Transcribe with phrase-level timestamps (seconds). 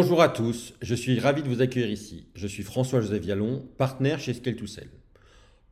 [0.00, 2.28] Bonjour à tous, je suis ravi de vous accueillir ici.
[2.36, 4.64] Je suis François-Joseph Vialon, partenaire chez scale 2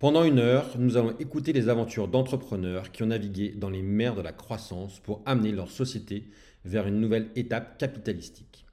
[0.00, 4.16] Pendant une heure, nous allons écouter les aventures d'entrepreneurs qui ont navigué dans les mers
[4.16, 6.28] de la croissance pour amener leur société
[6.64, 8.66] vers une nouvelle étape capitalistique.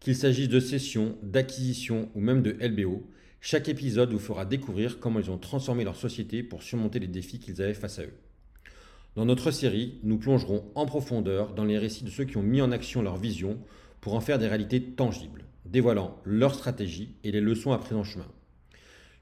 [0.00, 3.08] Qu'il s'agisse de cession, d'acquisition ou même de LBO,
[3.40, 7.38] chaque épisode vous fera découvrir comment ils ont transformé leur société pour surmonter les défis
[7.38, 8.14] qu'ils avaient face à eux.
[9.14, 12.60] Dans notre série, nous plongerons en profondeur dans les récits de ceux qui ont mis
[12.60, 13.58] en action leur vision
[14.00, 18.26] pour en faire des réalités tangibles, dévoilant leur stratégie et les leçons apprises en chemin.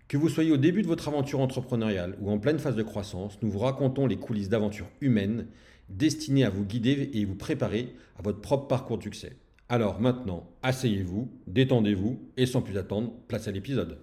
[0.09, 3.39] Que vous soyez au début de votre aventure entrepreneuriale ou en pleine phase de croissance,
[3.43, 5.49] nous vous racontons les coulisses d'aventures humaines
[5.89, 9.37] destinées à vous guider et vous préparer à votre propre parcours de succès.
[9.69, 13.99] Alors maintenant, asseyez-vous, détendez-vous et sans plus attendre, place à l'épisode.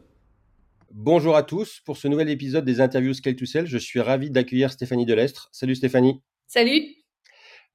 [0.91, 3.65] Bonjour à tous pour ce nouvel épisode des interviews Scale to Sell.
[3.65, 5.49] Je suis ravi d'accueillir Stéphanie Delestre.
[5.51, 6.21] Salut Stéphanie.
[6.47, 7.02] Salut.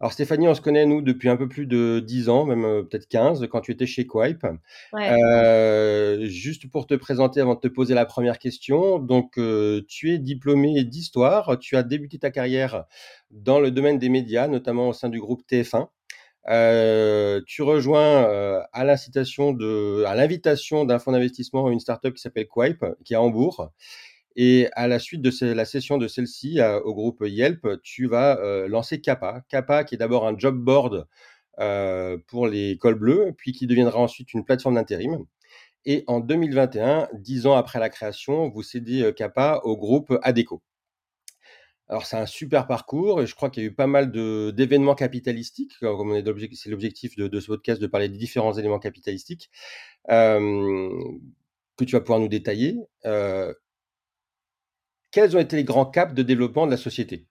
[0.00, 2.82] Alors Stéphanie, on se connaît nous depuis un peu plus de 10 ans, même euh,
[2.84, 4.46] peut-être 15, quand tu étais chez Quipe.
[4.94, 10.12] Euh, juste pour te présenter avant de te poser la première question, donc euh, tu
[10.12, 12.84] es diplômé d'histoire, tu as débuté ta carrière
[13.32, 15.88] dans le domaine des médias, notamment au sein du groupe TF1.
[17.44, 19.52] tu rejoins à l'invitation
[20.84, 23.72] d'un fonds d'investissement une startup qui s'appelle Quipe, qui est à Hambourg.
[24.40, 28.68] Et à la suite de la session de celle-ci au groupe Yelp, tu vas euh,
[28.68, 29.42] lancer Kappa.
[29.48, 31.08] Kappa, qui est d'abord un job board
[31.58, 35.24] euh, pour les cols bleus, puis qui deviendra ensuite une plateforme d'intérim.
[35.86, 40.62] Et en 2021, dix ans après la création, vous cédez euh, Kappa au groupe Adeco.
[41.88, 44.94] Alors c'est un super parcours et je crois qu'il y a eu pas mal d'événements
[44.94, 46.14] capitalistiques, comme
[46.54, 49.50] c'est l'objectif de, ce podcast de parler des différents éléments capitalistiques
[50.06, 52.76] que tu vas pouvoir nous détailler
[55.10, 57.26] quels ont été les grands caps de développement de la société?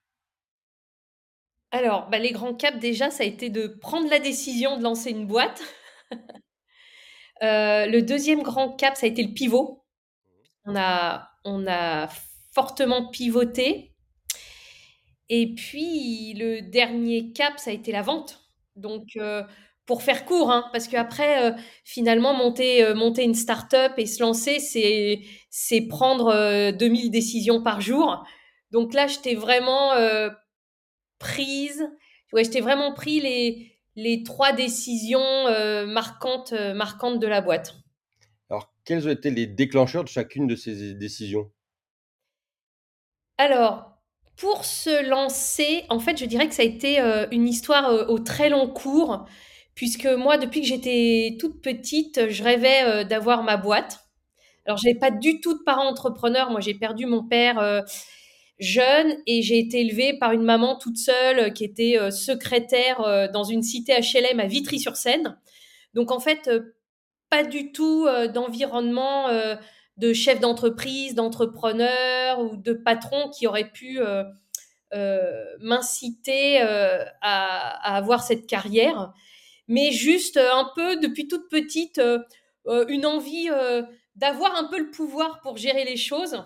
[1.70, 5.10] Alors, bah, les grands caps, déjà, ça a été de prendre la décision de lancer
[5.10, 5.62] une boîte.
[7.40, 9.84] Euh, le deuxième grand cap, ça a été le pivot.
[10.64, 12.08] On a,
[12.52, 13.94] fortement pivoté.
[15.28, 18.40] Et puis, le dernier cap, ça a été la vente.
[18.74, 19.44] Donc, euh,
[19.88, 24.22] pour faire court, hein, parce qu'après, euh, finalement, monter, euh, monter une start-up et se
[24.22, 28.22] lancer, c'est, c'est prendre 2000 euh, décisions par jour.
[28.70, 29.92] Donc là, je t'ai vraiment
[31.18, 31.88] prise,
[32.34, 35.24] ouais, je t'ai vraiment pris les, les trois décisions
[35.86, 37.74] marquantes, marquantes de la boîte.
[38.50, 41.50] Alors, quels ont été les déclencheurs de chacune de ces décisions?
[43.38, 43.98] Alors,
[44.36, 47.00] pour se lancer, en fait, je dirais que ça a été
[47.32, 49.26] une histoire au très long cours
[49.78, 54.00] puisque moi, depuis que j'étais toute petite, je rêvais euh, d'avoir ma boîte.
[54.66, 56.50] Alors, je n'avais pas du tout de parents entrepreneurs.
[56.50, 57.82] Moi, j'ai perdu mon père euh,
[58.58, 63.44] jeune et j'ai été élevée par une maman toute seule euh, qui était secrétaire dans
[63.44, 65.38] une cité HLM à Vitry-sur-Seine.
[65.94, 66.50] Donc, en fait,
[67.30, 69.28] pas du tout d'environnement
[69.96, 74.00] de chef d'entreprise, d'entrepreneur ou de patron qui aurait pu
[75.60, 79.12] m'inciter à, avoir cette carrière
[79.68, 82.18] mais juste euh, un peu depuis toute petite euh,
[82.66, 83.48] euh, une envie
[84.16, 86.42] d'avoir un peu le pouvoir pour gérer les choses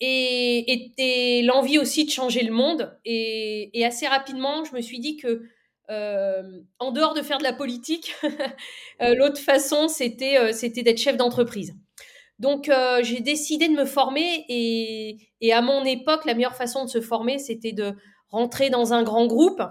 [0.00, 2.96] et, et, l'envie aussi de changer le monde.
[3.04, 5.42] Et, assez rapidement, je me suis dit que
[5.88, 8.14] en dehors de faire de la politique,
[9.00, 11.74] l'autre façon, c'était d'être chef d'entreprise.
[12.38, 12.70] Donc,
[13.02, 17.38] j'ai décidé de me former et, à mon époque, la meilleure façon de se former,
[17.38, 17.94] c'était de
[18.28, 19.62] rentrer dans un grand groupe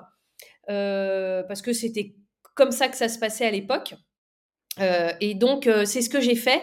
[0.67, 2.15] parce que c'était
[2.57, 3.94] comme ça que ça se passait à l'époque.
[4.79, 6.62] Euh, et donc, euh, c'est ce que j'ai fait.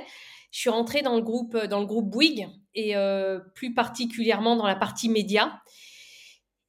[0.50, 4.66] Je suis rentrée dans le groupe, dans le groupe Bouygues et euh, plus particulièrement dans
[4.66, 5.60] la partie média.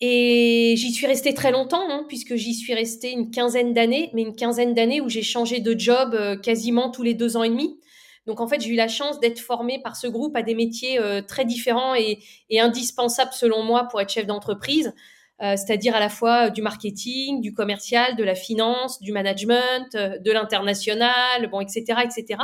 [0.02, 4.22] Et j'y suis restée très longtemps, hein, puisque j'y suis restée une quinzaine d'années, mais
[4.22, 7.80] une quinzaine d'années où j'ai changé de job quasiment tous les deux ans et demi.
[8.28, 11.00] Donc en fait, j'ai eu la chance d'être formée par ce groupe à des métiers
[11.28, 12.20] très différents et,
[12.50, 14.94] et, indispensables selon moi pour être chef d'entreprise.
[15.42, 20.18] Euh, c'est-à-dire à la fois du marketing, du commercial, de la finance, du management, euh,
[20.20, 22.40] de l'international, bon, etc., etc.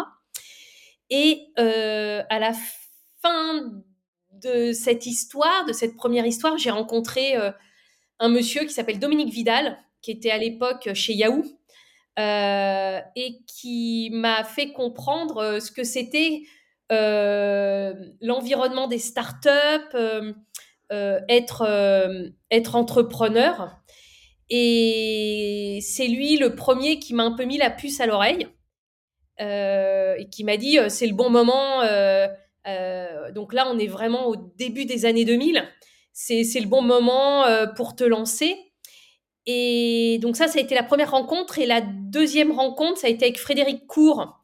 [1.10, 2.52] Et euh, à la
[3.22, 3.72] fin
[4.32, 7.36] de cette histoire, de cette première histoire, j'ai rencontré
[8.18, 11.44] un monsieur qui s'appelle Dominique Vidal, qui était à l'époque chez Yahoo,
[12.18, 16.42] et qui m'a fait comprendre ce que c'était
[16.90, 19.96] l'environnement des startups,
[20.92, 23.78] euh, être, euh, être entrepreneur.
[24.50, 28.48] Et c'est lui le premier qui m'a un peu mis la puce à l'oreille
[29.40, 31.82] euh, et qui m'a dit c'est le bon moment.
[33.34, 35.64] donc là, on est vraiment au début des années 2000.
[36.12, 37.46] C'est le bon moment
[37.76, 38.58] pour te lancer.
[39.46, 41.60] Et donc ça, ça a été la première rencontre.
[41.60, 44.40] Et la deuxième rencontre, ça a été avec Frédéric Cour,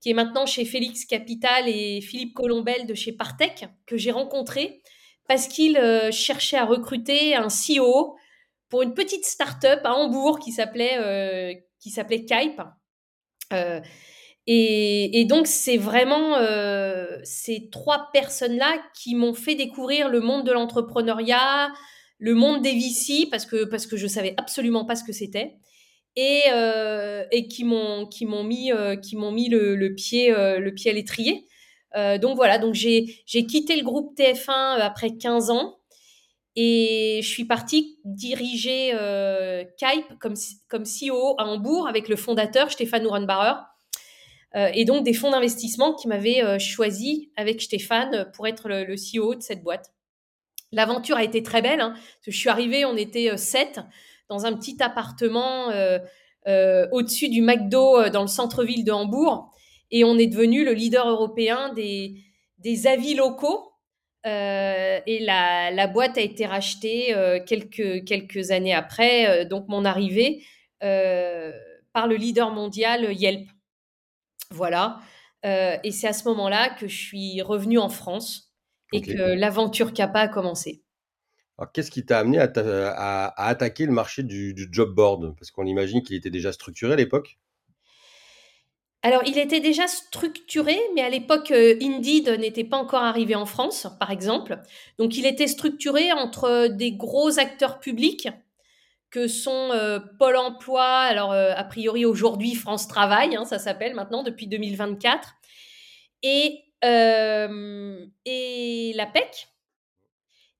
[0.00, 4.82] qui est maintenant chez Félix Capital et Philippe Colombel de chez Partech, que j'ai rencontré
[5.28, 8.16] parce qu'il euh, cherchait à recruter un CEO
[8.68, 12.26] pour une petite start-up à Hambourg qui s'appelait euh, qui s'appelait.
[13.52, 13.80] Euh,
[14.46, 16.36] et, donc c'est vraiment
[17.24, 21.72] ces trois personnes-là qui m'ont fait découvrir le monde de l'entrepreneuriat,
[22.18, 25.56] le monde des VC parce que parce que je savais absolument pas ce que c'était
[26.16, 30.58] et, euh, qui m'ont qui m'ont mis euh, qui m'ont mis le, le pied euh,
[30.58, 31.46] le pied à l'étrier.
[31.94, 35.78] Donc voilà, donc j'ai quitté le groupe TF1 après 15 ans
[36.56, 40.34] et je suis partie diriger euh, Kype comme,
[40.68, 43.54] comme CEO à Hambourg avec le fondateur Stéphane Urenbauer.
[44.56, 49.34] Euh, et donc des fonds d'investissement qui m'avaient choisi avec Stéphane pour être le, CEO
[49.34, 49.92] de cette boîte.
[50.72, 51.80] L'aventure a été très belle.
[51.80, 53.80] Hein, je suis arrivée, on était sept
[54.30, 55.98] dans un petit appartement euh,
[56.48, 59.52] euh, au-dessus du McDo euh, dans le centre-ville de Hambourg.
[59.90, 62.14] Et on est devenu le leader européen des,
[62.58, 63.72] des avis locaux.
[64.24, 67.14] et la, la, boîte a été rachetée
[67.46, 70.44] quelques, quelques années après, donc mon arrivée,
[70.80, 73.48] par le leader mondial Yelp.
[74.50, 75.00] Voilà.
[75.44, 78.50] et c'est à ce moment-là que je suis revenue en France
[78.92, 80.82] et que l'aventure Kappa a commencé.
[81.58, 85.34] Alors, qu'est-ce qui t'a amené à, attaquer le marché du, job board?
[85.36, 87.38] Parce qu'on imagine qu'il était déjà structuré à l'époque.
[89.02, 93.46] Alors, il était déjà structuré, mais à l'époque, euh, Indeed n'était pas encore arrivé en
[93.46, 94.58] France, par exemple.
[94.98, 98.28] Donc, il était structuré entre des gros acteurs publics
[99.10, 103.94] que sont euh, Pôle Emploi, alors euh, a priori aujourd'hui France Travail, hein, ça s'appelle
[103.94, 105.34] maintenant depuis 2024,
[106.22, 109.48] et, et la PEC,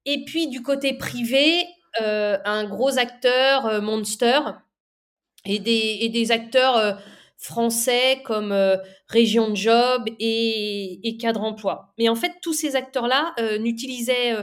[0.06, 1.66] et puis du côté privé,
[2.00, 4.40] euh, un gros acteur, euh, Monster,
[5.44, 6.92] et des, et des acteurs euh,
[7.40, 8.54] français comme
[9.08, 11.92] Région de Job et, et, Cadre Emploi.
[11.98, 14.36] Mais en fait, tous ces acteurs-là n'utilisaient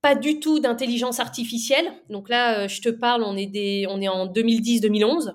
[0.00, 1.92] pas du tout d'intelligence artificielle.
[2.08, 5.34] Donc là, je te parle, on est, des, on est en 2010-2011.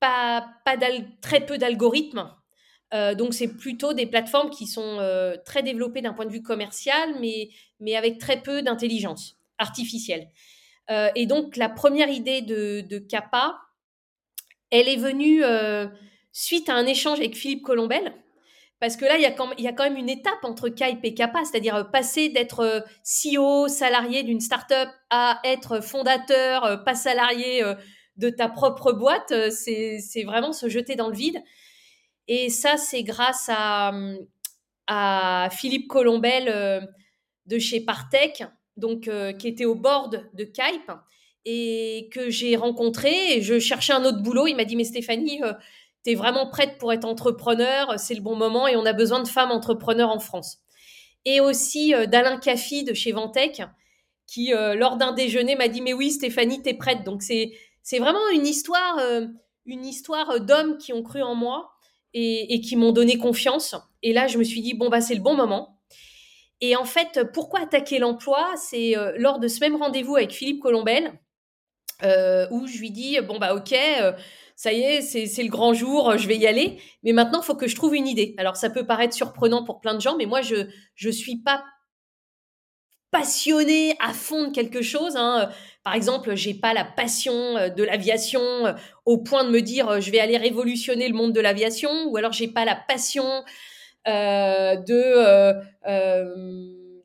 [0.00, 0.76] pas, pas
[1.22, 2.30] très peu d'algorithmes.
[2.92, 6.42] Euh, donc, c'est plutôt des plateformes qui sont euh, très développées d'un point de vue
[6.42, 7.48] commercial, mais,
[7.80, 10.28] mais avec très peu d'intelligence artificielle.
[10.90, 13.58] Euh, et donc, la première idée de, de Kappa,
[14.72, 15.42] elle est venue
[16.32, 18.12] suite à un échange avec Philippe Colombel,
[18.80, 21.88] parce que là, il y, a quand, même une étape entre Kype et Kappa, c'est-à-dire
[21.92, 27.62] passer d'être CEO, salarié d'une startup, à être fondateur, pas salarié
[28.16, 29.32] de ta propre boîte.
[29.50, 31.40] C'est vraiment se jeter dans le vide.
[32.28, 33.92] Et ça, c'est grâce à,
[35.50, 36.80] Philippe Colombel euh,
[37.46, 38.42] de chez Partech,
[38.76, 40.92] donc, euh, qui était au board de Kype
[41.44, 43.36] et que j'ai rencontré.
[43.36, 44.46] Et je cherchais un autre boulot.
[44.46, 45.52] Il m'a dit Mais Stéphanie, euh,
[46.04, 49.22] tu es vraiment prête pour être entrepreneur, c'est le bon moment et on a besoin
[49.22, 50.58] de femmes entrepreneurs en France.
[51.24, 53.62] Et aussi d'Alain Caffi de chez Ventec,
[54.26, 57.04] qui, lors d'un déjeuner, m'a dit Mais oui, Stéphanie, tu es prête.
[57.04, 58.98] Donc, c'est vraiment une histoire,
[59.64, 61.72] une histoire d'hommes qui ont cru en moi
[62.14, 63.74] et, qui m'ont donné confiance.
[64.02, 65.78] Et là, je me suis dit, bon, bah, c'est le bon moment.
[66.60, 68.52] Et en fait, pourquoi attaquer l'emploi?
[68.56, 71.12] C'est euh, lors de ce même rendez-vous avec Philippe Colombel,
[72.02, 74.12] euh, où je lui dis, bon, bah, ok, euh,
[74.56, 76.78] ça y est, c'est le grand jour, je vais y aller.
[77.02, 78.34] Mais maintenant, il faut que je trouve une idée.
[78.38, 80.66] Alors, ça peut paraître surprenant pour plein de gens, mais moi, je
[81.04, 81.62] ne suis pas
[83.12, 85.14] passionnée à fond de quelque chose.
[85.16, 85.50] Hein.
[85.84, 88.72] Par exemple, j'ai pas la passion euh, de l'aviation euh,
[89.04, 92.16] au point de me dire euh, je vais aller révolutionner le monde de l'aviation, ou
[92.16, 93.44] alors j'ai pas la passion
[94.04, 95.52] de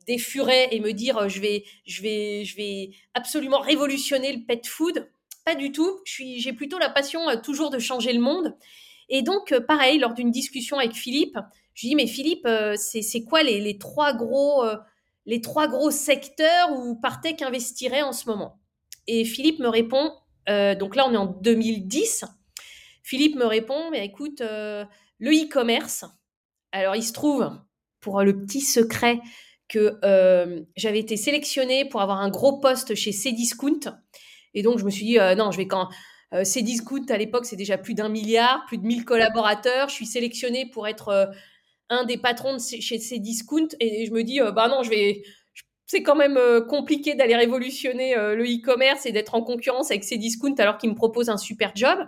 [0.08, 4.66] des furets et me dire je vais je vais je vais absolument révolutionner le pet
[4.66, 5.08] food.
[5.44, 6.00] Pas du tout.
[6.04, 8.56] J'ai plutôt la passion toujours de changer le monde.
[9.08, 11.38] Et donc pareil lors d'une discussion avec Philippe,
[11.74, 14.64] je lui dis mais Philippe c'est quoi les, les trois gros
[15.28, 18.58] les trois gros secteurs où Partech investirait en ce moment?
[19.08, 20.12] Et Philippe me répond,
[20.48, 22.24] euh, donc là on est en 2010,
[23.02, 24.84] Philippe me répond, mais écoute, euh,
[25.18, 26.04] le e-commerce,
[26.72, 27.50] alors il se trouve,
[28.00, 29.20] pour le petit secret,
[29.68, 33.80] que euh, j'avais été sélectionnée pour avoir un gros poste chez Cdiscount.
[34.54, 35.88] Et donc je me suis dit, non, je vais quand...
[36.42, 39.88] Cdiscount, à l'époque, c'est déjà plus d'un milliard, plus de 1000 collaborateurs.
[39.88, 41.30] Je suis sélectionnée pour être
[41.90, 45.22] un des patrons de chez Cdiscount et je me dis euh, bah non je vais
[45.86, 50.04] c'est quand même euh, compliqué d'aller révolutionner euh, le e-commerce et d'être en concurrence avec
[50.04, 51.98] Cdiscount alors qu'il me propose un super job.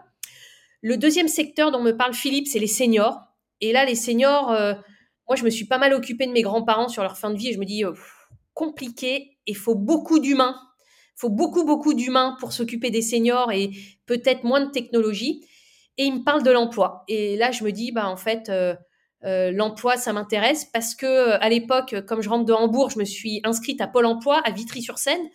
[0.82, 3.20] Le deuxième secteur dont me parle Philippe, c'est les seniors.
[3.62, 4.54] Et là, les seniors,
[5.30, 7.50] moi, je me suis pas mal occupée de mes grands-parents sur leur fin de vie
[7.50, 7.84] et je me dis,
[8.52, 10.60] compliqué, il faut beaucoup d'humains.
[11.14, 13.70] Faut beaucoup, beaucoup d'humains pour s'occuper des seniors et
[14.06, 15.46] peut-être moins de technologie.
[15.98, 17.04] Et il me parle de l'emploi.
[17.06, 18.74] Et là, je me dis, bah, en fait, euh,
[19.24, 22.98] euh, l'emploi, ça m'intéresse parce que euh, à l'époque, comme je rentre de Hambourg, je
[22.98, 25.28] me suis inscrite à Pôle emploi à Vitry-sur-Seine.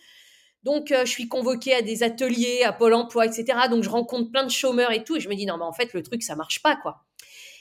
[0.62, 3.46] Donc, je suis convoquée à des ateliers, à Pôle emploi, etc.
[3.70, 5.16] Donc, je rencontre plein de chômeurs et tout.
[5.16, 7.05] Et je me dis, non, mais en fait, le truc, ça marche pas, quoi.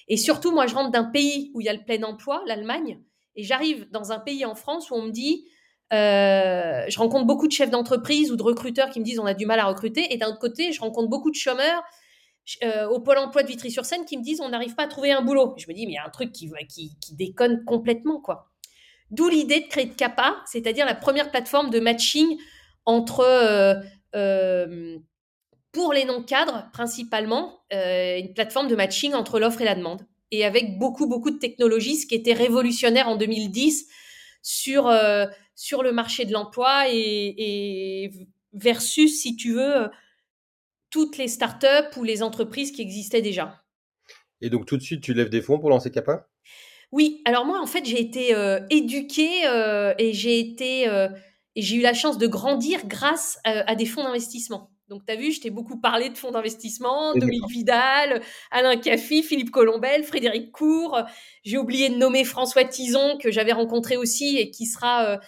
[0.08, 3.00] Et surtout, moi, je rentre d'un pays où il y a le plein emploi, l'Allemagne.
[3.36, 5.46] Et j'arrive dans un pays en France où on me dit,
[5.94, 9.34] euh, je rencontre beaucoup de chefs d'entreprise ou de recruteurs qui me disent on a
[9.34, 10.14] du mal à recruter.
[10.14, 11.84] Et d'un autre côté, je rencontre beaucoup de chômeurs
[12.64, 15.22] euh, au pôle emploi de Vitry-sur-Seine qui me disent on n'arrive pas à trouver un
[15.22, 15.54] boulot.
[15.58, 16.52] Je me dis mais il y a un truc qui,
[17.14, 18.52] déconne complètement quoi.
[19.12, 22.38] D'où l'idée de créer de CAPA, c'est-à-dire la première plateforme de matching
[22.86, 23.22] entre
[24.16, 24.98] euh,
[25.76, 30.08] pour les non-cadres principalement, une plateforme de matching entre l'offre et la demande.
[30.32, 33.86] Et avec beaucoup, beaucoup de technologies, ce qui était révolutionnaire en 2010
[34.42, 34.90] sur
[35.56, 38.10] sur le marché de l'emploi et,
[38.54, 39.90] versus, si tu veux,
[40.90, 43.62] toutes les startups ou les entreprises qui existaient déjà.
[44.42, 46.30] Et donc tout de suite, tu lèves des fonds pour lancer Capa
[46.92, 51.10] Oui, alors moi, en fait, j'ai été euh, éduquée euh, et j'ai été euh,
[51.56, 54.75] et j'ai eu la chance de grandir grâce à des fonds d'investissement.
[54.88, 59.24] Donc, tu as vu, je t'ai beaucoup parlé de fonds d'investissement, Dominique Vidal, Alain Caffi,
[59.24, 61.00] Philippe Colombel, Frédéric Cour.
[61.44, 65.20] J'ai oublié de nommer François Tison, que j'avais rencontré aussi et qui sera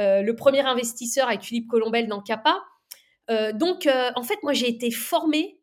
[0.00, 2.62] euh, le premier investisseur avec Philippe Colombel dans CAPA.
[3.30, 5.60] Euh, donc, euh, en fait, moi, j'ai été formée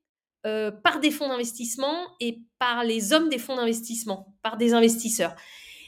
[0.84, 5.36] par des fonds d'investissement et par les hommes des fonds d'investissement, par des investisseurs.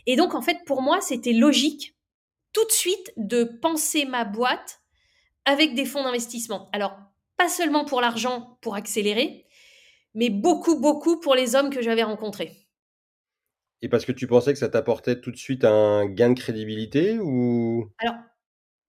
[0.05, 1.97] Et donc, en fait, pour moi, c'était logique
[2.51, 4.81] tout de suite de penser ma boîte
[5.45, 6.69] avec des fonds d'investissement.
[6.71, 6.95] Alors,
[7.43, 9.45] pas seulement pour l'argent, pour accélérer,
[10.13, 12.53] mais beaucoup, beaucoup pour les hommes que j'avais rencontrés.
[13.81, 17.19] Et parce que tu pensais que ça t'apportait tout de suite un gain de crédibilité
[17.19, 17.89] ou?
[17.99, 18.15] Alors,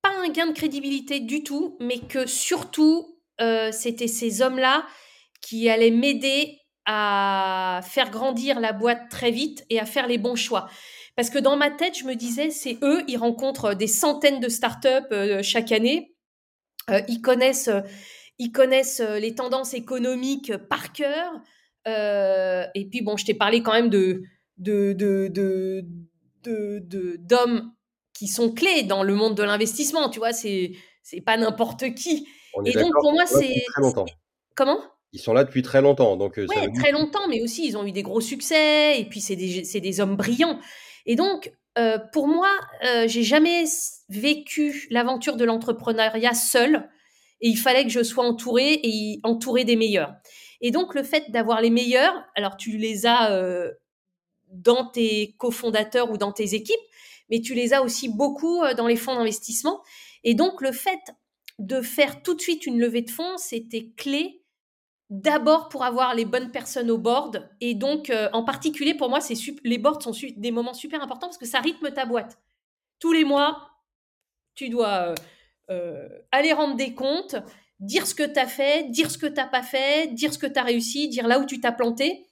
[0.04, 4.86] un gain de crédibilité du tout, mais que surtout, euh, c'était ces hommes-là
[5.40, 10.36] qui allaient m'aider à faire grandir la boîte très vite et à faire les bons
[10.36, 10.68] choix.
[11.16, 14.48] Parce que dans ma tête, je me disais, c'est eux, ils rencontrent des centaines de
[14.48, 16.14] startups euh, chaque année.
[16.90, 17.70] Euh, ils connaissent,
[18.38, 21.32] ils connaissent les tendances économiques par cœur.
[21.86, 24.22] et puis, bon, je t'ai parlé quand même de,
[24.58, 25.28] de, de,
[26.42, 27.72] de, d'hommes
[28.12, 30.08] qui sont clés dans le monde de l'investissement.
[30.08, 30.72] Tu vois, c'est
[31.02, 32.26] c'est pas n'importe qui.
[32.64, 33.64] et donc pour moi, c'est
[34.54, 34.80] comment?
[35.12, 36.40] Ils sont là depuis très longtemps, donc
[36.74, 39.80] très longtemps, mais aussi ils ont eu des gros succès et puis c'est des c'est
[39.80, 40.58] des hommes brillants.
[41.06, 42.50] Et donc euh, pour moi,
[42.84, 43.64] euh, j'ai jamais
[44.08, 46.88] vécu l'aventure de l'entrepreneuriat seul
[47.44, 50.14] et il fallait que je sois entourée et entourée des meilleurs.
[50.62, 53.70] Et donc le fait d'avoir les meilleurs, alors tu les as euh,
[54.48, 56.80] dans tes cofondateurs ou dans tes équipes,
[57.28, 59.82] mais tu les as aussi beaucoup euh, dans les fonds d'investissement.
[60.22, 61.00] Et donc, le fait
[61.58, 64.42] de faire tout de suite une levée de fonds, c'était clé
[65.10, 67.50] d'abord pour avoir les bonnes personnes au board.
[67.60, 69.18] Et donc, euh, en particulier, pour moi,
[69.64, 72.38] les boards sont des moments super importants parce que ça rythme ta boîte.
[73.00, 73.70] Tous les mois,
[74.54, 75.14] tu dois
[76.32, 77.36] aller rendre des comptes,
[77.80, 80.38] dire ce que tu as fait, dire ce que tu n'as pas fait, dire ce
[80.38, 82.26] que tu as réussi, dire là où tu t'as planté.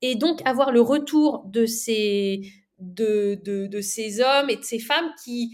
[0.00, 2.42] Et donc, avoir le retour de ces,
[2.78, 5.52] de, ces hommes et de ces femmes qui,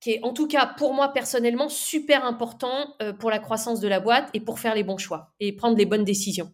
[0.00, 3.88] qui est en tout cas pour moi personnellement super important euh, pour la croissance de
[3.88, 6.52] la boîte et pour faire les bons choix et prendre les bonnes décisions.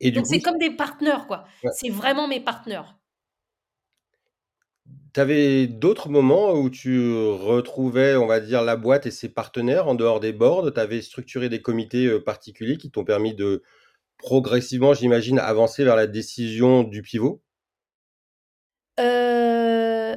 [0.00, 1.44] Et Donc c'est comme des partenaires, quoi.
[1.72, 2.98] C'est vraiment mes partenaires.
[5.12, 9.94] Tu d'autres moments où tu retrouvais, on va dire, la boîte et ses partenaires en
[9.94, 10.72] dehors des boards?
[10.72, 13.62] Tu avais structuré des comités euh, particuliers qui t'ont permis de
[14.18, 17.42] progressivement, j'imagine, avancer vers la décision du pivot?
[19.00, 20.16] Euh,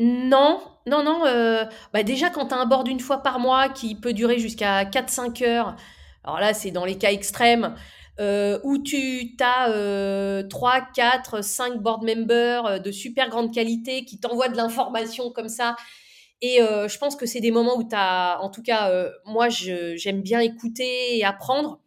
[0.00, 1.26] non, non, non.
[1.26, 4.38] Euh, bah déjà, quand tu as un board une fois par mois qui peut durer
[4.38, 5.76] jusqu'à 4-5 heures,
[6.24, 7.74] alors là, c'est dans les cas extrêmes,
[8.20, 14.48] euh, où tu as 3, 4, 5 board members de super grande qualité qui t'envoient
[14.48, 15.76] de l'information comme ça.
[16.40, 18.92] Et je pense que c'est des moments où tu as, en tout cas,
[19.24, 21.80] moi, j'aime bien écouter et apprendre.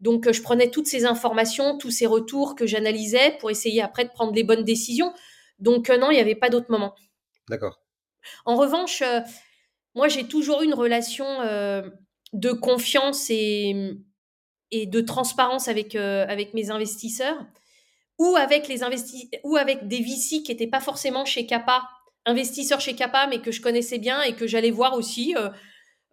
[0.00, 4.04] Donc, euh, je prenais toutes ces informations, tous ces retours que j'analysais pour essayer après
[4.04, 5.12] de prendre les bonnes décisions.
[5.58, 6.94] Donc, euh, non, il n'y avait pas d'autre moment.
[7.48, 7.80] D'accord.
[8.44, 9.20] En revanche, euh,
[9.94, 11.26] moi, j'ai toujours eu une relation
[12.32, 13.96] de confiance et,
[14.70, 17.36] et de transparence avec, avec mes investisseurs
[18.18, 21.88] ou avec, les investi ou avec des VC qui n'étaient pas forcément chez Kappa,
[22.26, 25.34] investisseurs chez Kappa, mais que je connaissais bien et que j'allais voir aussi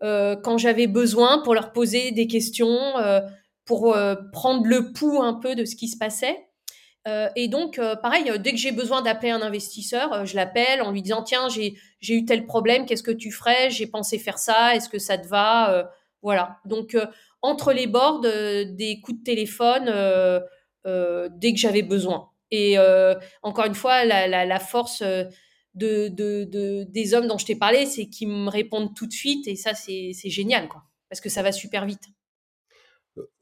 [0.02, 2.94] quand j'avais besoin pour leur poser des questions
[3.66, 6.48] pour euh, prendre le pouls un peu de ce qui se passait.
[7.08, 10.92] Euh, et donc, euh, pareil, dès que j'ai besoin d'appeler un investisseur, je l'appelle en
[10.92, 11.76] lui disant Tiens, j'ai
[12.08, 13.70] eu tel problème, qu'est-ce que tu ferais?
[13.70, 15.90] J'ai pensé faire ça, est-ce que ça te va?
[16.22, 16.58] Voilà.
[16.66, 16.98] Donc,
[17.42, 19.86] entre les bords, des coups de téléphone
[20.86, 22.30] dès que j'avais besoin.
[22.52, 22.78] Et
[23.42, 25.04] encore une fois, la, force
[25.74, 29.48] de, des hommes dont je t'ai parlé, c'est qu'ils me répondent tout de suite.
[29.48, 30.84] Et ça, c'est génial, quoi.
[31.10, 32.04] Parce que ça va super vite.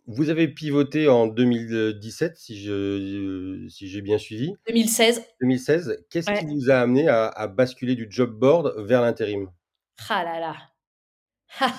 [0.06, 4.54] Vous avez pivoté en 2017, si je si j'ai bien suivi.
[4.68, 5.24] 2016.
[5.40, 6.06] 2016.
[6.10, 9.50] Qu'est-ce qui vous a amené à, basculer du job board vers l'intérim?
[10.10, 10.56] Ah là là.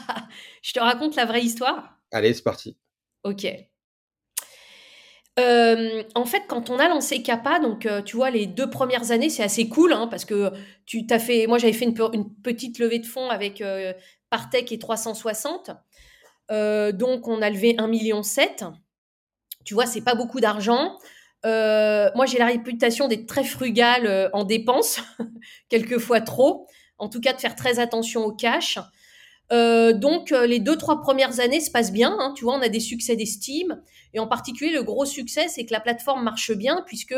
[0.62, 2.78] je te raconte la vraie histoire Allez, c'est parti.
[3.24, 3.46] Ok.
[5.36, 9.42] en fait, quand on a lancé Kappa, donc tu vois, les deux premières années, c'est
[9.42, 10.52] assez cool hein, parce que
[10.86, 11.46] tu t'as fait.
[11.46, 13.62] Moi, j'avais fait une, petite levée de fonds avec
[14.30, 15.70] Partech et 360.
[16.50, 18.22] Euh, donc, on a levé 1,7 million.
[19.64, 20.98] Tu vois, c'est pas beaucoup d'argent.
[21.46, 25.00] Euh, moi, j'ai la réputation d'être très frugale euh, en dépenses,
[25.68, 26.66] quelquefois trop.
[26.98, 28.78] En tout cas, de faire très attention au cash.
[29.50, 32.16] Donc, les deux, trois premières années se passent bien.
[32.18, 32.32] Hein.
[32.36, 33.82] tu vois, on a des succès d'estime.
[34.12, 37.14] Et en particulier, le gros succès, c'est que la plateforme marche bien, puisque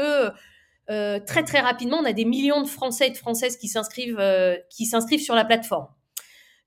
[0.89, 4.23] très, très rapidement, on a des millions de Français et de Françaises qui s'inscrivent,
[4.71, 5.89] qui s'inscrivent sur la plateforme.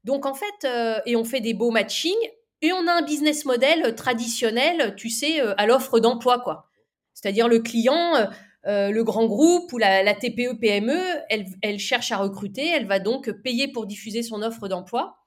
[0.03, 0.67] Donc, en fait,
[1.05, 2.15] et on fait des beaux matchings.
[2.61, 6.67] Et on a un business model traditionnel, tu sais, euh, à l'offre d'emploi, quoi.
[7.13, 8.25] C'est-à-dire le client, euh,
[8.67, 10.99] euh, le grand groupe ou la, TPE PME,
[11.29, 15.17] elle, cherche à recruter, elle va donc payer pour diffuser son offre d'emploi.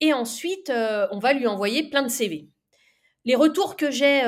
[0.00, 2.48] Et ensuite, on va lui envoyer plein de CV.
[3.24, 4.22] Les retours que j'ai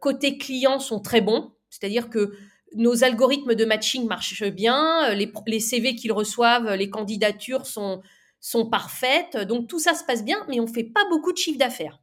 [0.00, 2.32] côté client sont très bons, c'est-à-dire que
[2.74, 8.02] nos algorithmes de matching marchent bien, les, les CV qu'ils reçoivent, les candidatures sont,
[8.40, 9.36] sont parfaites.
[9.36, 12.00] Donc tout ça se passe bien, mais on ne fait pas beaucoup de chiffre d'affaires.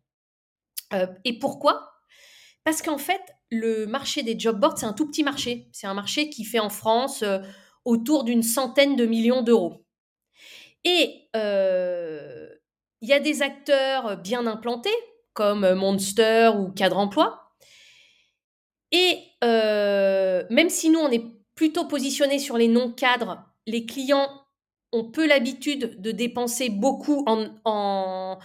[0.93, 1.91] Euh, et pourquoi?
[2.63, 5.67] Parce qu'en fait, le marché des job boards, c'est un tout petit marché.
[5.71, 7.39] C'est un marché qui fait en France euh,
[7.85, 9.85] autour d'une centaine de millions d'euros.
[10.83, 12.47] Et euh,
[13.01, 14.95] il y a des acteurs bien implantés,
[15.33, 17.51] comme Monster ou Cadre Emploi.
[18.91, 21.23] Et même si nous, on est
[21.55, 24.29] plutôt positionné sur les non-cadres, les clients
[24.91, 28.39] on peut l'habitude de dépenser beaucoup en,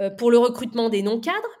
[0.00, 1.58] euh, pour le recrutement des non-cadres.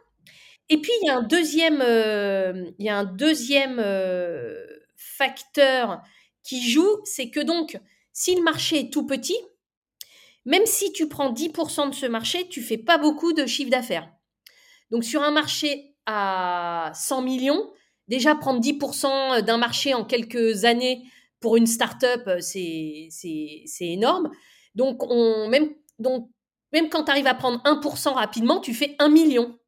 [0.68, 4.54] Et puis, il y a un deuxième, euh, il y a un deuxième euh,
[4.96, 6.00] facteur
[6.44, 7.78] qui joue, c'est que donc,
[8.12, 9.36] si le marché est tout petit,
[10.44, 14.10] même si tu prends 10% de ce marché, tu fais pas beaucoup de chiffre d'affaires.
[14.90, 17.70] Donc, sur un marché à 100 millions,
[18.08, 21.02] déjà prendre 10% d'un marché en quelques années,
[21.40, 23.08] pour une start-up, c'est
[23.80, 24.30] énorme.
[24.74, 26.30] Donc, on, même, donc,
[26.72, 29.58] même quand tu arrives à prendre 1% rapidement, tu fais 1 million.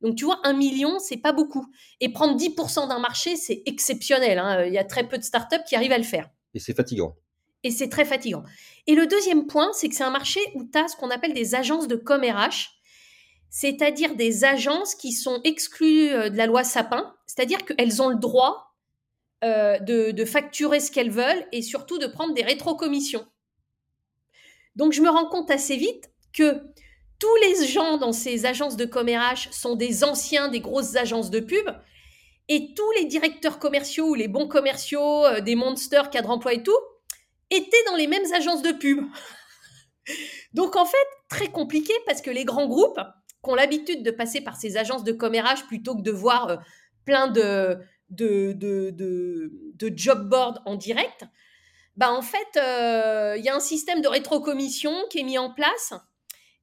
[0.00, 1.64] Donc, tu vois, 1 million, c'est pas beaucoup.
[2.00, 4.38] Et prendre 10% d'un marché, c'est exceptionnel.
[4.38, 4.64] Hein.
[4.64, 6.28] Il y a très peu de start-up qui arrivent à le faire.
[6.54, 7.14] Et c'est fatigant.
[7.64, 8.42] Et c'est très fatigant.
[8.86, 11.34] Et le deuxième point, c'est que c'est un marché où tu as ce qu'on appelle
[11.34, 12.22] des agences de com
[13.54, 18.16] c'est-à-dire des agences qui sont exclues euh, de la loi Sapin, c'est-à-dire qu'elles ont le
[18.16, 18.74] droit
[19.44, 23.26] euh, de, facturer ce qu'elles veulent et surtout de prendre des rétrocommissions.
[24.74, 26.62] Donc je me rends compte assez vite que
[27.18, 31.40] tous les gens dans ces agences de commérage sont des anciens des grosses agences de
[31.40, 31.68] pub
[32.48, 36.62] et tous les directeurs commerciaux ou les bons commerciaux euh, des monsters, cadre emploi et
[36.62, 36.78] tout
[37.52, 39.00] étaient dans les mêmes agences de pub.
[40.52, 43.00] Donc en fait, très compliqué parce que les grands groupes
[43.42, 46.56] qui ont l'habitude de passer par ces agences de commérage plutôt que de voir euh,
[47.04, 47.78] plein de,
[48.10, 51.24] de, de, job board en direct,
[51.96, 55.52] bah en fait, euh, il y a un système de rétrocommission qui est mis en
[55.52, 55.92] place.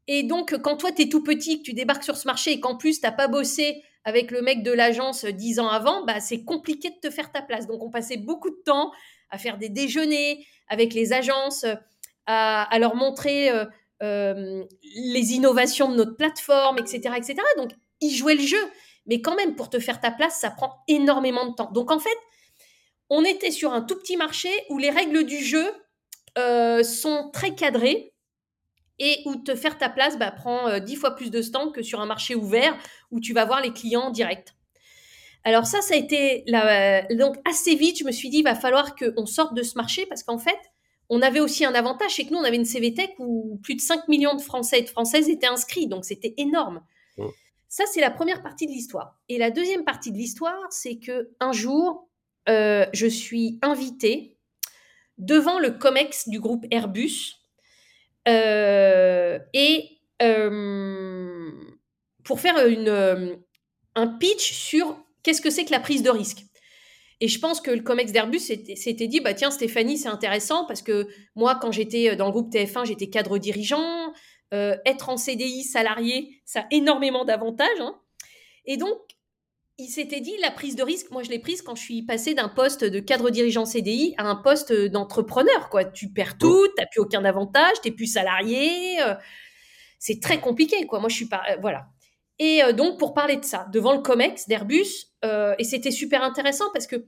[0.08, 2.60] Et donc, quand toi, tu es tout petit, que tu débarques sur ce marché et
[2.60, 6.20] qu'en plus, tu n'as pas bossé avec le mec de l'agence dix ans avant, bah,
[6.20, 7.68] c'est compliqué de te faire ta place.
[7.68, 8.92] Donc, on passait beaucoup de temps
[9.30, 11.66] à faire des déjeuners avec les agences,
[12.26, 13.66] à, leur montrer euh,
[14.04, 17.36] euh, les innovations de notre plateforme, etc., etc.
[17.58, 18.64] Donc, ils jouaient le jeu.
[19.08, 21.72] Mais quand même, pour te faire ta place, ça prend énormément de temps.
[21.72, 22.18] Donc en fait,
[23.10, 25.66] on était sur un tout petit marché où les règles du jeu
[26.38, 28.14] euh, sont très cadrées
[29.00, 31.82] et où te faire ta place bah, prend euh, dix fois plus de temps que
[31.82, 32.78] sur un marché ouvert
[33.10, 34.54] où tu vas voir les clients directs.
[35.44, 36.44] Alors ça, ça a été
[37.12, 38.00] donc assez vite.
[38.00, 40.58] Je me suis dit, il va falloir qu'on sorte de ce marché parce qu'en fait,
[41.10, 43.82] on avait aussi un avantage, c'est que nous, on avait une CVTech où plus de
[43.82, 46.82] 5 millions de Français et de Françaises étaient inscrits, donc c'était énorme.
[47.72, 49.20] Ça, c'est la première partie de l'histoire.
[49.30, 52.10] Et la deuxième partie de l'histoire, c'est que un jour,
[52.50, 54.36] euh, je suis invitée
[55.20, 57.36] devant le COMEX du groupe Airbus
[58.28, 61.52] euh, et euh,
[62.24, 63.38] pour faire une,
[63.94, 66.46] un pitch sur qu'est-ce que c'est que la prise de risque?
[67.22, 70.82] Et je pense que le COMEX d'Airbus s'était dit, bah tiens Stéphanie, c'est intéressant parce
[70.82, 74.14] que moi, quand j'étais dans le groupe TF1, j'étais cadre dirigeant.
[74.52, 77.82] Euh, être en CDI salarié, ça a énormément d'avantages.
[77.82, 77.96] Hein.
[78.66, 78.98] Et donc,
[79.78, 82.34] il s'était dit, la prise de risque, moi je l'ai prise quand je suis passée
[82.34, 85.70] d'un poste de cadre dirigeant CDI à un poste d'entrepreneur.
[85.70, 85.86] Quoi.
[85.86, 89.02] Tu perds tout, tu n'as plus aucun avantage, tu n'es plus salarié.
[89.02, 89.14] Euh,
[90.00, 90.88] c'est très compliqué.
[90.88, 91.00] Quoi.
[91.00, 91.44] Moi, je suis pas...
[91.52, 91.88] Euh, voilà.
[92.40, 96.88] Et donc, pour parler de ça, devant le COMEX d'Airbus, et c'était super intéressant parce
[96.88, 97.06] que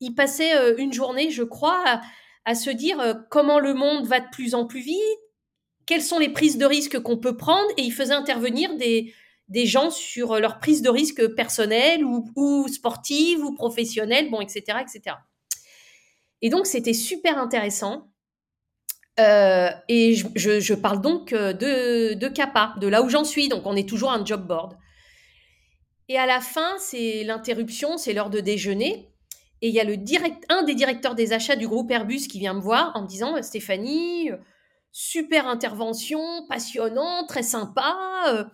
[0.00, 2.00] il passait une journée, je crois,
[2.46, 5.18] à se dire comment le monde va de plus en plus vite,
[5.84, 9.12] quelles sont les prises de risque qu'on peut prendre et il faisait intervenir des,
[9.48, 14.78] des gens sur leur prise de risque personnelle ou, ou sportive ou professionnelle, bon, etc.,
[14.80, 15.16] etc.
[16.42, 18.09] Et donc, c'était super intéressant.
[19.20, 23.48] Euh, et je, parle donc de, de CAPA, de là où j'en suis.
[23.48, 24.76] Donc, on est toujours un job board.
[26.08, 29.08] Et à la fin, c'est l'interruption, c'est l'heure de déjeuner.
[29.62, 32.38] Et il y a le direct, un des directeurs des achats du groupe Airbus qui
[32.38, 34.30] vient me voir en me disant Stéphanie,
[34.92, 37.96] super intervention, passionnant, très sympa.
[38.28, 38.44] Euh,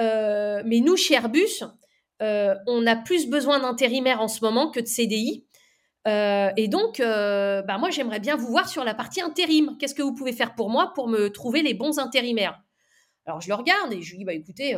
[0.00, 1.64] euh, mais nous, chez Airbus,
[2.22, 5.46] euh, on a plus besoin d'intérimaires en ce moment que de CDI.
[6.06, 9.76] Et donc, bah moi, j'aimerais bien vous voir sur la partie intérim.
[9.78, 12.60] Qu'est-ce que vous pouvez faire pour moi pour me trouver les bons intérimaires?
[13.26, 14.76] Alors, je le regarde et je lui dis, bah, écoutez,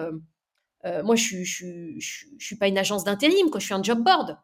[1.02, 2.00] moi, je ne
[2.38, 4.38] suis pas une agence d'intérim, je suis un job board.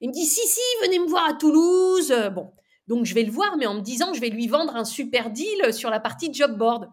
[0.00, 2.12] Il me dit, si, si, venez me voir à Toulouse.
[2.34, 2.52] Bon,
[2.88, 5.30] donc je vais le voir, mais en me disant je vais lui vendre un super
[5.30, 6.88] deal sur la partie job board.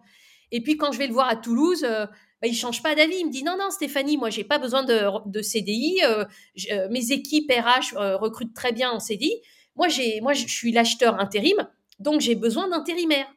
[0.52, 2.06] Et puis quand je vais le voir à Toulouse, euh,
[2.42, 3.16] bah, il change pas d'avis.
[3.20, 6.02] Il me dit non, non, Stéphanie, moi j'ai pas besoin de, CDI.
[6.04, 6.26] Euh,
[6.72, 9.34] euh, mes équipes RH recrutent très bien en CDI.
[9.76, 11.68] Moi, j'ai, moi je suis l'acheteur intérim,
[12.00, 13.28] donc j'ai besoin d'intérimaire.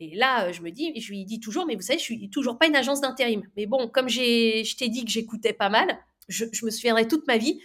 [0.00, 2.58] Et là, je me dis, je lui dis toujours, mais vous savez, je suis toujours
[2.58, 3.42] pas une agence d'intérim.
[3.56, 5.98] Mais bon, comme j'ai, je t'ai dit que j'écoutais pas mal,
[6.28, 7.60] je, me souviendrai toute ma vie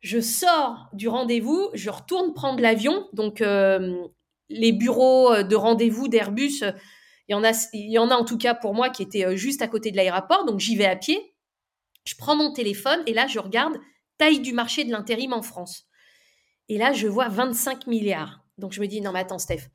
[0.00, 3.08] je sors du rendez-vous, je retourne prendre l'avion.
[3.12, 3.96] Donc, euh,
[4.48, 6.62] les bureaux euh, de rendez-vous d'Airbus,
[7.28, 9.24] il y, en a, il y en a en tout cas pour moi qui étaient
[9.24, 10.44] euh, juste à côté de l'aéroport.
[10.44, 11.34] Donc, j'y vais à pied.
[12.04, 13.78] Je prends mon téléphone et là, je regarde
[14.18, 15.86] taille du marché de l'intérim en France.
[16.68, 18.44] Et là, je vois 25 milliards.
[18.58, 19.68] Donc, je me dis, non, mais attends, Steph.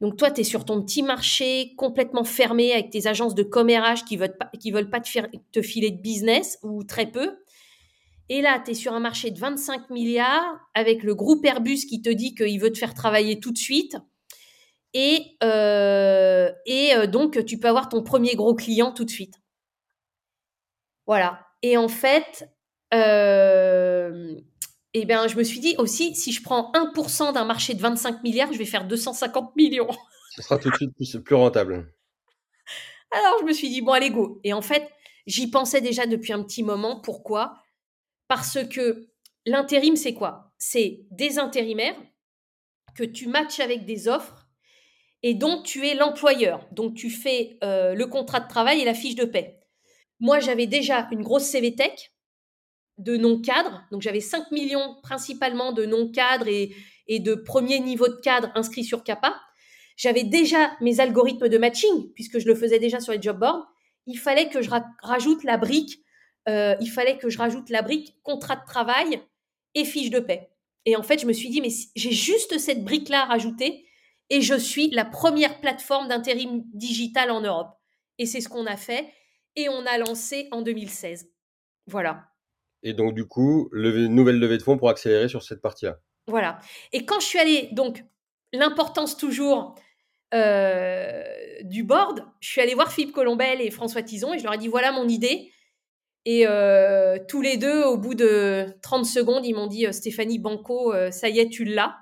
[0.00, 4.04] Donc, toi, tu es sur ton petit marché complètement fermé avec tes agences de commérage
[4.04, 5.10] qui veulent pas, veulent pas te,
[5.52, 7.36] te filer de business ou très peu.
[8.28, 12.02] Et là, tu es sur un marché de 25 milliards avec le groupe Airbus qui
[12.02, 13.96] te dit qu'il veut te faire travailler tout de suite.
[14.98, 19.34] Et, euh, et euh, donc, tu peux avoir ton premier gros client tout de suite.
[21.06, 21.46] Voilà.
[21.60, 22.48] Et en fait,
[22.94, 24.40] euh,
[24.94, 28.22] eh ben, je me suis dit aussi, si je prends 1% d'un marché de 25
[28.22, 29.90] milliards, je vais faire 250 millions.
[30.34, 31.92] Ce sera tout de suite plus, plus rentable.
[33.10, 34.40] Alors, je me suis dit, bon, allez, go.
[34.44, 34.90] Et en fait,
[35.26, 37.02] j'y pensais déjà depuis un petit moment.
[37.02, 37.58] Pourquoi?
[38.28, 39.08] Parce que
[39.44, 40.54] l'intérim, c'est quoi?
[40.56, 42.00] C'est des intérimaires
[42.94, 44.45] que tu matches avec des offres
[45.22, 46.66] et donc tu es l'employeur.
[46.72, 49.60] Donc tu fais euh, le contrat de travail et la fiche de paie.
[50.20, 52.12] Moi, j'avais déjà une grosse CVTech
[52.98, 53.82] de non-cadres.
[53.90, 56.74] Donc j'avais 5 millions principalement de non-cadres et,
[57.06, 59.38] et de premier niveau de cadre inscrits sur CAPA.
[59.96, 63.66] J'avais déjà mes algorithmes de matching, puisque je le faisais déjà sur les job boards.
[64.06, 64.70] Il fallait que je
[65.02, 66.00] rajoute la brique
[66.48, 69.20] euh, il fallait que je rajoute la brique contrat de travail
[69.74, 70.50] et fiche de paie.
[70.84, 73.85] Et en fait, je me suis dit, mais j'ai juste cette brique-là à rajouter
[74.30, 77.70] et je suis la première plateforme d'intérim digital en Europe.
[78.18, 79.12] Et c'est ce qu'on a fait
[79.54, 81.30] et on a lancé en 2016.
[81.86, 82.28] Voilà.
[82.82, 85.98] Et donc, du coup, nouvelle levée de fonds pour accélérer sur cette partie-là.
[86.28, 86.58] Voilà.
[86.92, 88.04] Et quand je suis allée, donc,
[88.52, 89.74] l'importance toujours
[90.34, 91.22] euh,
[91.62, 94.58] du board, je suis allée voir Philippe Colombel et François Tison et je leur ai
[94.58, 95.52] dit voilà mon idée.
[96.24, 100.40] Et euh, tous les deux, au bout de 30 secondes, ils m'ont dit euh, Stéphanie
[100.40, 101.96] Banco, ça y est, tu l'as.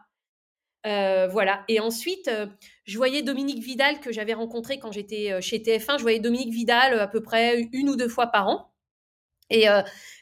[0.84, 1.64] Voilà.
[1.68, 2.30] Et ensuite,
[2.84, 5.98] je voyais Dominique Vidal que j'avais rencontré quand j'étais chez TF1.
[5.98, 8.70] Je voyais Dominique Vidal à peu près une ou deux fois par an.
[9.50, 9.66] Et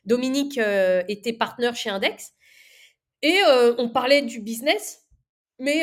[0.05, 0.59] Dominique
[1.09, 2.33] était partenaire chez Index.
[3.23, 3.39] Et
[3.79, 5.03] on parlait du business,
[5.59, 5.83] mais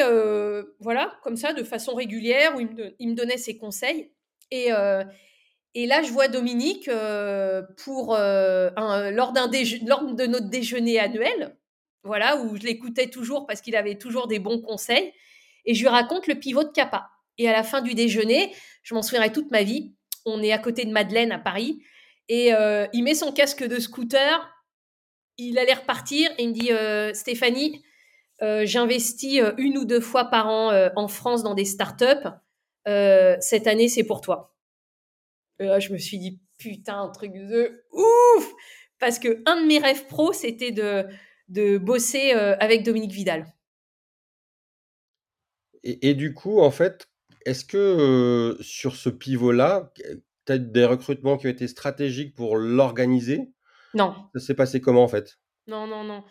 [0.80, 4.12] voilà, comme ça, de façon régulière, où il me, donnait ses conseils.
[4.52, 8.70] Et, là, je vois Dominique euh, pour euh,
[9.12, 9.50] lors, d'un
[9.86, 11.56] lors de notre déjeuner annuel,
[12.04, 15.14] voilà, où je l'écoutais toujours parce qu'il avait toujours des bons conseils.
[15.66, 17.10] Et je lui raconte le pivot de Kappa.
[17.38, 19.94] Et à la fin du déjeuner, je m'en souviendrai toute ma vie.
[20.26, 21.82] On est à côté de Madeleine à Paris.
[22.28, 24.50] Et euh, il met son casque de scooter.
[25.38, 27.82] Il allait repartir et il me dit Stéphanie,
[28.42, 32.30] j'investis une ou deux fois par an en France dans des startups.
[32.86, 34.54] cette année, c'est pour toi.
[35.60, 38.54] Et là, je me suis dit, putain, un truc de ouf
[39.00, 41.06] Parce que un de mes rêves pro, c'était de,
[41.50, 43.46] de bosser avec Dominique Vidal.
[45.84, 47.10] Et, du coup, en fait,
[47.46, 49.92] est-ce que sur ce pivot-là,
[50.48, 53.52] as des recrutements qui ont été stratégiques pour l'organiser?
[53.94, 54.16] Non.
[54.34, 55.38] Ça s'est passé comment en fait?
[55.68, 56.24] Non, non, non.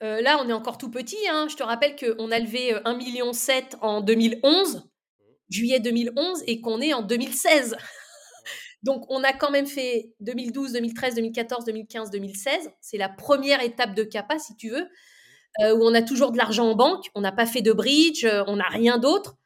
[0.00, 1.28] là, on est encore tout petit.
[1.30, 1.46] Hein.
[1.50, 3.32] Je te rappelle qu'on a levé 1,7 million
[3.80, 4.88] en 2011,
[5.48, 7.76] juillet 2011, et qu'on est en 2016.
[8.82, 12.70] Donc, on a quand même fait 2012, 2013, 2014, 2015, 2016.
[12.80, 14.86] C'est la première étape de CAPA, si tu veux.
[15.62, 18.24] Euh, où on a toujours de l'argent en banque, on n'a pas fait de bridge,
[18.24, 19.36] euh, on n'a rien d'autre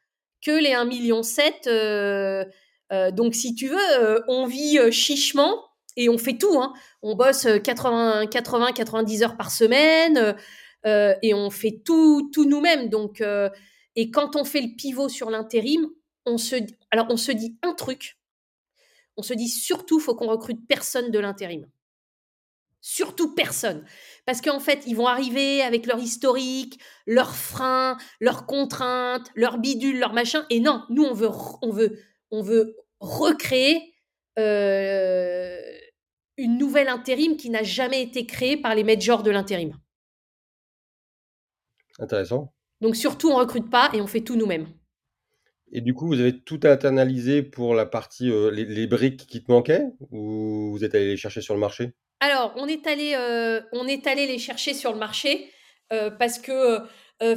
[0.45, 1.21] que les 1,7 million.
[1.67, 5.63] Euh, donc, si tu veux, on vit chichement
[5.95, 6.59] et on fait tout.
[6.59, 6.73] Hein.
[7.01, 10.35] On bosse 80, 80, 90 heures par semaine
[10.83, 12.89] et on fait tout, tout nous-mêmes.
[12.89, 13.23] Donc,
[13.95, 15.87] et quand on fait le pivot sur l'intérim,
[16.25, 16.57] on se,
[16.91, 18.17] alors on se dit un truc.
[19.17, 21.67] On se dit surtout, faut qu'on recrute personne de l'intérim.
[22.81, 23.85] Surtout personne.
[24.25, 29.99] Parce qu'en fait, ils vont arriver avec leur historique, leurs freins, leurs contraintes, leurs bidules,
[29.99, 30.45] leurs machins.
[30.49, 31.29] Et non, nous, on veut,
[31.61, 31.99] on veut,
[32.31, 33.93] on veut recréer
[34.39, 35.59] euh,
[36.37, 39.77] une nouvelle intérim qui n'a jamais été créée par les majors de l'intérim.
[41.99, 42.51] Intéressant.
[42.79, 44.73] Donc surtout, on recrute pas et on fait tout nous-mêmes.
[45.73, 49.51] Et du coup, vous avez tout internalisé pour la partie, euh, les, briques qui te
[49.51, 51.93] manquaient ou vous êtes allé les chercher sur le marché?
[52.19, 55.49] Alors, on est allé, euh, on est allé les chercher sur le marché
[55.93, 56.79] euh, parce que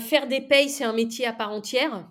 [0.00, 2.08] faire des payes, c'est un métier à part entière.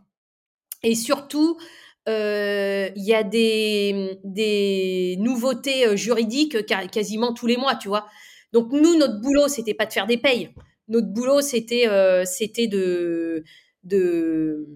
[0.83, 1.57] Et surtout,
[2.05, 8.07] il y a des, des nouveautés juridiques quasiment tous les mois, tu vois.
[8.51, 10.53] Donc, nous, notre boulot, c'était pas de faire des payes.
[10.87, 11.87] Notre boulot, c'était
[12.25, 13.43] c'était de,
[13.83, 14.67] de,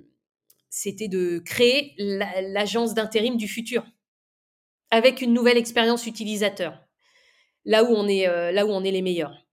[0.80, 3.84] c'était de créer l'agence d'intérim du futur
[4.92, 6.80] avec une nouvelle expérience utilisateur
[7.66, 9.46] là où on est, euh, là où on est les meilleurs.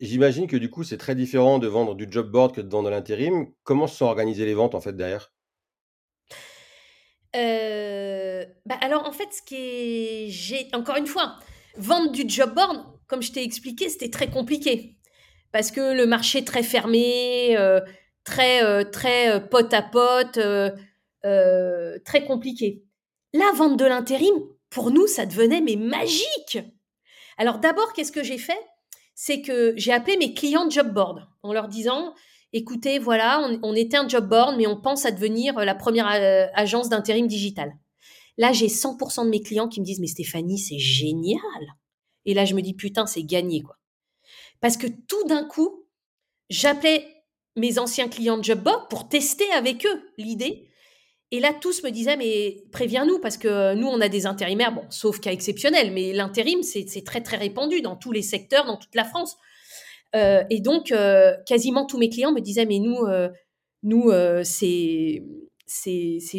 [0.00, 2.86] J'imagine que du coup, c'est très différent de vendre du job board que de vendre
[2.86, 3.52] de l'intérim.
[3.62, 5.32] Comment se sont organisées les ventes en fait derrière?
[7.36, 11.38] Euh, bah alors en fait, ce qui est, j'ai encore une fois,
[11.76, 14.98] vendre du job board, comme je t'ai expliqué, c'était très compliqué
[15.52, 17.80] parce que le marché très fermé, euh,
[18.28, 20.38] très très pote à pote,
[21.22, 22.84] très compliqué.
[23.32, 24.34] La vente de l'intérim,
[24.70, 26.58] pour nous, ça devenait mais magique.
[27.36, 28.60] Alors d'abord, qu'est-ce que j'ai fait?
[29.14, 32.14] C'est que j'ai appelé mes clients de job board en leur disant
[32.52, 36.46] écoutez, voilà, on, était un job board, mais on pense à devenir la première euh,
[36.54, 37.72] agence d'intérim digital.
[38.36, 41.40] Là, j'ai 100% de mes clients qui me disent mais Stéphanie, c'est génial.
[42.24, 43.76] Et là, je me dis putain, c'est gagné quoi.
[44.60, 45.86] Parce que tout d'un coup,
[46.50, 47.06] j'appelais
[47.58, 50.68] mes anciens clients de job board pour tester avec eux l'idée
[51.30, 54.84] et là, tous me disaient, mais préviens-nous, parce que nous, on a des intérimaires, bon,
[54.88, 58.94] sauf cas exceptionnel, mais l'intérim, c'est très, très répandu dans tous les secteurs, dans toute
[58.94, 59.36] la France.
[60.16, 63.28] Euh, et donc, euh, quasiment tous mes clients me disaient, mais nous, euh,
[63.82, 64.10] nous
[64.46, 65.20] c'est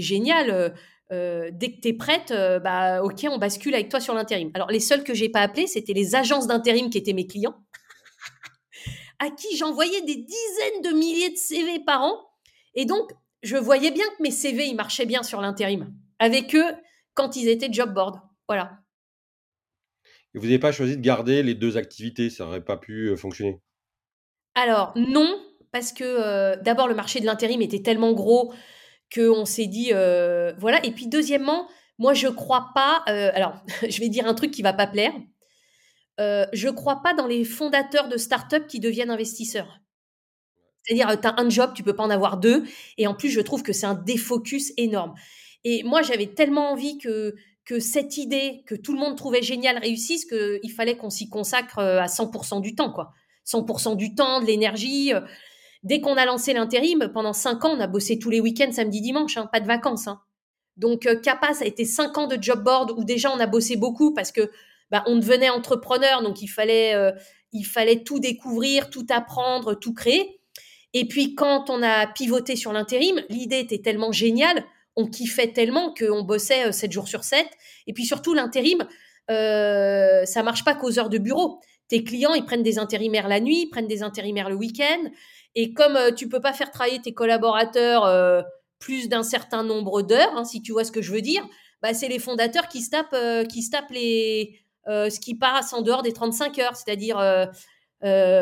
[0.02, 0.74] génial.
[1.12, 4.50] dès que tu es prête, bah, ok, on bascule avec toi sur l'intérim.
[4.56, 7.58] Alors, les seuls que j'ai pas appelés, c'était les agences d'intérim qui étaient mes clients,
[9.20, 12.18] à qui j'envoyais des dizaines de milliers de CV par an.
[12.74, 13.12] Et donc,
[13.44, 15.94] je voyais bien que mes CV, ils marchaient bien sur l'intérim.
[16.20, 16.74] Avec eux,
[17.14, 18.20] quand ils étaient job board.
[18.48, 18.80] Voilà.
[20.34, 23.60] Vous n'avez pas choisi de garder les deux activités, ça n'aurait pas pu euh, fonctionner?
[24.56, 28.54] Alors, non, parce que euh, d'abord, le marché de l'intérim était tellement gros
[29.14, 30.86] qu'on s'est dit, euh, voilà.
[30.86, 33.56] Et puis, deuxièmement, moi, je crois pas, alors,
[33.90, 35.14] je vais dire un truc qui va pas plaire.
[36.20, 39.80] Je crois pas dans les fondateurs de start-up qui deviennent investisseurs.
[40.84, 42.64] C'est-à-dire, tu as un job, tu peux pas en avoir deux.
[42.98, 45.14] Et en plus, je trouve que c'est un défocus énorme.
[45.64, 47.36] Et moi, j'avais tellement envie que,
[47.80, 52.02] cette idée que tout le monde trouvait géniale réussisse qu'il fallait qu'on s'y consacre euh,
[52.02, 53.12] à 100% du temps, quoi.
[53.46, 55.14] 100% du temps, de l'énergie.
[55.14, 55.22] Euh.
[55.84, 59.02] Dès qu'on a lancé l'intérim, pendant cinq ans, on a bossé tous les week-ends, samedi,
[59.02, 60.08] dimanche, hein, pas de vacances.
[60.08, 60.20] Hein.
[60.78, 63.46] Donc, euh, CAPA, ça a été cinq ans de job board où déjà on a
[63.46, 64.50] bossé beaucoup parce que
[64.92, 66.96] bah, on devenait entrepreneur, donc il fallait,
[67.54, 70.40] il fallait tout découvrir, tout apprendre, tout créer.
[70.94, 75.94] Et puis quand on a pivoté sur l'intérim, l'idée était tellement géniale, on kiffait tellement
[75.94, 77.48] qu'on bossait 7 euh, jours sur 7.
[77.88, 78.86] Et puis surtout l'intérim,
[79.30, 81.60] euh, ça marche pas qu'aux heures de bureau.
[81.88, 85.10] Tes clients, ils prennent des intérimaires la nuit, ils prennent des intérimaires le week-end.
[85.56, 88.42] Et comme euh, tu peux pas faire travailler tes collaborateurs euh,
[88.80, 91.48] plus d'un certain nombre d'heures, hein, si tu vois ce que je veux dire,
[91.82, 96.02] bah, c'est les fondateurs qui se qui se tapent les, ce qui passe en dehors
[96.02, 97.18] des 35 heures, c'est-à-dire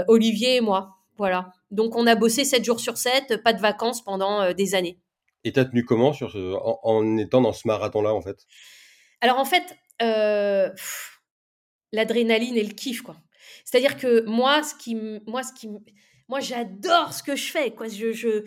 [0.07, 0.97] Olivier et moi.
[1.17, 1.51] Voilà.
[1.71, 4.99] Donc on a bossé 7 jours sur 7, pas de vacances pendant euh, des années.
[5.43, 6.36] Et tu as tenu comment sur
[6.83, 8.45] en, étant dans ce marathon-là, en fait?
[9.21, 10.69] Alors en fait, euh,
[11.91, 13.17] l'adrénaline et le kiff, quoi.
[13.65, 15.69] C'est-à-dire que moi, ce qui, moi, ce qui,
[16.27, 17.71] moi, j'adore ce que je fais.
[17.71, 17.88] Quoi.
[17.88, 18.45] Je, je,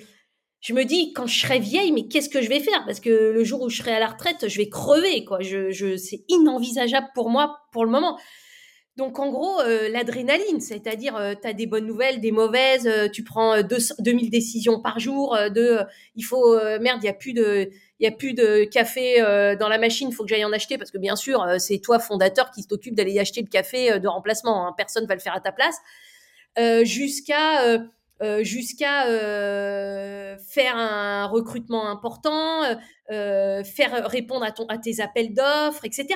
[0.61, 2.85] je me dis, quand je serai vieille, mais qu'est-ce que je vais faire?
[2.85, 5.25] Parce que le jour où je serai à la retraite, je vais crever.
[5.25, 5.41] Quoi.
[5.41, 8.19] Je, je, c'est inenvisageable pour moi pour le moment.
[8.97, 13.09] Donc en gros, euh, l'adrénaline, c'est-à-dire euh, tu as des bonnes nouvelles, des mauvaises, euh,
[13.09, 15.79] tu prends 2000 décisions par jour, de
[16.17, 19.21] il faut merde, il y a plus de il y a plus de café
[19.59, 21.99] dans la machine, il faut que j'aille en acheter parce que bien sûr, c'est toi
[21.99, 25.41] fondateur qui t'occupe d'aller acheter le café de remplacement, hein, personne va le faire à
[25.41, 25.77] ta place.
[26.85, 27.79] jusqu'à
[28.23, 32.63] euh, jusqu'à euh, faire un recrutement important,
[33.11, 36.07] euh, faire répondre à, tes appels d'offres, etc.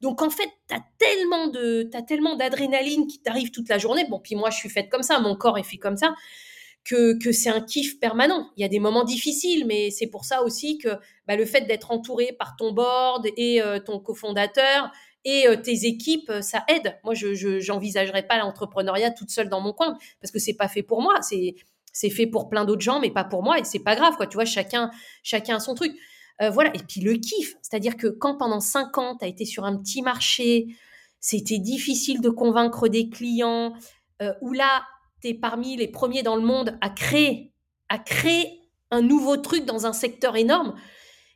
[0.00, 4.04] Donc en fait, tu as tellement de as tellement d'adrénaline qui t'arrive toute la journée.
[4.08, 6.14] Bon, puis moi je suis faite comme ça, mon corps est fait comme ça.
[6.84, 8.50] Que, que c'est un kiff permanent.
[8.56, 10.88] Il y a des moments difficiles, mais c'est pour ça aussi que
[11.26, 14.90] bah, le fait d'être entouré par ton board et ton cofondateur,
[15.24, 16.98] et euh, tes équipes, euh, ça aide.
[17.04, 20.82] Moi, je n'envisagerais pas l'entrepreneuriat toute seule dans mon coin parce que c'est pas fait
[20.82, 21.20] pour moi.
[21.22, 21.54] C'est
[21.92, 23.58] c'est fait pour plein d'autres gens, mais pas pour moi.
[23.58, 24.26] Et c'est pas grave, quoi.
[24.26, 24.90] Tu vois, chacun
[25.22, 25.92] chacun a son truc.
[26.40, 26.70] Euh, voilà.
[26.74, 29.76] Et puis le kiff, c'est-à-dire que quand pendant cinq ans, tu as été sur un
[29.76, 30.68] petit marché,
[31.20, 33.74] c'était difficile de convaincre des clients,
[34.22, 34.84] euh, où là,
[35.20, 37.52] tu es parmi les premiers dans le monde à créer,
[37.88, 40.74] à créer un nouveau truc dans un secteur énorme,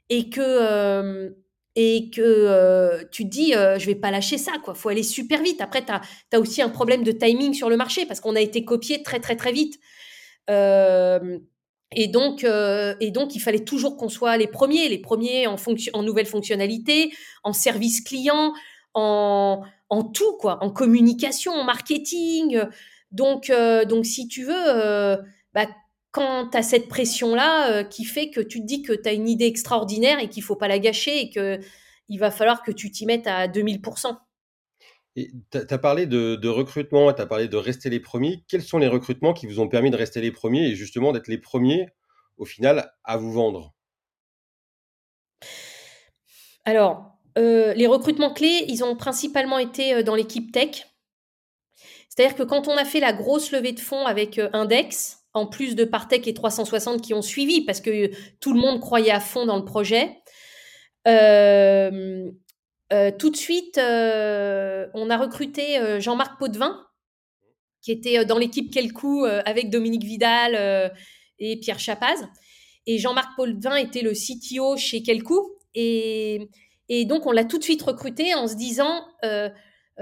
[0.08, 1.36] et que,
[1.74, 4.74] et que euh, tu te dis euh, je vais pas lâcher ça quoi.
[4.74, 5.61] Faut aller super vite.
[5.61, 8.64] Après tu as, aussi un problème de timing sur le marché parce qu'on a été
[8.64, 9.78] copié très très très vite.
[10.50, 11.38] Euh,
[11.94, 15.92] et donc et donc il fallait toujours qu'on soit les premiers les premiers en fonction
[15.94, 17.12] en nouvelles fonctionnalités
[17.44, 18.54] en service client
[18.94, 20.58] en, en tout quoi.
[20.62, 22.62] En communication en marketing.
[23.11, 23.52] Donc
[23.88, 25.16] donc si tu veux
[25.54, 25.66] bah,
[26.12, 29.12] quand tu as cette pression-là euh, qui fait que tu te dis que tu as
[29.12, 32.90] une idée extraordinaire et qu'il faut pas la gâcher et qu'il va falloir que tu
[32.90, 34.16] t'y mettes à 2000%.
[35.14, 38.44] Tu as parlé de, recrutement, tu as parlé de rester les premiers.
[38.46, 41.29] Quels sont les recrutements qui vous ont permis de rester les premiers et justement d'être
[41.29, 41.88] les premiers
[42.37, 43.75] au final à vous vendre?
[46.64, 50.87] Alors, euh, les recrutements clés, ils ont principalement été euh, dans l'équipe tech.
[52.09, 55.74] C'est-à-dire que quand on a fait la grosse levée de fonds avec Index, en plus
[55.74, 59.46] de Partech et 360 qui ont suivi, parce que tout le monde croyait à fond
[59.46, 60.18] dans le projet.
[61.08, 62.30] Euh,
[62.92, 66.86] euh, tout de suite, euh, on a recruté Jean-Marc Potvin,
[67.80, 70.92] qui était dans l'équipe Kelcou avec Dominique Vidal
[71.38, 72.28] et Pierre Chapaz.
[72.86, 75.56] Et Jean-Marc Potvin était le CTO chez Kelcou.
[75.74, 76.50] Et,
[76.88, 79.06] et donc, on l'a tout de suite recruté en se disant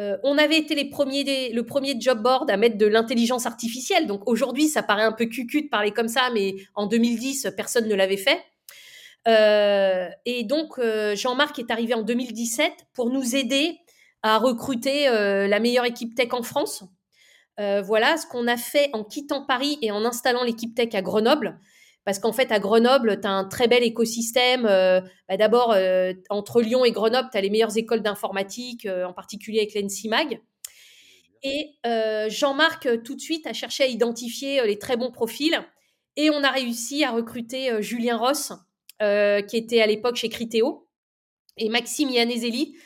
[0.01, 4.07] euh, on avait été les premiers le premier job board à mettre de l'intelligence artificielle.
[4.07, 7.87] Donc aujourd'hui, ça paraît un peu cucu de parler comme ça, mais en 2010, personne
[7.87, 8.43] ne l'avait fait.
[9.29, 13.79] Euh, et donc, euh, Jean-Marc est arrivé en 2017 pour nous aider
[14.23, 16.85] à recruter la meilleure équipe tech en France.
[17.57, 21.59] voilà ce qu'on a fait en quittant Paris et en installant l'équipe tech à Grenoble.
[22.05, 24.67] Parce qu'en fait, à Grenoble, tu as un très bel écosystème.
[24.67, 29.05] Euh, bah, d'abord, euh, entre Lyon et Grenoble, tu as les meilleures écoles d'informatique, euh,
[29.05, 30.41] en particulier avec l'ENSIMAG.
[31.43, 31.71] Et
[32.29, 35.59] Jean-Marc, tout de suite, a cherché à identifier les très bons profils.
[36.17, 38.53] Et on a réussi à recruter Julien Ross,
[39.01, 40.87] qui était à l'époque chez Criteo,
[41.57, 42.77] et Maxime Yanézeli,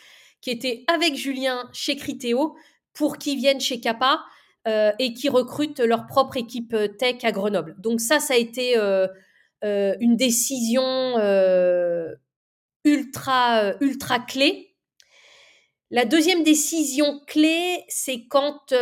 [0.41, 2.55] qui était avec Julien chez Criteo,
[2.93, 4.25] pour qu'ils viennent chez Kappa
[4.67, 7.75] euh, et qui recrutent leur propre équipe euh, tech à Grenoble.
[7.79, 9.07] Donc ça, ça a été euh,
[9.63, 11.19] une décision
[12.85, 14.75] ultra, ultra clé.
[15.91, 18.73] La deuxième décision clé, c'est quand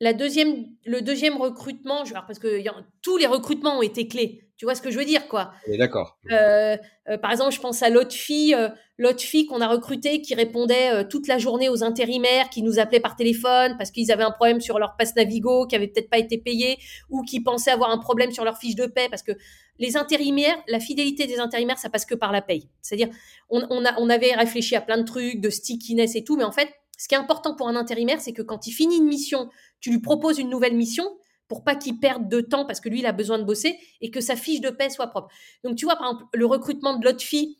[0.00, 2.62] la deuxième, le deuxième recrutement, je, parce que
[3.02, 4.44] tous les recrutements ont été clés.
[4.56, 6.18] Tu vois ce que je veux dire, quoi D'accord.
[6.32, 6.76] Euh,
[7.08, 10.34] euh, par exemple, je pense à l'autre fille, euh, l'autre fille qu'on a recrutée qui
[10.34, 14.32] répondait toute la journée aux intérimaires, qui nous appelaient par téléphone parce qu'ils avaient un
[14.32, 17.90] problème sur leur passe Navigo, qui avait peut-être pas été payé, ou qui pensaient avoir
[17.90, 19.32] un problème sur leur fiche de paie, parce que
[19.78, 22.68] les intérimaires, la fidélité des intérimaires, ça passe que par la paye.
[22.82, 23.10] C'est-à-dire,
[23.48, 26.52] on, a, on avait réfléchi à plein de trucs, de stickiness et tout, mais en
[26.52, 29.48] fait, ce qui est important pour un intérimaire, c'est que quand il finit une mission,
[29.80, 31.04] tu lui proposes une nouvelle mission,
[31.48, 34.10] pour pas qu'il perde de temps parce que lui, il a besoin de bosser et
[34.10, 35.28] que sa fiche de paie soit propre.
[35.64, 37.56] Donc, tu vois, par exemple, le recrutement de l'autre fille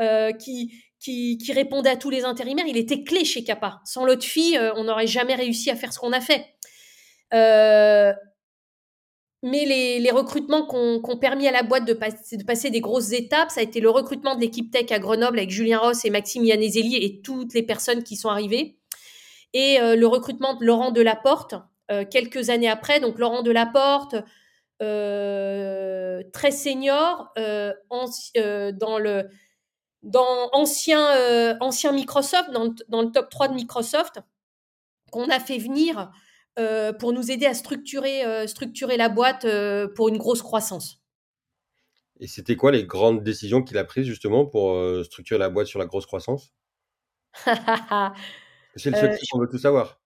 [0.00, 3.80] euh, qui, qui, répondait à tous les intérimaires, il était clé chez Kappa.
[3.84, 6.46] Sans l'autre fille, euh, on n'aurait jamais réussi à faire ce qu'on a fait.
[7.34, 8.12] Euh,
[9.42, 13.50] mais les, recrutements qui ont permis à la boîte de, de, passer des grosses étapes,
[13.50, 16.44] ça a été le recrutement de l'équipe tech à Grenoble avec Julien Ross et Maxime
[16.44, 18.78] Yanézeli et toutes les personnes qui sont arrivées.
[19.54, 21.54] Et le recrutement de Laurent Delaporte,
[21.92, 23.00] euh, quelques années après.
[23.00, 24.14] Donc Laurent Delaporte,
[24.80, 27.72] euh, très senior, euh,
[28.72, 29.28] dans le
[30.02, 34.20] dans ancien, ancien Microsoft, dans le, top 3 de Microsoft,
[35.12, 36.10] qu'on a fait venir
[36.98, 39.46] pour nous aider à structurer, structurer la boîte
[39.94, 40.98] pour une grosse croissance.
[42.18, 45.78] Et c'était quoi les grandes décisions qu'il a prises justement pour structurer la boîte sur
[45.78, 46.52] la grosse croissance?
[48.76, 50.00] C'est le secret qu'on veut tout savoir.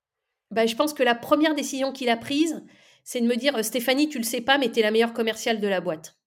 [0.51, 2.65] Bah, je pense que la première décision qu'il a prise,
[3.05, 5.61] c'est de me dire Stéphanie, tu le sais pas, mais tu es la meilleure commerciale
[5.61, 6.19] de la boîte.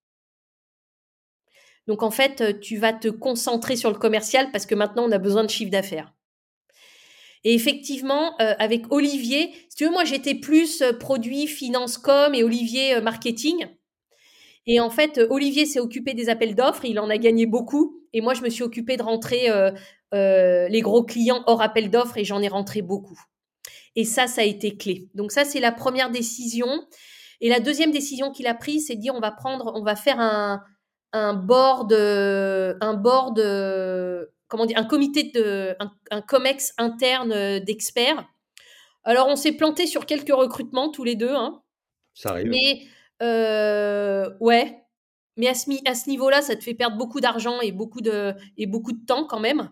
[1.86, 5.18] Donc en fait, tu vas te concentrer sur le commercial parce que maintenant, on a
[5.18, 6.14] besoin de chiffre d'affaires.
[7.42, 13.00] Et effectivement, avec Olivier, si tu veux, moi j'étais plus produit, finance, com et Olivier
[13.00, 13.66] marketing.
[14.66, 17.96] Et en fait, Olivier s'est occupé des appels d'offres, il en a gagné beaucoup.
[18.12, 19.48] Et moi, je me suis occupée de rentrer
[20.12, 23.20] les gros clients hors appel d'offres et j'en ai rentré beaucoup.
[23.96, 25.08] Et ça, ça a été clé.
[25.14, 26.68] Donc ça, c'est la première décision.
[27.40, 29.96] Et la deuxième décision qu'il a prise, c'est de dire on va prendre, on va
[29.96, 30.62] faire un,
[31.12, 33.40] un board, un board,
[34.48, 35.76] comment dire, un comité de,
[36.10, 38.28] un, comex interne d'experts.
[39.04, 41.34] Alors on s'est planté sur quelques recrutements tous les deux.
[41.34, 41.62] Hein.
[42.14, 42.48] Ça arrive.
[42.48, 42.82] Mais
[43.22, 44.76] euh, ouais.
[45.36, 48.34] Mais à ce, à ce niveau-là, ça te fait perdre beaucoup d'argent et beaucoup de
[48.58, 49.70] et beaucoup de temps quand même.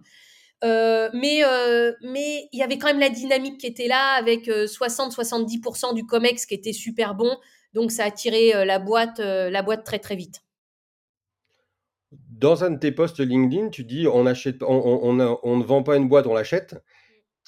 [0.64, 4.48] Euh, mais euh, mais il y avait quand même la dynamique qui était là avec
[4.48, 7.36] 60-70% du Comex qui était super bon.
[7.74, 10.42] Donc ça a tiré la boîte la boîte très très vite.
[12.30, 15.96] Dans un de tes posts LinkedIn, tu dis on achète, on, on, ne vend pas
[15.96, 16.76] une boîte, on l'achète.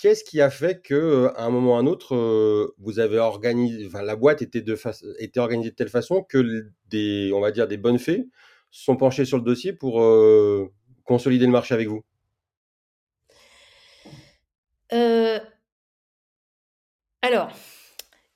[0.00, 3.88] Qu'est-ce qui a fait que, à un moment ou à un autre, vous avez organisé,
[3.92, 4.76] la boîte était, de
[5.18, 8.26] était organisée de telle façon que des, on va dire, des bonnes fées
[8.70, 10.02] sont penchées sur le dossier pour
[11.04, 12.02] consolider le marché avec vous?
[17.22, 17.50] Alors,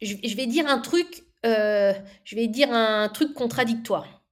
[0.00, 4.22] je, vais dire un truc, je vais dire un truc contradictoire.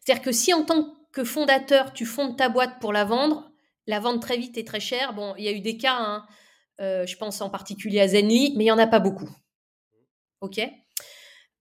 [0.00, 3.50] C'est-à-dire que si en tant que fondateur, tu fondes ta boîte pour la vendre,
[3.86, 6.26] la vendre très vite et très cher, bon, il y a eu des cas, hein,
[6.80, 9.28] euh, je pense en particulier à Zenly, mais il n'y en a pas beaucoup.
[10.40, 10.60] OK?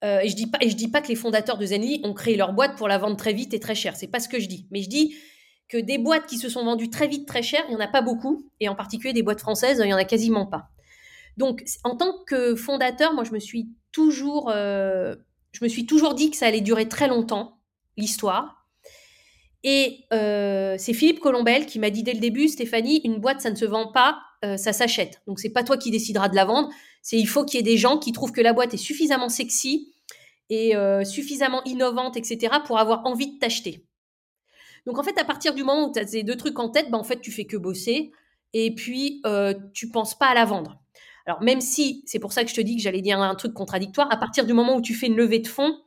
[0.06, 2.54] Euh, et je dis pas dis pas que les fondateurs de Zenly ont créé leur
[2.54, 3.98] boîte pour la vendre très vite et très cher.
[3.98, 4.68] C'est pas ce que je dis.
[4.72, 5.16] Mais je dis
[5.70, 7.88] que des boîtes qui se sont vendues très vite, très cher, il y en a
[7.88, 8.50] pas beaucoup.
[8.60, 10.70] Et en particulier des boîtes françaises, il y en a quasiment pas.
[11.38, 15.16] Donc, en tant que fondateur, moi, je me suis toujours, euh,
[15.52, 17.60] je me suis toujours dit que ça allait durer très longtemps,
[17.98, 18.68] l'histoire,
[19.64, 23.52] et euh, c'est Philippe Colombel qui m'a dit dès le début, Stéphanie, une boîte, ça
[23.52, 25.22] ne se vend pas, euh, ça s'achète.
[25.28, 26.70] Donc c'est pas toi qui décideras de la vendre,
[27.02, 29.30] c'est il faut qu'il y ait des gens qui trouvent que la boîte est suffisamment
[29.30, 29.94] sexy
[30.50, 33.86] et suffisamment innovante, etc., pour avoir envie de t'acheter.
[34.90, 36.90] Donc en fait, à partir du moment où tu as ces deux trucs en tête,
[36.90, 38.12] ben, en fait, tu fais que bosser
[38.54, 39.22] et puis
[39.74, 40.82] tu penses pas à la vendre.
[41.28, 43.54] Alors même si, c'est pour ça que je te dis que j'allais dire un truc
[43.54, 45.80] contradictoire, à partir du moment où tu fais une levée de fonds,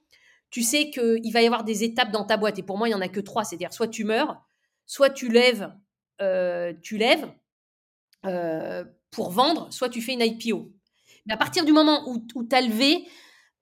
[0.53, 2.61] tu sais qu'il va y avoir des étapes dans ta boîte.
[2.61, 3.43] Et pour moi, il n'y en a que trois.
[3.43, 4.41] C'est-à-dire, soit tu meurs,
[4.87, 5.73] soit tu lèves,
[6.21, 7.27] euh, tu lèves
[8.27, 10.71] euh, pour vendre, soit tu fais une IPO.
[11.27, 13.09] Mais à partir du moment où, tu as levé,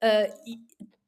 [0.04, 0.26] euh,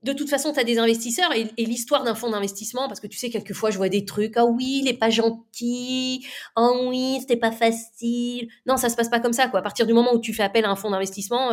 [0.03, 3.19] de toute façon, tu as des investisseurs et, l'histoire d'un fonds d'investissement, parce que tu
[3.19, 6.27] sais, quelquefois, je vois des trucs, ah oui, il n'est pas gentil,
[6.57, 8.49] ah oui, c'était pas facile.
[8.67, 9.61] Non, ça se passe pas comme ça, quoi.
[9.61, 11.51] À partir du moment où tu fais appel à un fonds d'investissement,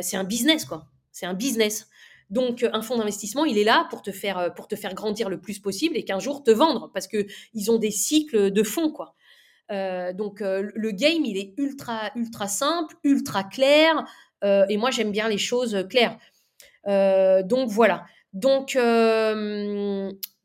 [0.00, 0.86] c'est un business, quoi.
[1.12, 1.88] C'est un business.
[2.30, 5.28] Donc, un fonds d'investissement, il est là pour te faire, euh, pour te faire grandir
[5.28, 8.62] le plus possible et qu'un jour te vendre parce que ils ont des cycles de
[8.62, 9.14] fonds, quoi.
[9.72, 14.04] Euh, donc, euh, le game, il est ultra, ultra simple, ultra clair.
[14.42, 16.16] et moi, j'aime bien les choses claires.
[16.86, 18.04] Donc, voilà.
[18.32, 18.78] Donc,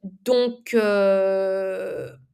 [0.02, 0.76] donc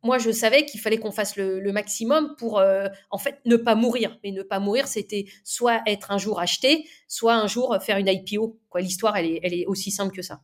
[0.04, 3.76] moi, je savais qu'il fallait qu'on fasse le, maximum pour, euh, en fait, ne pas
[3.76, 4.18] mourir.
[4.24, 8.08] Mais ne pas mourir, c'était soit être un jour acheté, soit un jour faire une
[8.08, 8.60] IPO.
[8.70, 10.42] Quoi, l'histoire, elle est, elle est aussi simple que ça.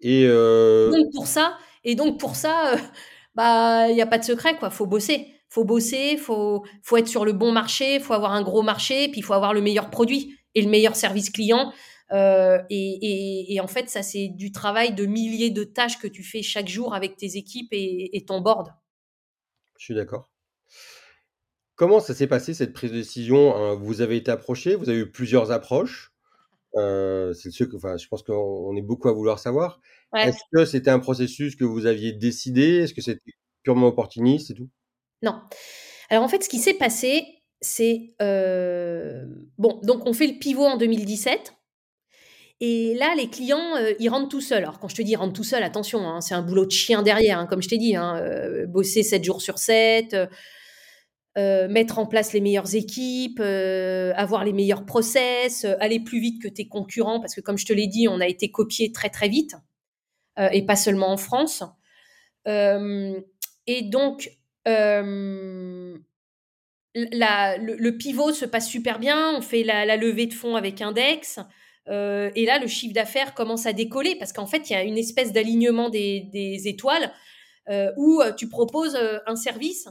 [0.00, 2.76] Et euh, donc pour ça, et donc pour ça, euh,
[3.34, 4.70] bah, il n'y a pas de secret, quoi.
[4.70, 8.62] Faut bosser, faut bosser, faut, faut être sur le bon marché, faut avoir un gros
[8.62, 11.72] marché, puis il faut avoir le meilleur produit et le meilleur service client.
[12.12, 16.42] Euh, et, en fait, ça, c'est du travail de milliers de tâches que tu fais
[16.42, 18.74] chaque jour avec tes équipes et, ton board.
[19.78, 20.30] Je suis d'accord.
[21.76, 23.76] Comment ça s'est passé cette prise de décision hein?
[23.76, 26.12] Vous avez été approché, vous avez eu plusieurs approches.
[26.74, 29.80] Euh, c'est ce que, enfin, je pense qu'on est beaucoup à vouloir savoir.
[30.16, 32.78] Est-ce que c'était un processus que vous aviez décidé?
[32.78, 33.32] Est-ce que c'était
[33.62, 34.68] purement opportuniste et tout?
[35.22, 35.40] Non.
[36.10, 37.24] Alors en fait, ce qui s'est passé,
[37.60, 39.24] c'est euh,
[39.58, 39.80] bon.
[39.82, 41.54] Donc on fait le pivot en 2017.
[42.60, 44.64] Et là, les clients, euh, ils rentrent tout seuls.
[44.64, 47.02] Alors, quand je te dis rentrent tout seuls, attention, hein, c'est un boulot de chien
[47.02, 47.94] derrière, hein, comme je t'ai dit.
[47.94, 50.16] Hein, euh, bosser 7 jours sur 7,
[51.36, 56.48] euh, mettre en place les meilleures équipes, avoir les meilleurs process, aller plus vite que
[56.48, 59.28] tes concurrents, parce que comme je te l'ai dit, on a été copié très très
[59.28, 59.54] vite,
[60.52, 61.62] et pas seulement en France.
[62.46, 64.32] et donc,
[66.94, 71.38] le, pivot se passe super bien, on fait la, levée de fonds avec Index,
[71.88, 74.82] euh, et là, le chiffre d'affaires commence à décoller parce qu'en fait, il y a
[74.82, 77.12] une espèce d'alignement des, étoiles
[77.68, 79.88] euh, où euh, tu proposes un service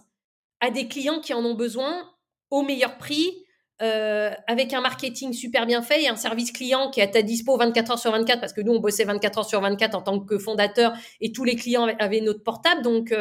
[0.60, 2.10] à des clients qui en ont besoin
[2.50, 3.44] au meilleur prix,
[3.80, 7.58] avec un marketing super bien fait et un service client qui est à ta dispo
[7.58, 10.20] 24 heures sur 24 parce que nous, on bossait 24 heures sur 24 en tant
[10.20, 12.82] que fondateur et tous les clients avaient notre portable.
[12.82, 13.14] Donc,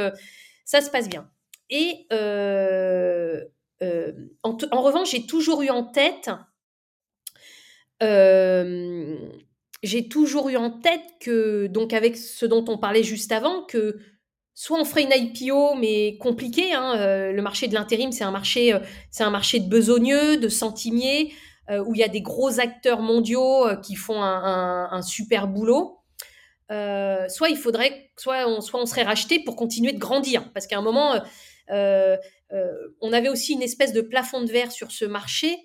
[0.64, 1.29] ça se passe bien.
[1.68, 2.07] Et
[3.83, 6.31] en, en, revanche, j'ai toujours eu en tête
[9.83, 13.99] j'ai toujours eu en tête que, donc avec ce dont on parlait juste avant, que
[14.55, 16.72] soit on ferait une IPO, mais compliqué.
[16.72, 18.77] Hein, le marché de l'intérim, c'est un marché,
[19.11, 21.33] c'est un marché de besogneux, de centimiers,
[21.68, 25.99] où il y a des gros acteurs mondiaux qui font un, super boulot.
[26.68, 30.83] soit il faudrait, on, soit on serait racheté pour continuer de grandir, parce qu'à un
[30.83, 31.20] moment,
[32.51, 35.59] on avait aussi une espèce de plafond de verre sur ce marché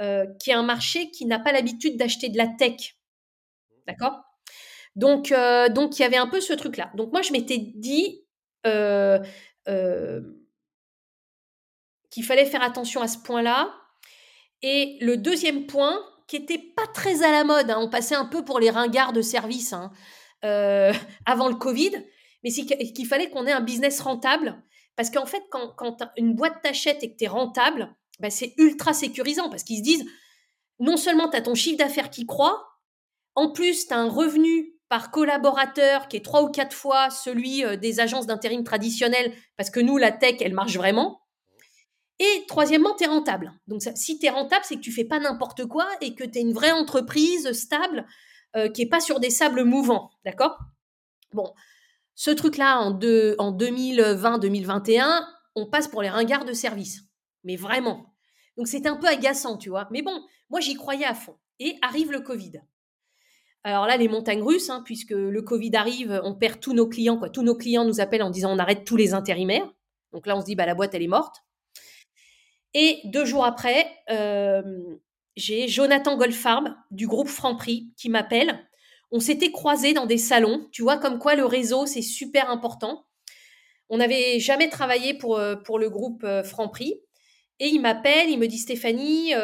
[0.00, 2.96] euh, qui est un marché qui n'a pas l'habitude d'acheter de la tech.
[3.86, 4.22] D'accord?
[4.96, 6.90] Donc, euh, donc, il y avait un peu ce truc-là.
[6.94, 8.24] Donc, moi, je m'étais dit
[8.66, 9.18] euh,
[12.10, 13.74] qu'il fallait faire attention à ce point-là.
[14.62, 18.24] Et le deuxième point, qui était pas très à la mode, hein, on passait un
[18.24, 19.92] peu pour les ringards de service hein,
[21.26, 21.92] avant le Covid,
[22.42, 24.62] mais c'est qu'il fallait qu'on ait un business rentable.
[25.00, 28.92] Parce qu'en fait, quand, une boîte t'achète et que tu es rentable, bah, c'est ultra
[28.92, 30.04] sécurisant parce qu'ils se disent,
[30.78, 32.68] non seulement tu as ton chiffre d'affaires qui croît,
[33.34, 37.64] en plus tu as un revenu par collaborateur qui est trois ou quatre fois celui
[37.64, 41.22] euh, des agences d'intérim traditionnelles, parce que nous, la tech, elle marche vraiment.
[42.18, 43.54] Et troisièmement, tu es rentable.
[43.68, 46.40] Donc si tu es rentable, c'est que tu fais pas n'importe quoi et que tu
[46.40, 48.06] une vraie entreprise stable
[48.54, 50.10] euh, qui est pas sur des sables mouvants.
[50.26, 50.58] D'accord?
[51.32, 51.54] Bon,
[52.20, 57.04] ce truc-là, en, en 2020-2021, on passe pour les ringards de service.
[57.44, 58.14] Mais vraiment.
[58.58, 59.88] Donc c'était un peu agaçant, tu vois.
[59.90, 61.38] Mais bon, moi j'y croyais à fond.
[61.60, 62.60] Et arrive le Covid.
[63.64, 67.16] Alors là, les montagnes russes, hein, puisque le Covid arrive, on perd tous nos clients.
[67.16, 67.30] Quoi.
[67.30, 69.72] Tous nos clients nous appellent en disant on arrête tous les intérimaires.
[70.12, 71.36] Donc là, on se dit bah, la boîte, elle est morte.
[72.74, 74.60] Et deux jours après, euh,
[75.36, 78.68] j'ai Jonathan Goldfarb du groupe Franprix qui m'appelle.
[79.12, 80.68] On s'était croisés dans des salons.
[80.72, 83.06] Tu vois, comme quoi le réseau, c'est super important.
[83.88, 87.00] On n'avait jamais travaillé pour, euh, le groupe euh, Franprix.
[87.58, 89.34] Et il m'appelle, il me dit Stéphanie,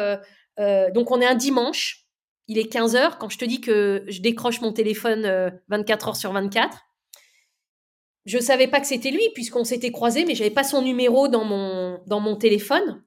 [0.59, 2.05] euh, donc on est un dimanche,
[2.47, 6.15] il est 15h, quand je te dis que je décroche mon téléphone 24 euh, heures
[6.15, 6.79] sur 24.
[8.25, 10.81] Je ne savais pas que c'était lui, puisqu'on s'était croisés, mais je n'avais pas son
[10.81, 13.03] numéro dans mon, dans mon téléphone.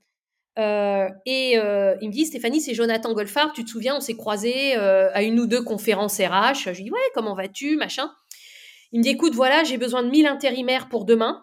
[0.56, 5.22] Et il me dit Stéphanie, c'est Jonathan Golfard, tu te souviens, on s'est croisés à
[5.22, 6.72] une ou deux conférences RH.
[6.72, 8.10] Je lui dis Ouais, comment vas-tu Machin.
[8.92, 11.42] Il me dit Écoute, voilà, j'ai besoin de 1000 intérimaires pour demain.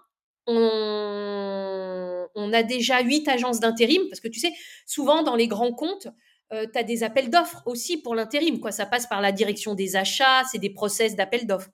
[2.40, 4.54] On a déjà huit agences d'intérim, parce que tu sais,
[4.86, 6.08] souvent dans les grands comptes,
[6.54, 8.60] euh, tu as des appels d'offres aussi pour l'intérim.
[8.60, 8.72] Quoi.
[8.72, 11.70] Ça passe par la direction des achats, c'est des process d'appels d'offres.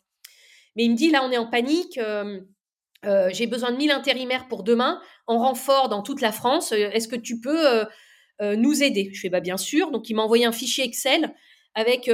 [0.75, 1.99] Mais il me dit, là, on est en panique.
[3.05, 6.71] Euh, euh, j'ai besoin de 1000 intérimaires pour demain, en renfort dans toute la France.
[6.71, 7.85] Est-ce que tu peux
[8.41, 9.09] nous aider?
[9.13, 9.91] Je fais bah, bien sûr.
[9.91, 11.33] Donc, il m'a envoyé un fichier Excel
[11.75, 12.09] avec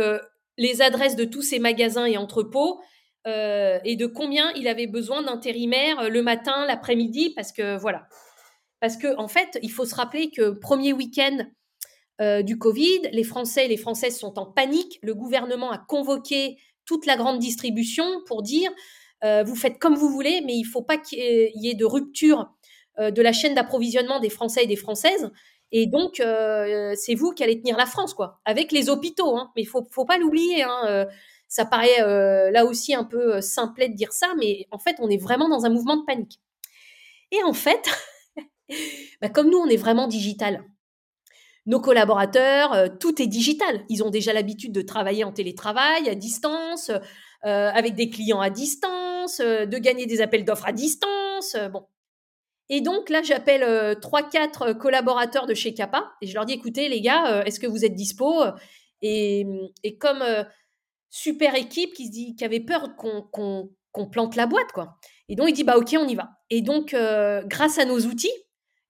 [0.58, 2.82] les adresses de tous ces magasins et entrepôts
[3.26, 8.08] et de combien il avait besoin d'intérimaires le matin, l'après-midi, parce que voilà.
[8.80, 11.46] Parce qu'en en fait, il faut se rappeler que premier week-end
[12.22, 15.00] euh, du Covid, les Français et les Françaises sont en panique.
[15.02, 18.70] Le gouvernement a convoqué toute la grande distribution pour dire
[19.24, 21.86] euh, vous faites comme vous voulez, mais il ne faut pas qu'il y ait de
[21.86, 22.50] rupture
[23.00, 25.32] euh, de la chaîne d'approvisionnement des Français et des Françaises.
[25.72, 26.16] Et donc,
[26.96, 29.38] c'est vous qui allez tenir la France, quoi, avec les hôpitaux.
[29.38, 29.52] Hein.
[29.56, 30.64] Mais il faut, faut pas l'oublier.
[30.64, 31.06] Hein.
[31.48, 32.02] ça paraît
[32.52, 35.66] là aussi un peu simplet de dire ça, mais en fait, on est vraiment dans
[35.66, 36.40] un mouvement de panique.
[37.32, 37.88] Et en fait,
[39.22, 40.64] bah, comme nous, on est vraiment digital.
[41.66, 43.84] Nos collaborateurs, euh, tout est digital.
[43.90, 48.50] Ils ont déjà l'habitude de travailler en télétravail, à distance, euh, avec des clients à
[48.50, 49.09] distance,
[49.40, 51.56] euh, de gagner des appels d'offres à distance.
[51.72, 51.86] bon.
[52.70, 56.88] Et donc là, j'appelle trois, quatre collaborateurs de chez Kappa et je leur dis écoutez,
[56.88, 58.44] les gars, est-ce que vous êtes dispo
[59.02, 59.44] et,
[60.00, 60.24] comme
[61.10, 63.72] super équipe qui, se dit, qui avait peur qu'on
[64.12, 65.00] plante la boîte, quoi.
[65.30, 66.30] Et donc, il dit bah ok, on y va.
[66.52, 66.96] Et donc,
[67.48, 68.30] grâce à nos outils,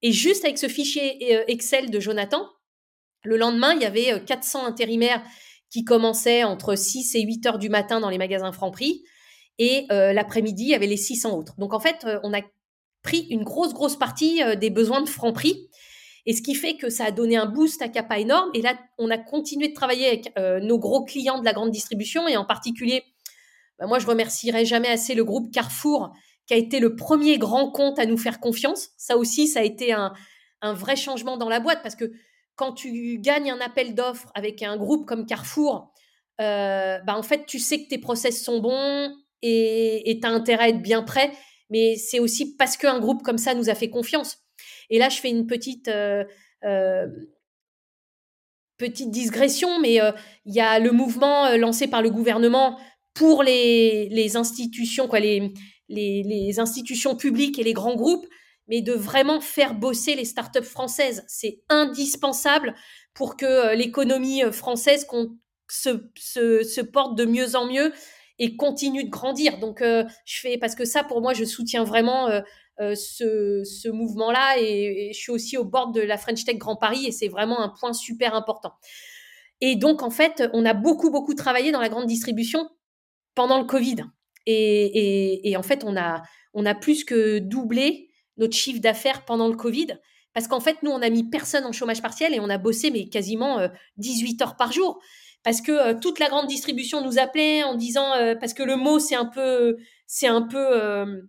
[0.02, 2.48] et juste avec ce fichier euh, Excel de Jonathan,
[3.24, 5.22] le lendemain, il y avait 400 euh, intérimaires
[5.70, 9.04] qui commençaient entre 6 et 8 heures du matin dans les magasins Franprix.
[9.60, 11.56] Et euh, l'après-midi, il y avait les 600 autres.
[11.58, 12.42] Donc en fait, on a
[13.04, 15.70] pris une grosse, grosse partie des besoins de Franprix.
[16.26, 18.50] Et ce qui fait que ça a donné un boost à Kappa énorme.
[18.54, 20.34] Et là, on a continué de travailler avec
[20.64, 22.28] nos gros clients de la grande distribution.
[22.28, 23.04] Et en particulier,
[23.80, 26.12] bah, moi, je remercierai jamais assez le groupe Carrefour
[26.46, 28.90] qui a été le premier grand compte à nous faire confiance.
[28.98, 30.14] Ça aussi, ça a été un,
[30.62, 32.12] un vrai changement dans la boîte parce que
[32.56, 35.94] quand tu gagnes un appel d'offres avec un groupe comme Carrefour,
[36.38, 40.70] bah en fait, tu sais que tes process sont bons et tu as intérêt à
[40.70, 41.32] être bien prêt.
[41.70, 44.38] Mais c'est aussi parce qu'un groupe comme ça nous a fait confiance.
[44.90, 45.90] Et là, je fais une petite,
[48.78, 50.00] petite digression, mais
[50.46, 52.80] il y a le mouvement lancé par le gouvernement
[53.14, 55.54] pour les, les institutions, quoi, les,
[55.90, 58.28] les, institutions publiques et les grands groupes,
[58.68, 61.24] mais de vraiment faire bosser les startups françaises.
[61.28, 62.76] C'est indispensable
[63.14, 65.06] pour que l'économie française
[65.70, 67.92] se, se, se, porte de mieux en mieux
[68.40, 69.60] et continue de grandir.
[69.60, 72.30] Donc, je fais parce que ça, pour moi, je soutiens vraiment
[72.80, 76.78] ce, ce mouvement-là et, et, je suis aussi au bord de la French Tech Grand
[76.78, 78.72] Paris et c'est vraiment un point super important.
[79.62, 82.70] Et donc, en fait, on a beaucoup, beaucoup travaillé dans la grande distribution
[83.36, 84.04] pendant le Covid.
[84.46, 86.24] Et, en fait, on a,
[86.54, 90.00] on a plus que doublé notre chiffre d'affaires pendant le Covid.
[90.34, 92.92] Parce qu'en fait, nous, on a mis personne en chômage partiel et on a bossé
[92.92, 93.60] mais quasiment
[93.98, 95.00] 18 euh, heures par jour.
[95.50, 98.76] Parce que euh, toute la grande distribution nous appelait en disant, euh, parce que le
[98.76, 99.78] mot, c'est un peu,
[100.52, 101.22] peu,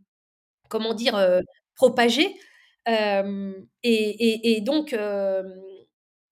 [0.68, 1.40] comment dire,
[1.74, 2.36] propagé.
[2.86, 4.94] Et, donc,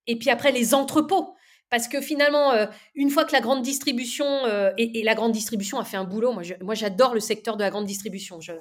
[0.06, 1.34] et puis après, les entrepôts.
[1.70, 5.78] Parce que finalement, euh, une fois que la grande distribution, euh, et, la grande distribution
[5.78, 8.52] a fait un boulot, moi, j'adore le secteur de la grande distribution, je,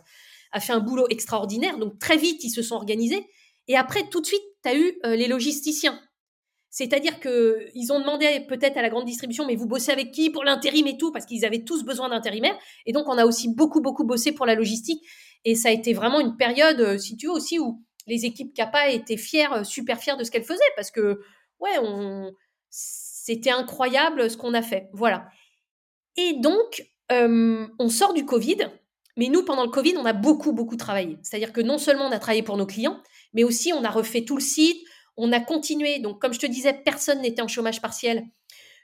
[0.51, 3.25] a fait un boulot extraordinaire, donc très vite, ils se sont organisés.
[3.67, 5.99] Et après, tout de suite, tu as eu euh, les logisticiens.
[6.69, 10.43] C'est-à-dire qu'ils ont demandé peut-être à la grande distribution, mais vous bossez avec qui pour
[10.43, 12.57] l'intérim et tout, parce qu'ils avaient tous besoin d'intérimaires.
[12.85, 15.03] Et donc, on a aussi beaucoup, beaucoup bossé pour la logistique.
[15.45, 18.89] Et ça a été vraiment une période, si tu veux, aussi où les équipes CAPA
[18.89, 21.21] étaient fières, super fières de ce qu'elles faisaient, parce que,
[21.59, 21.77] ouais,
[22.69, 24.89] c'était incroyable ce qu'on a fait.
[24.93, 25.27] Voilà.
[26.15, 28.69] Et donc, on sort du Covid,
[29.15, 31.17] mais nous, pendant le Covid, on a beaucoup, beaucoup travaillé.
[31.23, 33.01] C'est-à-dire que non seulement on a travaillé pour nos clients,
[33.33, 34.77] mais aussi on a refait tout le site,
[35.17, 35.99] on a continué.
[35.99, 38.23] Donc, comme je te disais, personne n'était en chômage partiel.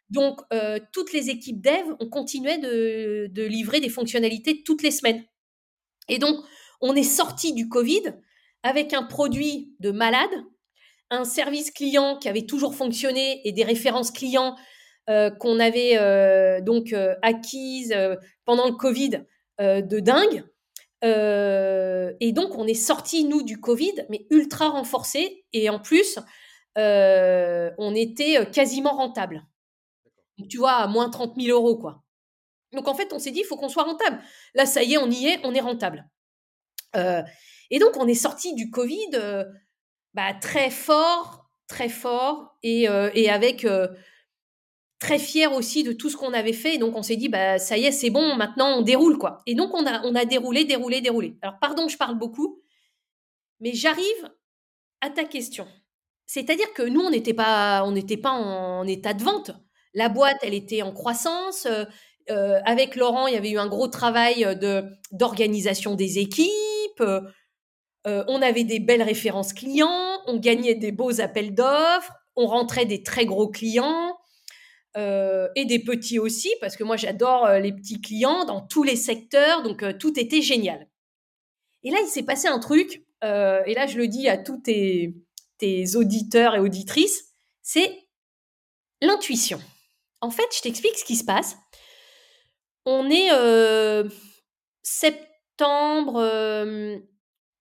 [0.10, 0.42] Donc,
[0.92, 5.24] toutes les équipes dev ont continué de, livrer des fonctionnalités toutes les semaines.
[6.10, 6.38] Et donc,
[6.82, 8.14] on est sorti du Covid
[8.64, 10.30] avec un produit de malade,
[11.10, 14.56] un service client qui avait toujours fonctionné et des références clients
[15.10, 17.94] euh, qu'on avait euh, donc euh, acquises
[18.46, 19.26] pendant le Covid
[19.60, 20.44] de dingue.
[21.04, 25.46] Et donc, on est sorti, nous, du Covid, mais ultra renforcé.
[25.54, 26.18] Et en plus,
[26.76, 29.46] on était quasiment rentable.
[30.38, 32.04] Donc, tu vois, à moins 30 000 euros, quoi.
[32.72, 34.20] Donc, en fait, on s'est dit, il faut qu'on soit rentable.
[34.56, 36.10] Là, ça y est, on y est, on est rentable.
[36.96, 39.12] et donc, on est sorti du Covid
[40.14, 43.88] bah, très fort, très fort, et, euh, et avec euh,
[45.04, 46.78] très fier aussi de tout ce qu'on avait fait.
[46.78, 49.40] Donc on s'est dit, bah ça y est, c'est bon, maintenant on déroule quoi.
[49.46, 51.36] Et donc on a, on a déroulé, déroulé, déroulé.
[51.42, 52.62] Alors pardon, je parle beaucoup,
[53.60, 54.32] mais j'arrive
[55.02, 55.68] à ta question.
[56.26, 57.84] C'est-à-dire que nous, on n'était pas,
[58.24, 59.52] pas en état de vente.
[59.94, 61.68] La boîte, elle était en croissance.
[62.30, 67.02] Euh, avec Laurent, il y avait eu un gros travail de d'organisation des équipes.
[67.02, 72.86] Euh, on avait des belles références clients, on gagnait des beaux appels d'offres, on rentrait
[72.86, 74.18] des très gros clients
[74.98, 78.84] euh, et des petits aussi, parce que moi j'adore euh, les petits clients dans tous
[78.84, 80.88] les secteurs, donc tout était génial.
[81.84, 85.14] Et là, il s'est passé un truc, et là je le dis à tous tes,
[85.58, 88.08] tes auditeurs et auditrices, c'est
[89.02, 89.60] l'intuition.
[90.22, 91.58] En fait, je t'explique ce qui se passe.
[92.86, 93.30] On est
[94.82, 96.22] septembre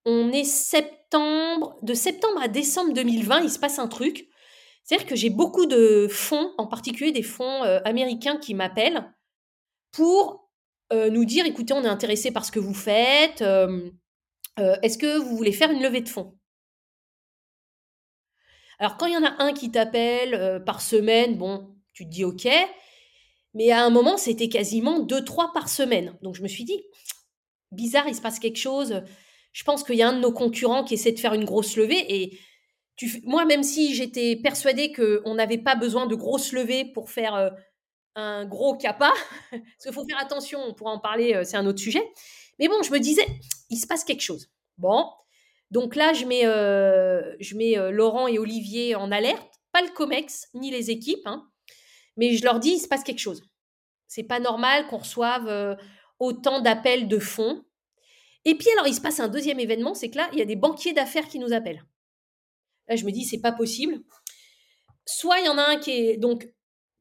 [0.05, 4.29] on est septembre, de septembre à décembre 2020, il se passe un truc.
[4.85, 9.13] C'est-à-dire que j'ai beaucoup de fonds, en particulier des fonds euh, américains qui m'appellent
[9.93, 10.51] pour
[10.93, 13.43] euh, nous dire, écoutez, on est intéressé par ce que vous faites.
[13.43, 13.91] Euh,
[14.57, 16.37] est-ce que vous voulez faire une levée de fonds?
[18.79, 22.25] Alors quand il y en a un qui t'appelle par semaine, bon, tu te dis
[22.25, 22.49] OK.
[23.55, 26.19] Mais à un moment, c'était quasiment deux, trois par semaine.
[26.23, 26.83] Donc je me suis dit,
[27.71, 29.03] bizarre, il se passe quelque chose
[29.53, 31.77] je pense qu'il y a un de nos concurrents qui essaie de faire une grosse
[31.77, 32.39] levée et
[33.25, 37.51] moi, même si j'étais persuadée qu'on n'avait pas besoin de grosses levées pour faire euh,
[38.15, 39.13] un gros capa,
[39.51, 42.03] parce qu'il faut faire attention, on pourra en parler, euh, c'est un autre sujet.
[42.59, 43.27] Mais bon, je me disais,
[43.71, 44.51] il se passe quelque chose.
[44.79, 45.07] Bon,
[45.71, 50.49] donc là, je mets, euh, je mets Laurent et Olivier en alerte, pas le COMEX
[50.55, 51.49] ni les équipes, hein,
[52.17, 53.43] mais je leur dis, il se passe quelque chose.
[54.07, 55.79] C'est pas normal qu'on reçoive
[56.19, 57.65] autant d'appels de fonds.
[58.45, 60.45] Et puis alors, il se passe un deuxième événement, c'est que là, il y a
[60.45, 61.83] des banquiers d'affaires qui nous appellent.
[62.89, 64.01] Là, je me dis, c'est pas possible.
[65.07, 66.17] Soit il y en a un qui est...
[66.17, 66.49] Donc,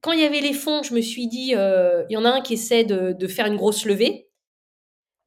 [0.01, 2.29] quand il y avait les fonds, je me suis dit, euh, il y en a
[2.29, 4.27] un qui essaie de, faire une grosse levée.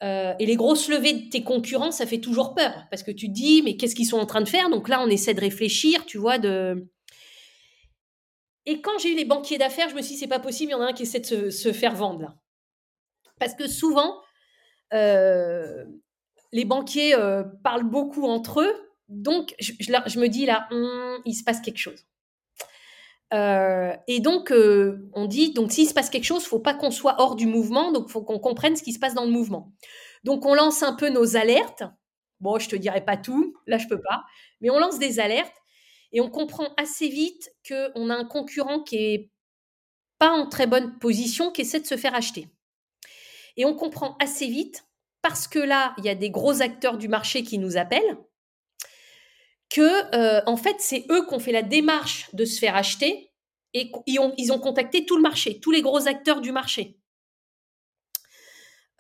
[0.03, 3.29] Euh, et les grosses levées de tes concurrents, ça fait toujours peur parce que tu
[3.29, 4.69] te dis, mais qu'est-ce qu'ils sont en train de faire?
[4.69, 6.89] Donc là, on essaie de réfléchir, tu vois, de.
[8.67, 10.75] Et quand j'ai eu les banquiers d'affaires, je me suis dit, c'est pas possible, il
[10.75, 12.35] y en a un qui essaie de se, faire vendre là.
[13.39, 14.21] Parce que souvent,
[14.93, 15.85] euh,
[16.53, 17.15] les banquiers
[17.63, 18.75] parlent beaucoup entre eux,
[19.09, 19.73] donc je,
[20.19, 22.05] me dis là, hum, il se passe quelque chose.
[23.33, 26.91] Euh, et donc, euh, on dit, donc s'il se passe quelque chose, faut pas qu'on
[26.91, 29.73] soit hors du mouvement, donc faut qu'on comprenne ce qui se passe dans le mouvement.
[30.23, 31.83] Donc, on lance un peu nos alertes.
[32.41, 34.25] Bon, je te dirai pas tout, là je peux pas,
[34.61, 35.57] mais on lance des alertes
[36.13, 39.31] et on comprend assez vite qu'on a un concurrent qui est
[40.19, 42.49] pas en très bonne position, qui essaie de se faire acheter.
[43.57, 44.85] Et on comprend assez vite,
[45.23, 48.19] parce que là, il y a des gros acteurs du marché qui nous appellent,
[49.75, 53.33] que euh, en fait c'est eux qui ont fait la démarche de se faire acheter
[53.73, 57.01] et ils ont, ils ont contacté tout le marché, tous les gros acteurs du marché.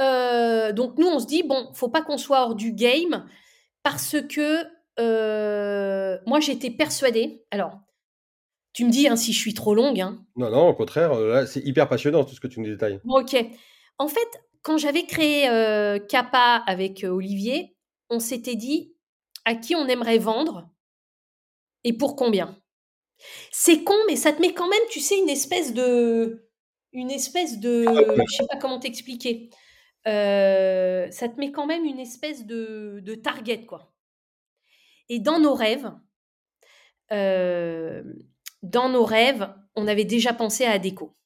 [0.02, 3.24] Euh, donc nous on se dit bon, faut pas qu'on soit hors du game
[3.84, 4.64] parce que
[4.98, 7.44] euh, moi j'étais persuadée.
[7.52, 7.78] Alors
[8.72, 10.00] tu me dis hein, si je suis trop longue.
[10.00, 10.24] Hein.
[10.34, 12.98] Non non au contraire, c'est hyper passionnant tout ce que tu nous détailles.
[13.06, 13.36] ok.
[13.98, 14.28] En fait
[14.62, 15.46] quand j'avais créé
[16.08, 17.76] Kappa avec Olivier,
[18.10, 18.93] on s'était dit
[19.44, 20.70] à qui on aimerait vendre
[21.84, 22.58] et pour combien.
[23.52, 26.48] C'est con, mais ça te met quand même, tu sais, une espèce de.
[26.92, 27.84] Une espèce de.
[27.84, 29.50] Je sais pas comment t'expliquer.
[30.06, 33.92] Euh, ça te met quand même une espèce de, de target, quoi.
[35.08, 35.92] Et dans nos rêves,
[37.12, 38.02] euh,
[38.62, 41.16] dans nos rêves, on avait déjà pensé à Adéco.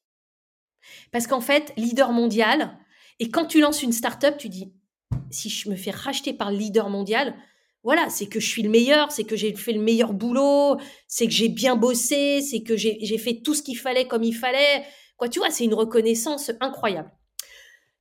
[1.11, 2.77] Parce qu'en fait, leader mondial,
[3.19, 4.73] et quand tu lances une start-up, tu dis
[5.31, 7.35] si je me fais racheter par le leader mondial,
[7.83, 10.77] voilà, c'est que je suis le meilleur, c'est que j'ai fait le meilleur boulot,
[11.07, 14.33] c'est que j'ai bien bossé, c'est que j'ai fait tout ce qu'il fallait comme il
[14.33, 14.83] fallait.
[15.17, 17.11] Quoi, tu vois, c'est une reconnaissance incroyable.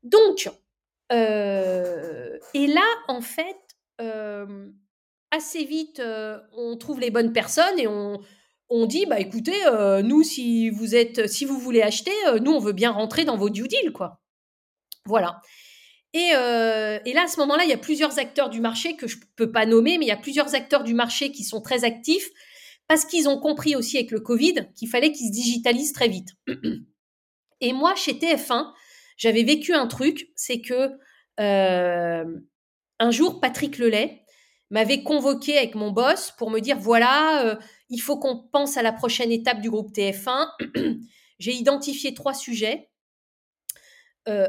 [0.02, 0.50] Donc,
[1.12, 3.56] euh, et là, en fait,
[4.00, 4.68] euh,
[5.30, 8.20] assez vite, euh, on trouve les bonnes personnes et on,
[8.68, 9.58] on dit, bah écoutez,
[10.02, 12.12] nous, si vous êtes, si vous voulez acheter,
[12.42, 14.20] nous, on veut bien rentrer dans vos due deals, quoi.
[15.06, 15.40] Voilà.
[16.34, 19.16] Euh, et, là, à ce moment-là, il y a plusieurs acteurs du marché que je
[19.16, 21.84] ne peux pas nommer, mais il y a plusieurs acteurs du marché qui sont très
[21.84, 22.28] actifs
[22.86, 26.30] parce qu'ils ont compris aussi avec le Covid qu'il fallait qu'ils se digitalisent très vite.
[27.60, 28.72] Et moi, chez TF1,
[29.16, 30.92] j'avais vécu un truc, c'est que
[31.40, 32.24] euh,
[32.98, 34.22] un jour, Patrick Lelay
[34.70, 37.56] m'avait convoqué avec mon boss pour me dire voilà, euh,
[37.90, 40.48] il faut qu'on pense à la prochaine étape du groupe TF1.
[41.38, 42.90] J'ai identifié trois sujets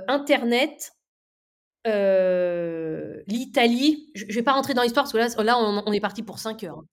[0.09, 0.91] Internet,
[1.88, 5.99] euh, l'Italie, je ne vais pas rentrer dans l'histoire parce que là, là on, est
[5.99, 6.84] parti pour 5 heures.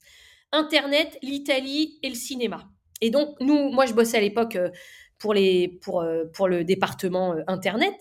[0.53, 2.68] Internet, l'Italie et le cinéma.
[3.01, 4.70] Et donc, nous, moi, je bossais à l'époque euh,
[5.18, 5.34] pour,
[5.82, 7.95] pour, euh, pour le département Internet.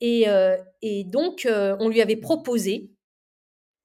[0.00, 0.26] Et,
[0.80, 2.92] et donc, on lui avait proposé,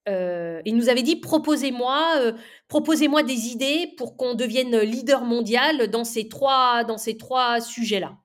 [0.06, 2.32] il nous avait dit proposez-moi
[2.68, 8.16] proposez-moi des idées pour qu'on devienne leader mondial dans ces trois, dans ces trois sujets-là.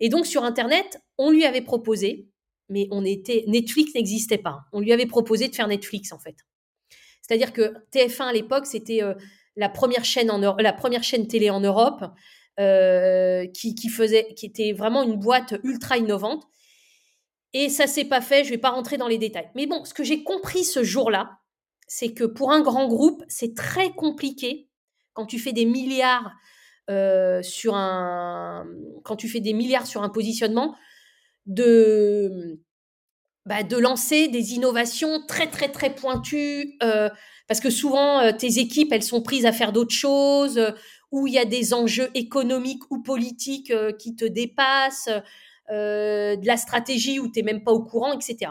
[0.00, 2.28] Et donc, sur Internet, on lui avait proposé
[2.68, 4.60] mais on était Netflix n'existait pas.
[4.72, 6.36] On lui avait proposé de faire Netflix en fait.
[7.22, 9.14] C'est-à-dire que TF1 à l'époque c'était euh,
[9.56, 12.04] la première chaîne en la première chaîne télé en Europe
[12.60, 16.44] euh, qui, faisait qui était vraiment une boîte ultra innovante.
[17.52, 18.44] Et ça s'est pas fait.
[18.44, 19.50] Je vais pas rentrer dans les détails.
[19.56, 21.38] Mais bon, ce que j'ai compris ce jour-là,
[21.88, 24.68] c'est que pour un grand groupe, c'est très compliqué
[25.14, 26.30] quand tu fais des milliards
[26.90, 28.66] euh, sur un
[29.02, 30.76] quand tu fais des milliards sur un positionnement
[31.46, 32.60] de,
[33.46, 37.10] bah, de lancer des innovations très, très, très pointues, euh,
[37.46, 40.70] parce que souvent, euh, tes équipes, elles sont prises à faire d'autres choses, euh,
[41.12, 45.08] où il y a des enjeux économiques ou politiques qui te dépassent,
[45.70, 48.50] de la stratégie où tu n'es même pas au courant, etc.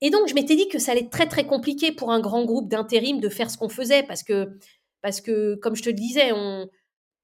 [0.00, 2.44] Et donc, je m'étais dit que ça allait être très, très compliqué pour un grand
[2.44, 4.58] groupe d'intérim de faire ce qu'on faisait, parce que,
[5.00, 6.68] parce que, comme je te le disais, on,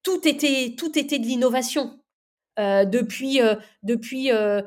[0.03, 1.98] tout, était, tout était de l'innovation.
[2.59, 3.55] Euh, depuis, euh,
[4.31, 4.61] euh,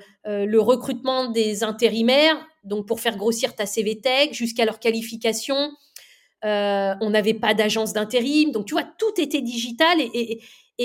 [0.46, 5.72] le recrutement des intérimaires, donc pour faire grossir ta CVTech, jusqu'à leur qualification.
[6.42, 8.50] on n'avait pas d'agence d'intérim.
[8.50, 10.40] Donc, tu vois, tout était digital et,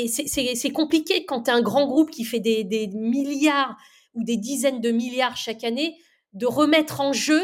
[0.08, 3.76] c'est compliqué quand tu as un grand groupe qui fait des, milliards
[4.14, 5.98] ou des dizaines de milliards chaque année
[6.34, 7.42] de remettre en jeu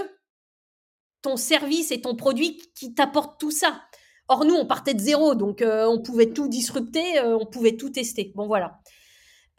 [1.21, 3.81] ton service et ton produit qui t'apporte tout ça.
[4.27, 8.33] Or, nous, on partait de zéro, donc on pouvait tout disrupter, on pouvait tout tester.
[8.35, 8.79] Bon, voilà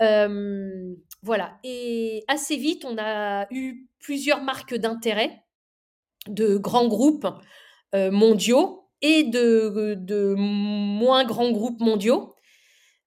[0.00, 1.58] voilà.
[1.64, 5.42] Et assez vite, on a eu plusieurs marques d'intérêt
[6.28, 7.26] de grands groupes
[7.92, 12.34] mondiaux et de, moins grands groupes mondiaux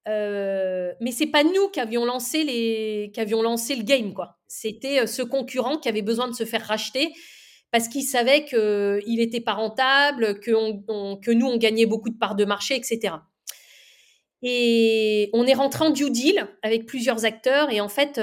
[0.07, 4.38] Euh, mais c'est pas nous qui avions lancé les, qui avions lancé le game quoi.
[4.47, 7.11] C'était ce concurrent qui avait besoin de se faire racheter
[7.71, 10.51] parce qu'il savait qu'il n'était pas rentable, que,
[11.19, 13.15] que nous on gagnait beaucoup de parts de marché, etc.
[14.43, 17.71] Et on est rentré en due deal avec plusieurs acteurs.
[17.71, 18.21] Et en fait,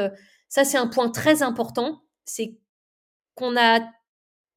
[0.49, 2.05] ça, c'est un point très important.
[2.25, 2.59] C'est
[3.35, 3.81] qu'on a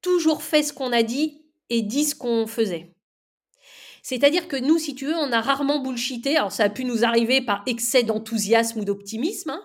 [0.01, 2.93] toujours fait ce qu'on a dit et dit ce qu'on faisait.
[4.03, 6.37] C'est-à-dire que nous, si tu veux, on a rarement bullshité.
[6.37, 9.61] Alors, ça a pu nous arriver par excès d'enthousiasme ou d'optimisme, hein,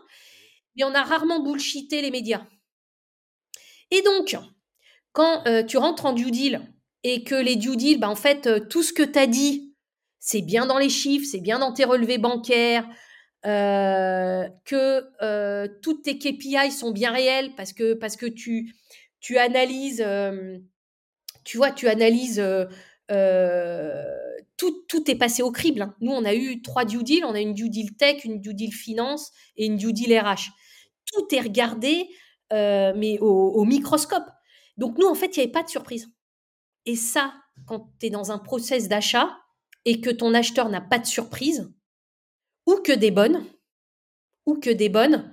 [0.74, 2.44] mais on a rarement bullshité les médias.
[3.92, 4.36] Et donc,
[5.12, 6.60] quand euh, tu rentres en due deal
[7.04, 9.71] et que les due deal, bah, en fait, euh, tout ce que tu as dit,
[10.24, 12.88] c'est bien dans les chiffres, c'est bien dans tes relevés bancaires,
[13.44, 18.72] euh, que euh, toutes tes KPI sont bien réelles parce que, parce que tu,
[19.18, 20.58] tu analyses, euh,
[21.42, 22.40] tu vois, tu analyses,
[24.56, 25.82] tout, tout est passé au crible.
[25.82, 25.96] Hein.
[26.00, 28.54] Nous, on a eu trois due deals, on a une due deal tech, une due
[28.54, 30.52] deal finance et une due deal RH.
[31.12, 32.06] Tout est regardé,
[32.52, 34.28] mais au, au, microscope.
[34.76, 36.12] Donc nous, en fait, il n'y avait pas de surprise.
[36.86, 37.34] Et ça,
[37.66, 39.36] quand tu es dans un process d'achat,
[39.84, 41.72] et que ton acheteur n'a pas de surprise,
[42.66, 43.44] ou que des bonnes,
[44.46, 45.32] ou que des bonnes,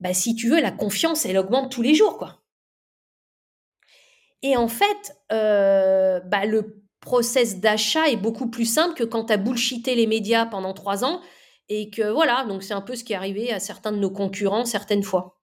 [0.00, 2.42] bah, si tu veux, la confiance, elle augmente tous les jours, quoi.
[4.42, 9.32] Et en fait, euh, bah, le process d'achat est beaucoup plus simple que quand tu
[9.32, 11.20] as bullshité les médias pendant trois ans
[11.68, 14.10] et que voilà, donc c'est un peu ce qui est arrivé à certains de nos
[14.10, 15.40] concurrents certaines fois.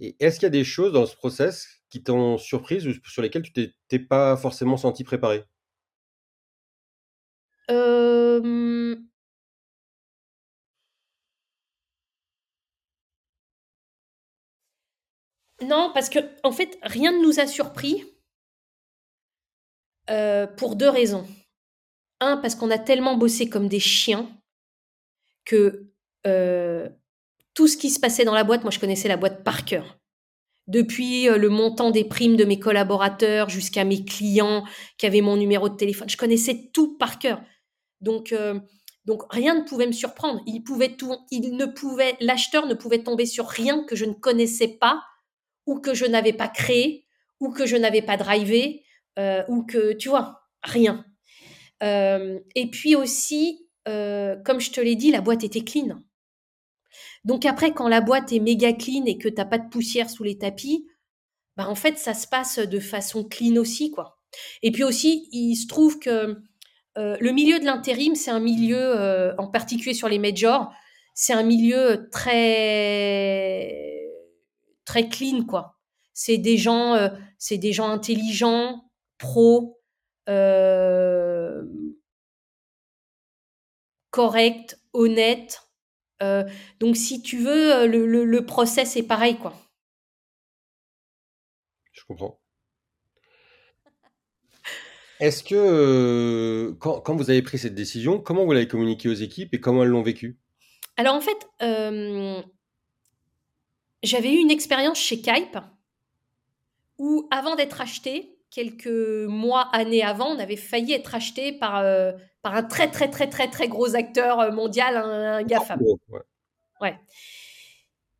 [0.00, 3.22] Et est-ce qu'il y a des choses dans ce process qui t'ont surprise ou sur
[3.22, 5.44] lesquelles tu t'es pas forcément senti préparé?
[15.62, 18.04] Non, parce que en fait, rien ne nous a surpris
[20.56, 21.26] pour deux raisons.
[22.20, 24.28] Un, parce qu'on a tellement bossé comme des chiens
[25.44, 25.88] que
[27.54, 29.98] tout ce qui se passait dans la boîte, moi je connaissais la boîte par cœur.
[30.68, 34.64] Depuis le montant des primes de mes collaborateurs jusqu'à mes clients
[34.98, 37.42] qui avaient mon numéro de téléphone, je connaissais tout par cœur.
[38.02, 38.60] Donc, euh,
[39.04, 40.42] donc rien ne pouvait me surprendre.
[40.46, 44.12] Il pouvait tout, il ne pouvait, l'acheteur ne pouvait tomber sur rien que je ne
[44.12, 45.02] connaissais pas
[45.66, 47.06] ou que je n'avais pas créé
[47.40, 48.84] ou que je n'avais pas drivé
[49.18, 51.04] euh, ou que tu vois rien.
[51.82, 56.00] Euh, et puis aussi, comme je te l'ai dit, la boîte était clean.
[57.24, 60.10] Donc après, quand la boîte est méga clean et que tu n'as pas de poussière
[60.10, 60.86] sous les tapis,
[61.56, 64.18] bah en fait, ça se passe de façon clean aussi, quoi.
[64.62, 66.38] Et puis aussi, il se trouve que
[66.98, 70.72] euh, le milieu de l'intérim, c'est un milieu, euh, en particulier sur les majors,
[71.14, 73.98] c'est un milieu très
[74.84, 75.78] très clean quoi.
[76.12, 78.84] C'est des gens, euh, c'est des gens intelligents,
[79.18, 79.80] pros,
[84.10, 85.62] corrects, honnêtes.
[86.80, 89.54] donc si tu veux, le, le, le process est pareil quoi.
[91.92, 92.41] Je comprends.
[95.22, 99.54] Est-ce que, euh, quand, vous avez pris cette décision, comment vous l'avez communiqué aux équipes
[99.54, 100.36] et comment elles l'ont vécu?
[100.96, 102.42] Alors en fait, euh,
[104.02, 105.58] j'avais eu une expérience chez Kype
[106.98, 112.10] où avant d'être acheté, quelques mois, années avant, on avait failli être acheté par, euh,
[112.42, 115.80] par un très très très très très gros acteur mondial, un, GAFAM.
[116.08, 116.20] ouais.
[116.80, 116.98] ouais.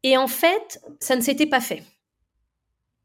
[0.05, 1.83] Et en fait, ça ne s'était pas fait.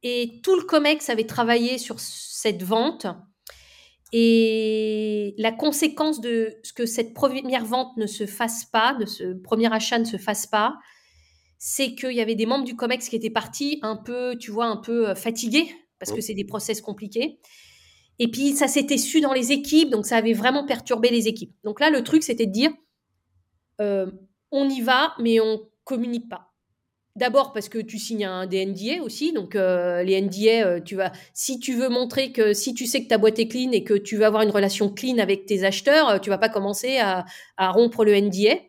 [0.03, 3.07] Et tout le COMEX avait travaillé sur cette vente
[4.13, 9.33] et la conséquence de ce que cette première vente ne se fasse pas, de ce
[9.33, 10.77] premier achat ne se fasse pas,
[11.57, 14.67] c'est qu'il y avait des membres du COMEX qui étaient partis un peu, tu vois,
[14.67, 15.67] un peu euh, fatigués,
[15.99, 17.39] parce que c'est des process compliqués.
[18.19, 21.55] Et puis, ça s'était su dans les équipes, donc ça avait vraiment perturbé les équipes.
[21.63, 22.71] Donc là, le truc, c'était de dire,
[23.81, 24.09] euh,
[24.51, 26.46] on y va, mais on communique pas.
[27.17, 30.95] D'abord parce que tu signes un des NDA aussi, donc euh, les NDA, euh, tu
[30.95, 33.83] vas, si tu veux montrer que si tu sais que ta boîte est clean et
[33.83, 36.99] que tu veux avoir une relation clean avec tes acheteurs, euh, tu vas pas commencer
[36.99, 37.25] à,
[37.57, 38.59] rompre le NDA.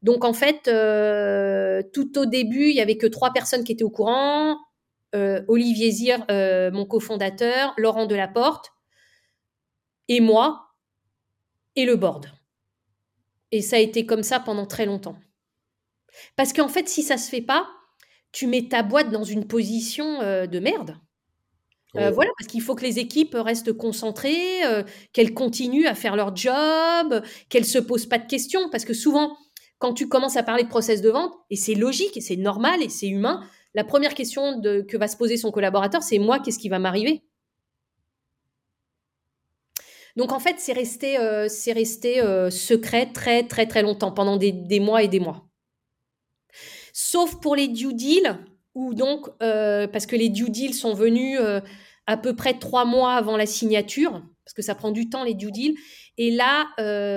[0.00, 0.62] Donc en fait,
[1.92, 4.56] tout au début, il y avait que trois personnes qui étaient au courant
[5.48, 6.24] Olivier Zir,
[6.72, 8.70] mon cofondateur, Laurent Delaporte
[10.06, 10.68] et moi
[11.74, 12.26] et le board.
[13.50, 15.16] Et ça a été comme ça pendant très longtemps.
[16.36, 17.68] Parce qu'en fait, si ça se fait pas,
[18.32, 20.96] tu mets ta boîte dans une position euh, de merde.
[21.96, 24.82] Euh, voilà, parce qu'il faut que les équipes restent concentrées, euh,
[25.12, 29.36] qu'elles continuent à faire leur job, qu'elles se posent pas de questions, parce que souvent,
[29.78, 32.82] quand tu commences à parler de process de vente, et c'est logique, et c'est normal,
[32.82, 36.58] et c'est humain, la première question que va se poser son collaborateur, c'est moi, qu'est-ce
[36.58, 37.22] qui va m'arriver?
[40.16, 45.02] Donc en fait, c'est resté, resté secret très très très longtemps, pendant des, des, mois
[45.02, 45.51] et des mois.
[46.92, 48.38] Sauf pour les due deals,
[48.74, 51.40] où donc, parce que les due deals sont venus
[52.06, 55.34] à peu près trois mois avant la signature, parce que ça prend du temps les
[55.34, 55.74] due deals.
[56.18, 56.68] Et là,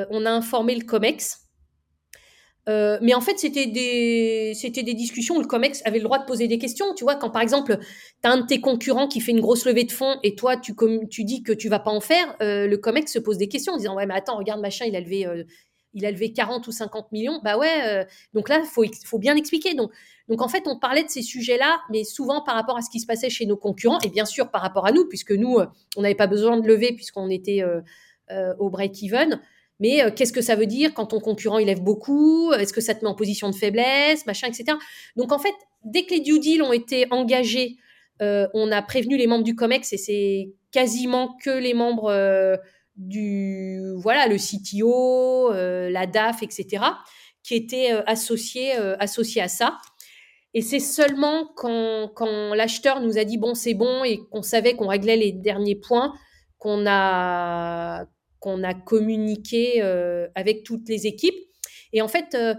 [0.09, 1.45] on a informé le COMEX
[2.67, 6.19] euh, mais en fait, c'était des, c'était des discussions où le COMEX avait le droit
[6.19, 6.93] de poser des questions.
[6.95, 9.65] Tu vois, quand par exemple, tu as un de tes concurrents qui fait une grosse
[9.65, 10.73] levée de fonds et toi, tu,
[11.09, 13.73] tu dis que tu vas pas en faire, euh, le COMEX se pose des questions
[13.73, 15.43] en disant Ouais, mais attends, regarde, machin, il a levé, euh,
[15.95, 17.39] il a levé 40 ou 50 millions.
[17.43, 19.73] Bah ouais, donc là, il faut, bien expliquer.
[19.73, 19.91] Donc,
[20.41, 23.07] en fait, on parlait de ces sujets-là, mais souvent par rapport à ce qui se
[23.07, 25.57] passait chez nos concurrents et bien sûr par rapport à nous, puisque nous,
[25.95, 27.63] on n'avait pas besoin de lever puisqu'on était
[28.59, 29.39] au break-even.
[29.79, 32.53] Mais euh, qu'est-ce que ça veut dire quand ton concurrent il lève beaucoup?
[32.53, 34.77] Est-ce que ça te met en position de faiblesse, machin, etc.
[35.15, 37.77] Donc en fait, dès que les due deals ont été engagés,
[38.21, 42.55] euh, on a prévenu les membres du COMEX et c'est quasiment que les membres euh,
[42.95, 46.83] du voilà le CTO, la DAF, etc.
[47.43, 49.77] qui étaient associés associés à ça.
[50.53, 54.75] Et c'est seulement quand, quand l'acheteur nous a dit bon c'est bon et qu'on savait
[54.75, 56.13] qu'on réglait les derniers points
[56.57, 58.05] qu'on a
[58.63, 61.35] a communiqué euh, avec toutes les équipes.
[61.93, 62.53] Et en fait, euh,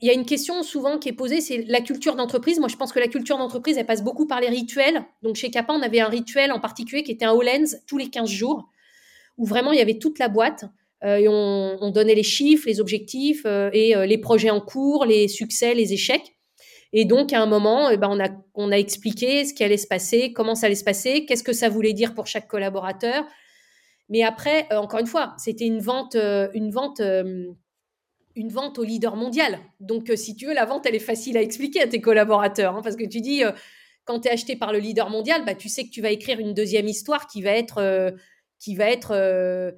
[0.00, 2.58] il y a une question souvent qui est posée, c'est la culture d'entreprise.
[2.58, 5.04] Moi, je pense que la culture d'entreprise, elle passe beaucoup par les rituels.
[5.22, 8.08] Donc, chez Kappa, on avait un rituel en particulier qui était un Hollands tous les
[8.08, 8.70] 15 jours,
[9.36, 10.64] où vraiment, il y avait toute la boîte.
[11.04, 15.74] Euh, et on, donnait les chiffres, les objectifs et les projets en cours, les succès,
[15.74, 16.36] les échecs.
[16.92, 19.76] Et donc, à un moment, eh ben, on, a, on a expliqué ce qui allait
[19.76, 23.24] se passer, comment ça allait se passer, qu'est-ce que ça voulait dire pour chaque collaborateur,
[24.08, 27.46] mais après, euh, encore une fois, c'était une vente, euh, une vente, euh,
[28.36, 29.58] une vente au leader mondial.
[29.80, 32.80] Donc, si tu veux, la vente, elle est facile à expliquer à tes collaborateurs, hein,
[32.82, 33.42] parce que tu dis,
[34.04, 36.40] quand tu es acheté par le leader mondial, bah, tu sais que tu vas écrire
[36.40, 38.12] une deuxième histoire qui va être,
[38.58, 39.74] qui va être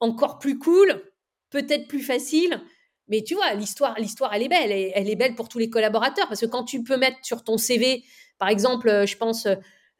[0.00, 1.02] encore plus cool,
[1.50, 2.60] peut-être plus facile.
[3.08, 4.72] Mais tu vois, l'histoire, l'histoire, elle est belle.
[4.72, 7.44] Elle, elle, est belle pour tous les collaborateurs, parce que quand tu peux mettre sur
[7.44, 8.02] ton CV,
[8.38, 9.46] par exemple, je pense,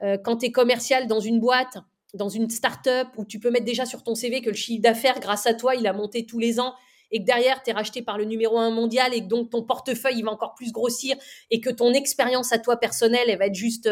[0.00, 1.78] quand tu es commercial dans une boîte
[2.14, 5.20] dans une start-up où tu peux mettre déjà sur ton CV que le chiffre d'affaires,
[5.20, 6.74] grâce à toi, il a monté tous les ans
[7.10, 9.62] et que derrière, tu es racheté par le numéro un mondial et que donc ton
[9.62, 11.16] portefeuille, il va encore plus grossir
[11.50, 13.88] et que ton expérience à toi personnelle, elle va être juste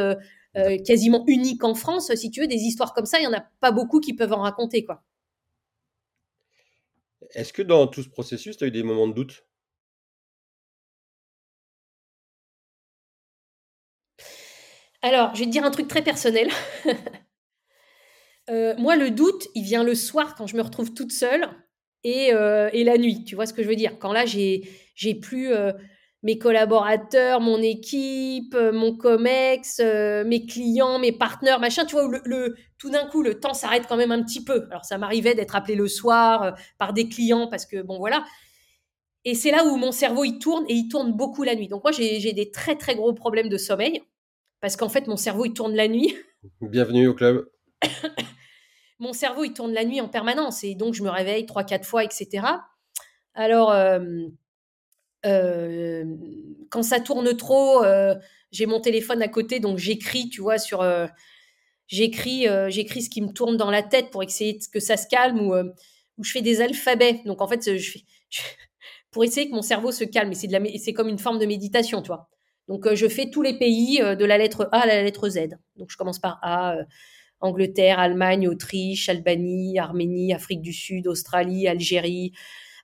[0.57, 2.14] euh, quasiment unique en France.
[2.14, 4.32] Si tu veux, des histoires comme ça, il n'y en a pas beaucoup qui peuvent
[4.32, 4.84] en raconter.
[4.84, 5.03] quoi.
[7.34, 9.44] Est-ce que dans tout ce processus, tu as eu des moments de doute?
[15.03, 16.48] Alors, je vais te dire un truc très personnel.
[18.50, 21.48] Euh, moi, le doute, il vient le soir quand je me retrouve toute seule
[22.03, 23.24] et, euh, et la nuit.
[23.24, 23.98] Tu vois ce que je veux dire?
[24.00, 25.53] Quand là, j'ai, j'ai plus
[26.22, 29.80] mes collaborateurs, mon équipe, mon COMEX,
[30.24, 31.84] mes clients, mes partenaires, machin.
[31.84, 34.66] Tu vois, le, tout d'un coup, le temps s'arrête quand même un petit peu.
[34.70, 38.24] Alors, ça m'arrivait d'être appelé le soir par des clients parce que, bon, voilà.
[39.24, 41.68] Et c'est là où mon cerveau, il tourne et il tourne beaucoup la nuit.
[41.68, 44.02] Donc, moi, j'ai, j'ai des très, très gros problèmes de sommeil
[44.60, 46.16] parce qu'en fait, mon cerveau, il tourne la nuit.
[46.60, 47.50] Bienvenue au club.
[48.98, 51.84] mon cerveau, il tourne la nuit en permanence et donc je me réveille trois, quatre
[51.84, 52.46] fois, etc.
[53.34, 53.98] Alors, euh,
[55.24, 57.82] quand ça tourne trop,
[58.50, 60.84] j'ai mon téléphone à côté, donc j'écris, tu vois, sur.
[61.86, 65.54] j'écris, ce qui me tourne dans la tête pour essayer que ça se calme ou,
[66.22, 67.22] je fais des alphabets.
[67.24, 68.04] Donc, en fait, je fais.
[69.10, 70.32] pour essayer que mon cerveau se calme.
[70.32, 72.12] Et c'est, comme une forme de méditation, tu.
[72.68, 75.48] Donc, je fais tous les pays de la lettre A à la lettre Z.
[75.76, 76.76] Donc, je commence par A,
[77.42, 82.32] Angleterre, Allemagne, Autriche, Albanie, Arménie, Afrique du Sud, Australie, Algérie,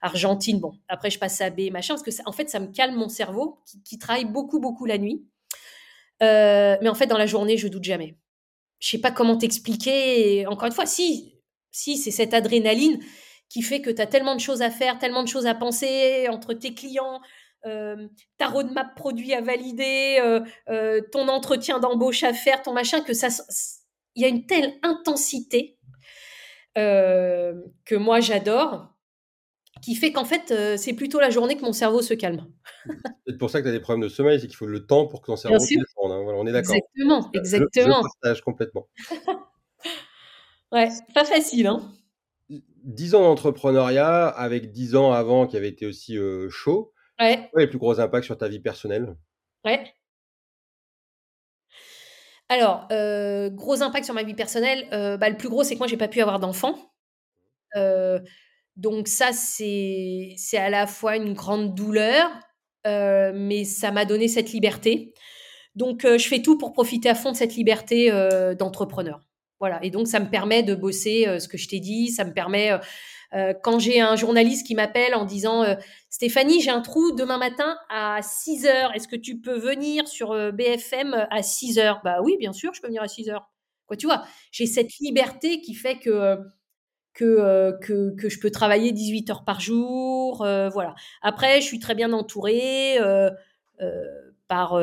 [0.01, 0.61] Argentine.
[0.61, 3.09] Bon, après je passe à B, machin, parce que en fait ça me calme mon
[3.09, 5.25] cerveau qui, travaille beaucoup beaucoup la nuit.
[6.23, 8.17] Euh, mais en fait dans la journée je doute jamais.
[8.81, 10.47] Je sais pas comment t'expliquer.
[10.47, 11.35] Encore une fois, si
[11.71, 13.01] si c'est cette adrénaline
[13.49, 16.29] qui fait que tu as tellement de choses à faire, tellement de choses à penser
[16.29, 17.21] entre tes clients,
[17.67, 20.19] euh, ta roadmap produit à valider,
[20.69, 23.29] euh, ton entretien d'embauche à faire, ton machin, que ça,
[24.15, 25.79] il y a une telle intensité
[26.77, 28.95] que moi j'adore,
[29.83, 32.47] qui fait qu'en fait, euh, c'est plutôt la journée que mon cerveau se calme.
[33.27, 35.07] c'est pour ça que tu as des problèmes de sommeil, c'est qu'il faut le temps
[35.07, 36.13] pour que ton cerveau se défende.
[36.13, 36.23] Hein.
[36.23, 36.75] Voilà, on est d'accord.
[36.75, 38.03] Exactement, exactement.
[38.03, 38.89] Je, partage complètement.
[40.73, 41.67] ouais, pas facile.
[41.67, 41.93] Hein
[42.85, 46.93] 10 ans d'entrepreneuriat avec 10 ans avant qui avait été aussi euh, chaud.
[47.21, 47.51] Ouais.
[47.53, 49.15] Quels les plus gros impacts sur ta vie personnelle?
[49.65, 49.93] Ouais.
[52.49, 55.79] Alors, euh, gros impact sur ma vie personnelle, euh, bah, le plus gros, c'est que
[55.79, 56.77] moi, j'ai pas pu avoir d'enfant.
[57.77, 58.21] Euh,
[58.79, 62.31] donc ça, c'est à la fois une grande douleur,
[62.87, 65.13] mais ça m'a donné cette liberté.
[65.75, 68.11] Donc, je fais tout pour profiter à fond de cette liberté,
[68.59, 69.21] d'entrepreneur.
[69.61, 69.79] Voilà.
[69.83, 72.09] Et donc, ça me permet de bosser ce que je t'ai dit.
[72.09, 72.71] Ça me permet,
[73.63, 75.65] quand j'ai un journaliste qui m'appelle en disant
[76.09, 78.95] Stéphanie, j'ai un trou demain matin à 6 heures.
[78.95, 82.01] Est-ce que tu peux venir sur BFM à 6 heures?
[82.05, 83.51] Bah oui, bien sûr, je peux venir à 6 heures.
[83.87, 86.39] Quoi, tu vois, j'ai cette liberté qui fait que
[87.19, 90.39] que, que, que, je peux travailler 18 heures par jour.
[90.39, 90.95] voilà.
[91.21, 92.99] Après, je suis très bien entourée
[94.47, 94.81] par,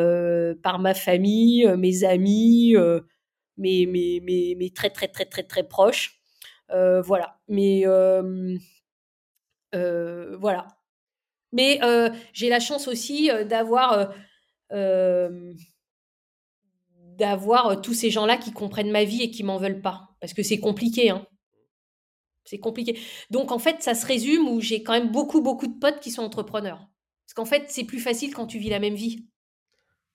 [0.61, 2.75] par ma famille, mes amis,
[3.57, 6.21] mes, mes, mes, très, très, très, très, très proches.
[6.69, 7.37] voilà.
[7.47, 7.85] Mais
[9.73, 10.67] voilà.
[11.53, 11.79] Mais
[12.33, 14.13] j'ai la chance aussi d'avoir
[17.17, 20.09] d'avoir tous ces gens-là qui comprennent ma vie et qui m'en veulent pas.
[20.19, 21.25] Parce que c'est compliqué, hein.
[22.45, 22.99] C'est compliqué.
[23.31, 26.11] Donc, en fait, ça se résume où j'ai quand même beaucoup, beaucoup de potes qui
[26.11, 26.87] sont entrepreneurs.
[27.25, 29.25] Parce qu'en fait, c'est plus facile quand tu vis la même vie.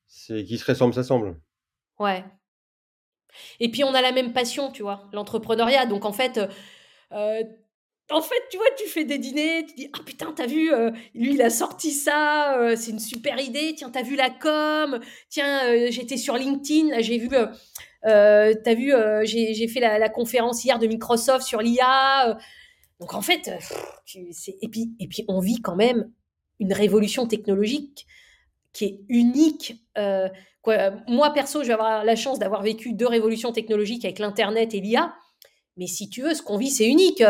[0.06, 1.40] C'est qui se ressemble, ça semble.
[1.98, 2.24] Ouais.
[3.58, 5.86] Et puis, on a la même passion, tu vois, l'entrepreneuriat.
[5.86, 6.40] Donc, en fait,
[7.12, 7.42] euh,
[8.10, 10.90] en fait, tu vois, tu fais des dîners, tu dis Ah putain, t'as vu, euh,
[11.14, 13.74] lui, il a sorti ça, euh, c'est une super idée.
[13.76, 17.28] Tiens, t'as vu la com, tiens, j'étais sur LinkedIn, là, j'ai vu
[18.06, 22.30] euh, t'as vu, euh, j'ai fait la, conférence hier de Microsoft sur l'IA.
[22.30, 22.34] Euh.
[22.98, 23.50] donc en fait,
[24.14, 26.10] et puis on vit quand même
[26.58, 28.06] une révolution technologique
[28.72, 29.76] qui est unique.
[30.66, 34.80] Moi perso, je vais avoir la chance d'avoir vécu deux révolutions technologiques avec l'internet et
[34.80, 35.14] l'IA.
[35.76, 37.22] Mais si tu veux, ce qu'on vit, c'est unique.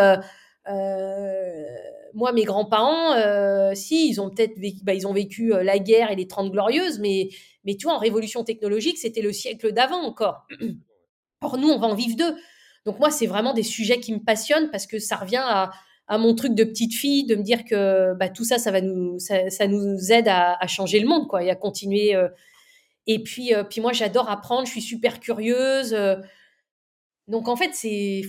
[2.14, 6.16] moi, mes grands-parents, si, ils ont peut-être vécu, bah, ils ont vécu la guerre et
[6.16, 7.28] les Trente Glorieuses, mais
[7.64, 10.46] mais tu vois, en révolution technologique, c'était le siècle d'avant encore.
[11.42, 12.36] Or, nous, on va en vivre deux.
[12.86, 15.70] Donc, moi, c'est vraiment des sujets qui me passionnent parce que ça revient à,
[16.18, 19.18] mon truc de petite fille, de me dire que bah, tout ça, ça, va nous,
[19.20, 22.16] ça, nous aide à, changer le monde quoi, et à continuer.
[22.16, 22.28] Euh.
[23.06, 25.94] Et puis, euh, puis moi, j'adore apprendre, je suis super curieuse.
[25.94, 26.16] Euh.
[27.28, 28.22] Donc, en fait, c'est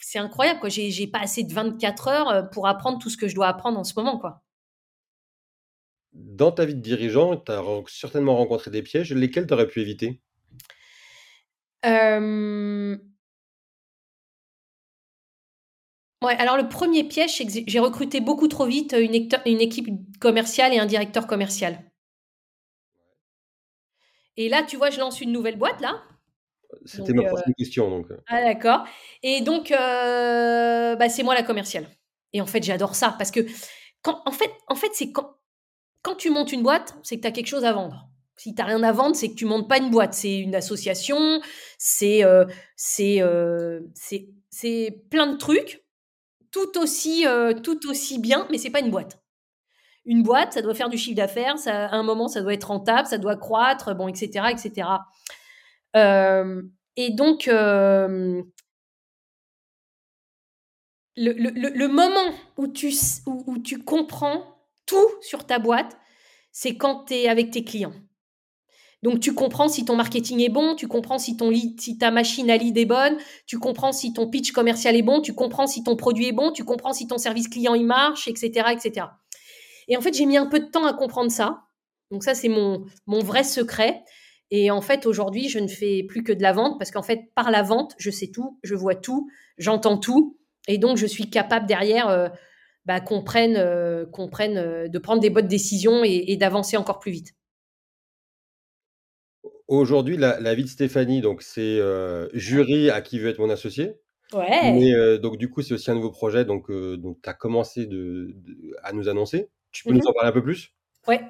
[0.00, 0.60] c'est incroyable.
[0.60, 0.68] quoi.
[0.68, 3.84] J'ai pas assez de 24 heures pour apprendre tout ce que je dois apprendre en
[3.84, 4.18] ce moment.
[4.18, 4.42] quoi.
[6.18, 9.12] Dans ta vie de dirigeant, tu as certainement rencontré des pièges.
[9.12, 10.22] Lesquels tu aurais pu éviter?
[16.22, 19.88] Ouais, alors le premier piège, c'est que j'ai recruté beaucoup trop vite une, une équipe
[20.18, 21.78] commerciale et un directeur commercial.
[24.38, 26.02] Et là, tu vois, je lance une nouvelle boîte, là.
[26.84, 28.06] C'était ma prochaine question, donc.
[28.26, 28.84] Ah d'accord.
[29.22, 31.86] Et donc, bah, c'est moi la commerciale.
[32.32, 33.40] Et en fait, j'adore ça parce que
[34.02, 35.36] quand, en fait, en fait, c'est quand,
[36.06, 38.08] quand tu montes une boîte, c'est que tu as quelque chose à vendre.
[38.36, 40.14] Si tu n'as rien à vendre, c'est que tu montes pas une boîte.
[40.14, 41.40] C'est une association,
[41.78, 42.44] c'est euh,
[43.00, 43.80] euh,
[45.10, 45.84] plein de trucs,
[46.52, 49.20] tout aussi, euh, tout aussi bien, mais c'est pas une boîte.
[50.04, 53.08] Une boîte, ça doit faire du chiffre d'affaires, à un moment, ça doit être rentable,
[53.08, 54.46] ça doit croître, bon, etc.
[54.52, 54.88] etc.
[56.94, 58.44] et donc, le,
[61.16, 62.94] le, moment où tu,
[63.26, 64.55] où tu comprends
[64.86, 65.96] tout sur ta boîte,
[66.52, 67.92] c'est quand tu es avec tes clients.
[69.02, 72.50] Donc tu comprends si ton marketing est bon, tu comprends si ton si ta machine
[72.50, 75.84] à lead est bonne, tu comprends si ton pitch commercial est bon, tu comprends si
[75.84, 79.06] ton produit est bon, tu comprends si ton service client il marche, etc., etc.
[79.88, 81.62] Et en fait, j'ai mis un peu de temps à comprendre ça.
[82.10, 84.02] Donc ça, c'est mon, vrai secret.
[84.50, 87.30] Et en fait, aujourd'hui, je ne fais plus que de la vente parce qu'en fait,
[87.34, 89.28] par la vente, je sais tout, je vois tout,
[89.58, 90.38] j'entends tout.
[90.68, 92.28] Et donc, je suis capable derrière euh,
[92.86, 97.34] bah, qu'on prenne, euh, euh, de prendre des bonnes décisions et, d'avancer encore plus vite.
[99.66, 103.94] Aujourd'hui, la, vie de Stéphanie, donc c'est euh, jury à qui veut être mon associé.
[104.32, 104.72] Ouais.
[104.72, 108.36] Mais donc du coup, c'est aussi un nouveau projet, donc, donc tu as commencé de,
[108.82, 109.48] à nous annoncer.
[109.72, 110.72] Tu peux nous mmh en parler un peu plus?
[111.08, 111.20] Ouais.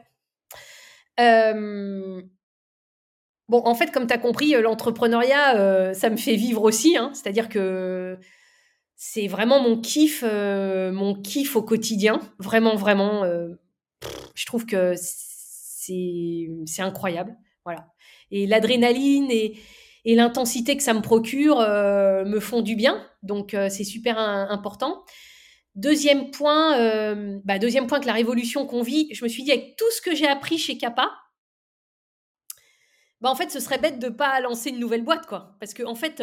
[3.49, 6.99] Bon, en fait, comme tu as compris, l'entrepreneuriat, ça me fait vivre aussi.
[6.99, 7.11] Hein.
[7.15, 8.19] C'est-à-dire que
[8.97, 12.19] c'est vraiment mon kiff, euh, mon kiff au quotidien.
[12.39, 13.25] Vraiment, vraiment.
[13.25, 13.49] Euh,
[14.35, 16.49] je trouve que c'est,
[16.79, 17.37] incroyable.
[17.65, 17.89] Voilà.
[18.31, 19.59] Et l'adrénaline et,
[20.07, 23.07] et l'intensité que ça me procure euh, me font du bien.
[23.23, 25.05] Donc, c'est super important.
[25.75, 27.15] Deuxième point,
[27.45, 30.01] bah, deuxième point que la révolution qu'on vit, je me suis dit avec tout ce
[30.01, 31.11] que j'ai appris chez Kappa,
[33.21, 35.57] bah, en fait, ce serait bête de pas lancer une nouvelle boîte, quoi.
[35.61, 36.23] Parce que en fait,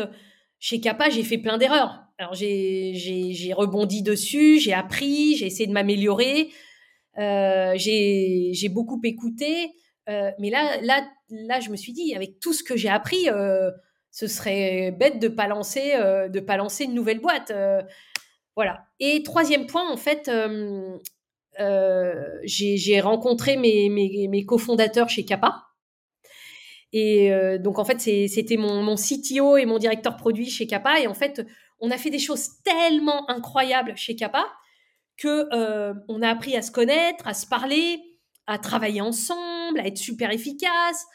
[0.63, 2.05] chez Kappa, j'ai fait plein d'erreurs.
[2.31, 6.51] J'ai rebondi dessus, j'ai appris, j'ai essayé de m'améliorer,
[7.17, 9.73] euh, j'ai beaucoup écouté.
[10.07, 13.29] Euh, mais là, là, là, je me suis dit, avec tout ce que j'ai appris,
[13.29, 13.71] euh,
[14.09, 15.95] ce serait bête de pas lancer,
[16.47, 17.51] pas lancer une nouvelle boîte.
[18.55, 18.85] voilà.
[19.01, 20.31] Et troisième point, en fait,
[22.45, 25.72] j'ai rencontré mes, mes, mes cofondateurs chez Kappa.
[26.95, 30.99] Et donc, en fait, c'était mon, CTO et mon directeur produit chez Kappa.
[30.99, 31.43] Et en fait,
[31.79, 34.45] on a fait des choses tellement incroyables chez Kappa
[35.17, 35.47] que
[36.07, 37.99] on a appris à se connaître, à se parler,
[38.47, 41.05] à travailler ensemble, à être super efficace,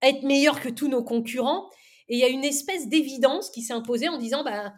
[0.00, 1.68] à être meilleur que tous nos concurrents.
[2.08, 4.72] Et il y a une espèce d'évidence qui s'est imposée en disant, bah,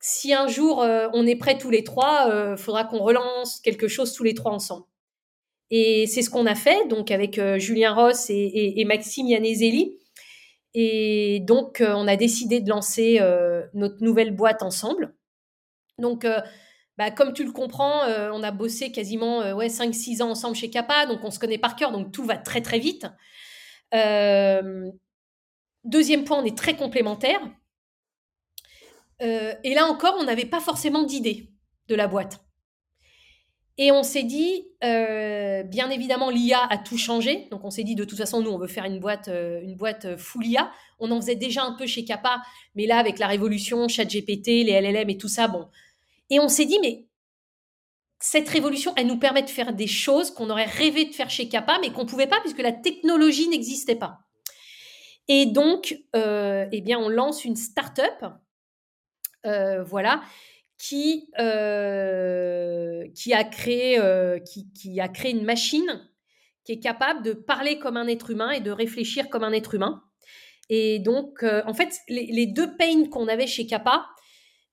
[0.00, 3.60] si un jour euh, on est prêts tous les trois, il euh, faudra qu'on relance
[3.60, 4.86] quelque chose tous les trois ensemble.
[5.70, 9.96] Et c'est ce qu'on a fait, donc avec euh, Julien Ross et, Maxime Yanézeli.
[10.74, 13.20] Et donc, on a décidé de lancer
[13.74, 15.14] notre nouvelle boîte ensemble.
[15.98, 16.24] Donc,
[16.96, 21.06] bah, comme tu le comprends, on a bossé quasiment ouais, 5-6 ans ensemble chez Kappa,
[21.06, 23.08] donc on se connaît par cœur, donc tout va très très vite.
[25.82, 27.42] deuxième point, on est très complémentaires.
[29.22, 31.50] Euh, et là encore, on n'avait pas forcément d'idée
[31.88, 32.40] de la boîte.
[33.82, 37.48] Et on s'est dit, euh, bien évidemment, l'IA a tout changé.
[37.50, 39.74] Donc on s'est dit, de toute façon, nous, on veut faire une boîte, euh, une
[39.74, 40.70] boîte full IA.
[40.98, 42.42] On en faisait déjà un peu chez Kappa,
[42.74, 45.66] mais là, avec la révolution, ChatGPT, les LLM et tout ça, bon.
[46.28, 47.06] Et on s'est dit, mais
[48.18, 51.48] cette révolution, elle nous permet de faire des choses qu'on aurait rêvé de faire chez
[51.48, 54.18] Kappa, mais qu'on ne pouvait pas puisque la technologie n'existait pas.
[55.26, 58.24] Et donc, eh bien, on lance une start-up
[59.46, 60.22] euh, voilà,
[60.80, 66.08] qui, euh, qui, a créé, euh, qui, a créé une machine
[66.64, 69.74] qui est capable de parler comme un être humain et de réfléchir comme un être
[69.74, 70.02] humain.
[70.70, 74.06] Et donc, en fait, les, deux pains qu'on avait chez Kappa,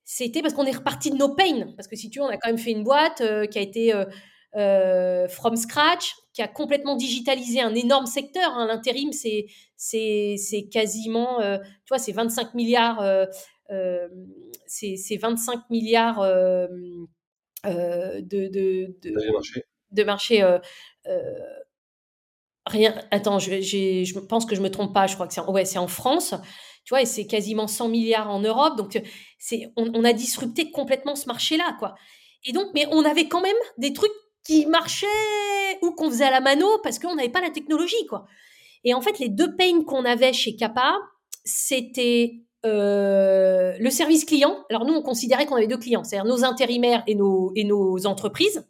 [0.04, 1.74] c'était parce qu'on est reparti de nos pains.
[1.76, 3.92] Parce que si tu veux, on a quand même fait une boîte qui a été
[4.54, 8.52] from scratch, qui a complètement digitalisé un énorme secteur.
[8.56, 8.66] Hein.
[8.66, 13.02] L'intérim, c'est, quasiment, tu vois, c'est 25 milliards
[13.70, 14.08] euh,
[14.66, 16.66] c'est 25 milliards euh,
[17.66, 20.44] euh, de, de, de, marché.
[22.66, 22.94] rien.
[23.10, 25.06] Attends, je, je, pense que je me trompe pas.
[25.06, 26.34] Je crois que c'est ouais, c'est en France
[26.88, 28.78] tu vois, et c'est quasiment 100 milliards en Europe.
[28.78, 28.98] Donc,
[29.38, 31.94] c'est, on, a disrupté complètement ce marché-là, quoi.
[32.44, 34.10] Et donc, mais on avait quand même des trucs
[34.42, 35.06] qui marchaient
[35.82, 38.24] ou qu'on faisait à la mano parce qu'on n'avait pas la technologie, quoi.
[38.84, 40.96] Et en fait, les deux pains qu'on avait chez Kappa,
[41.44, 44.64] c'était euh, le service client.
[44.70, 48.06] Alors nous, on considérait qu'on avait deux clients, c'est-à-dire nos intérimaires et nos, et nos
[48.06, 48.66] entreprises.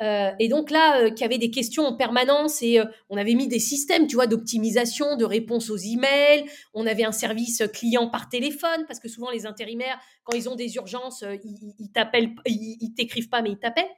[0.00, 2.80] Euh, et donc là, euh, qui avait des questions en permanence et
[3.10, 6.44] on avait mis des systèmes, tu vois, d'optimisation, de réponse aux emails.
[6.74, 10.56] On avait un service client par téléphone parce que souvent les intérimaires, quand ils ont
[10.56, 13.90] des urgences, ils, ils t'appellent, ils t'écrivent pas, mais ils t'appellent.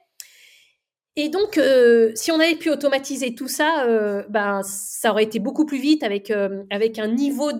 [1.17, 5.39] Et donc, euh, si on avait pu automatiser tout ça, euh, ben, ça aurait été
[5.39, 7.51] beaucoup plus vite avec, euh, avec un niveau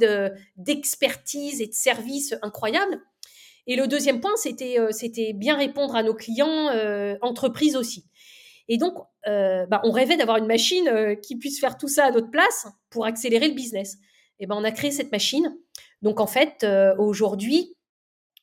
[0.55, 3.01] d'expertise et de service incroyable.
[3.67, 6.71] Et le deuxième point, c'était c'était bien répondre à nos clients,
[7.21, 8.05] entreprises aussi.
[8.67, 8.95] Et donc,
[9.25, 13.05] ben, on rêvait d'avoir une machine qui puisse faire tout ça à notre place pour
[13.05, 13.97] accélérer le business.
[14.39, 15.55] Et ben, on a créé cette machine.
[16.01, 16.65] Donc, en fait,
[16.97, 17.75] aujourd'hui,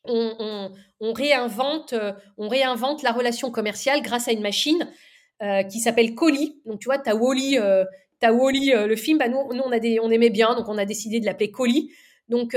[0.05, 4.89] on, réinvente, euh, on réinvente la relation commerciale grâce à une machine
[5.43, 6.61] euh, qui s'appelle Colli.
[6.67, 7.85] Donc, tu vois, tu as Wally, euh,
[8.23, 9.19] Wally le film.
[9.19, 11.93] Bah, nous, on, a des, on aimait bien, donc on a décidé de l'appeler Colli.
[12.29, 12.53] Donc,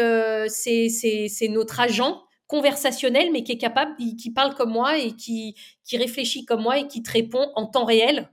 [0.48, 5.56] c'est notre agent conversationnel, mais qui est capable, qui parle comme moi et qui,
[5.86, 8.30] qui réfléchit comme moi et qui te répond en temps réel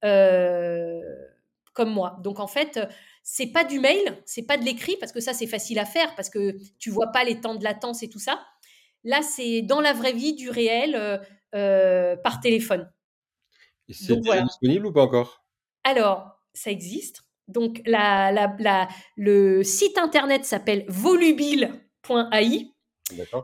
[0.00, 2.18] comme moi.
[2.22, 2.80] Donc, en fait,
[3.24, 6.14] c'est pas du mail, c'est pas de l'écrit parce que ça c'est facile à faire
[6.14, 8.44] parce que tu vois pas les temps de latence et tout ça.
[9.02, 11.18] Là, c'est dans la vraie vie, du réel, euh,
[11.54, 12.90] euh, par téléphone.
[13.88, 15.44] c'est disponible ou pas encore?
[15.84, 17.22] Alors, ça existe.
[17.48, 22.70] Donc, la, la, le site internet s'appelle volubile.ai.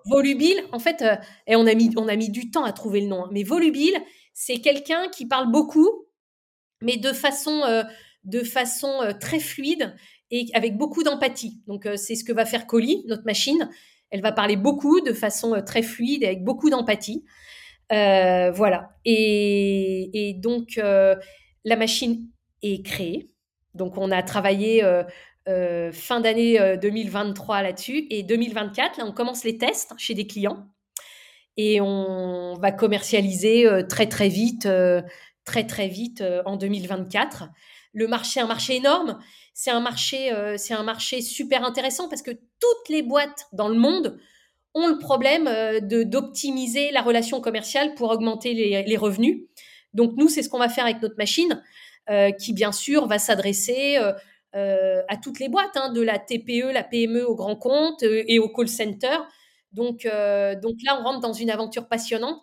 [0.06, 1.16] Volubile, en fait, euh,
[1.46, 3.42] et on a, mis, on a mis du temps à trouver le nom, hein, mais
[3.42, 4.00] Volubile,
[4.32, 6.06] c'est quelqu'un qui parle beaucoup,
[6.80, 7.62] mais de façon
[8.24, 9.94] de façon euh, très fluide
[10.30, 11.60] et avec beaucoup d'empathie.
[11.66, 13.70] Donc, euh, c'est ce que va faire Colli, notre machine.
[14.10, 17.24] Elle va parler beaucoup de façon euh, très fluide et avec beaucoup d'empathie.
[17.90, 18.90] voilà.
[19.04, 22.26] Et, donc, la machine
[22.62, 23.30] est créée.
[23.74, 24.82] Donc, on a travaillé
[25.92, 28.06] fin d'année 2023 là-dessus.
[28.10, 30.68] Et 2024, là, on commence les tests chez des clients.
[31.56, 34.68] Et on va commercialiser très, très vite,
[35.44, 37.48] très, très vite en 2024
[37.92, 39.18] le marché, un marché énorme.
[39.54, 43.68] C'est un marché, euh, c'est un marché super intéressant parce que toutes les boîtes dans
[43.68, 44.18] le monde
[44.74, 49.42] ont le problème euh, de d'optimiser la relation commerciale pour augmenter les, revenus.
[49.92, 51.62] Donc nous, c'est ce qu'on va faire avec notre machine,
[52.08, 53.98] euh, qui bien sûr va s'adresser
[54.52, 58.48] à toutes les boîtes, hein, de la TPE, la PME au grand compte et au
[58.48, 59.18] call center.
[59.72, 62.40] Donc, donc là, on rentre dans une aventure passionnante.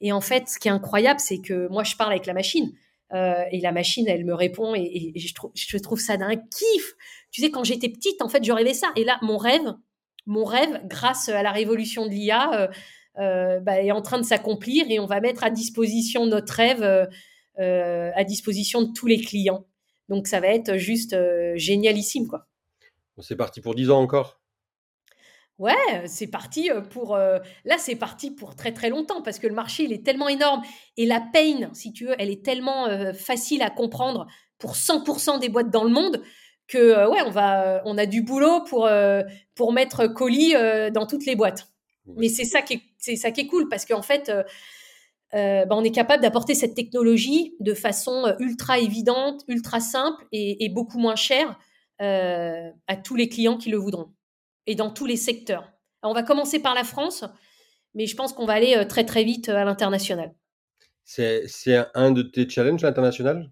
[0.00, 2.72] Et en fait, ce qui est incroyable, c'est que moi, je parle avec la machine.
[3.14, 6.94] Et la machine, elle me répond et, je, trouve, ça d'un kiff.
[7.30, 8.90] Tu sais, quand j'étais petite, en fait, je rêvais ça.
[8.96, 9.74] Et là, mon rêve,
[10.26, 12.70] mon rêve, grâce à la révolution de l'IA,
[13.16, 17.08] bah, est en train de s'accomplir et on va mettre à disposition notre rêve
[17.56, 19.66] à disposition de tous les clients.
[20.08, 21.16] Donc ça va être juste
[21.54, 22.48] génialissime, quoi.
[23.20, 24.40] C'est parti pour 10 ans encore
[25.58, 25.72] Ouais,
[26.06, 27.16] c'est parti pour.
[27.16, 30.62] là, c'est parti pour très très longtemps parce que le marché, il est tellement énorme
[30.96, 34.26] et la pain, si tu veux, elle est tellement facile à comprendre
[34.58, 36.22] pour 100% des boîtes dans le monde
[36.66, 38.88] que ouais, on va, on a du boulot pour
[39.54, 40.54] pour mettre colis
[40.92, 41.68] dans toutes les boîtes.
[42.16, 44.32] Mais c'est ça qui est, c'est ça qui est cool parce qu'en fait,
[45.32, 50.68] bah, on est capable d'apporter cette technologie de façon ultra évidente, ultra simple et, et
[50.68, 51.58] beaucoup moins chère
[52.00, 54.13] à tous les clients qui le voudront
[54.66, 55.72] et dans tous les secteurs.
[56.02, 57.24] on va commencer par la France,
[57.94, 60.34] mais je pense qu'on va aller euh, très très vite euh, à l'international.
[61.04, 61.44] C'est
[61.94, 63.50] un de tes challenges, l'international?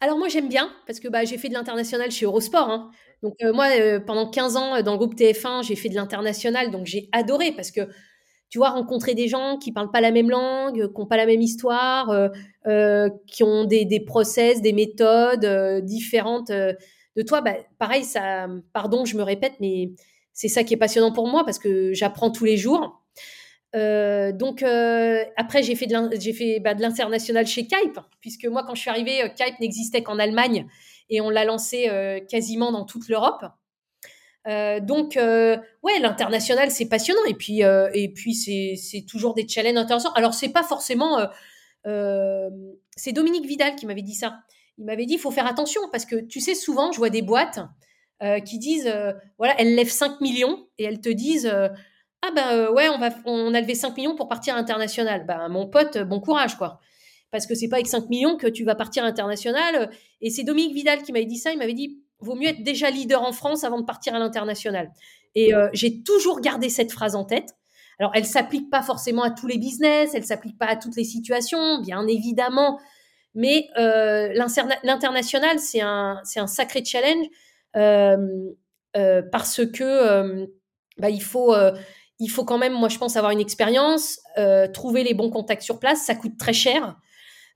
[0.00, 2.70] Alors moi j'aime bien parce que bah, j'ai fait de l'international chez Eurosport.
[2.70, 2.90] Hein.
[3.22, 3.68] Donc euh, moi
[4.06, 7.70] pendant 15 ans dans le groupe TF1 j'ai fait de l'international donc j'ai adoré parce
[7.70, 7.82] que
[8.48, 11.24] tu vois rencontrer des gens qui parlent pas la même langue, qui n'ont pas la
[11.24, 12.30] même histoire,
[13.26, 16.52] qui ont des, des, process, des méthodes différentes
[17.16, 19.90] de toi, bah, pareil, ça, pardon, je me répète, mais
[20.32, 23.02] c'est ça qui est passionnant pour moi parce que j'apprends tous les jours.
[23.74, 28.82] Euh, donc euh, après j'ai fait de bah, l'international chez Kype puisque moi quand je
[28.82, 30.66] suis arrivée euh, Kype n'existait qu'en Allemagne
[31.08, 31.90] et on l'a lancé
[32.28, 33.44] quasiment dans toute l'Europe.
[34.46, 40.12] donc ouais l'international c'est passionnant et puis et puis c'est toujours des challenges intéressants.
[40.12, 41.18] Alors c'est pas forcément
[41.84, 44.38] c'est Dominique Vidal qui m'avait dit ça
[44.78, 47.22] il m'avait dit il faut faire attention parce que tu sais, souvent, je vois des
[47.22, 47.60] boîtes
[48.22, 51.68] euh, qui disent euh, voilà, elles lèvent 5 millions et elles te disent euh,
[52.22, 55.26] ah ben ouais, on, va, on a levé 5 millions pour partir international.
[55.26, 56.80] Ben, mon pote, bon courage, quoi.
[57.30, 59.90] Parce que c'est pas avec 5 millions que tu vas partir international.
[60.20, 61.52] Et c'est Dominique Vidal qui m'avait dit ça.
[61.52, 64.92] Il m'avait dit vaut mieux être déjà leader en France avant de partir à l'international.
[65.34, 67.56] Et j'ai toujours gardé cette phrase en tête.
[67.98, 71.04] Alors, elle s'applique pas forcément à tous les business, elle s'applique pas à toutes les
[71.04, 72.78] situations, bien évidemment.
[73.34, 74.32] Mais euh,
[74.82, 77.26] l'international, c'est un, sacré challenge
[77.76, 78.16] euh,
[78.96, 80.46] euh, parce que
[80.98, 81.54] bah, il, faut,
[82.44, 84.20] quand même, moi je pense, avoir une expérience,
[84.74, 86.96] trouver les bons contacts sur place, ça coûte très cher.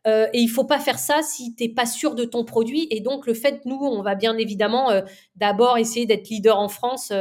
[0.06, 2.86] et il faut pas faire ça si tu n'es pas sûr de ton produit.
[2.90, 4.90] Et donc, le fait, nous, on va bien évidemment
[5.34, 7.12] d'abord essayer d'être leader en France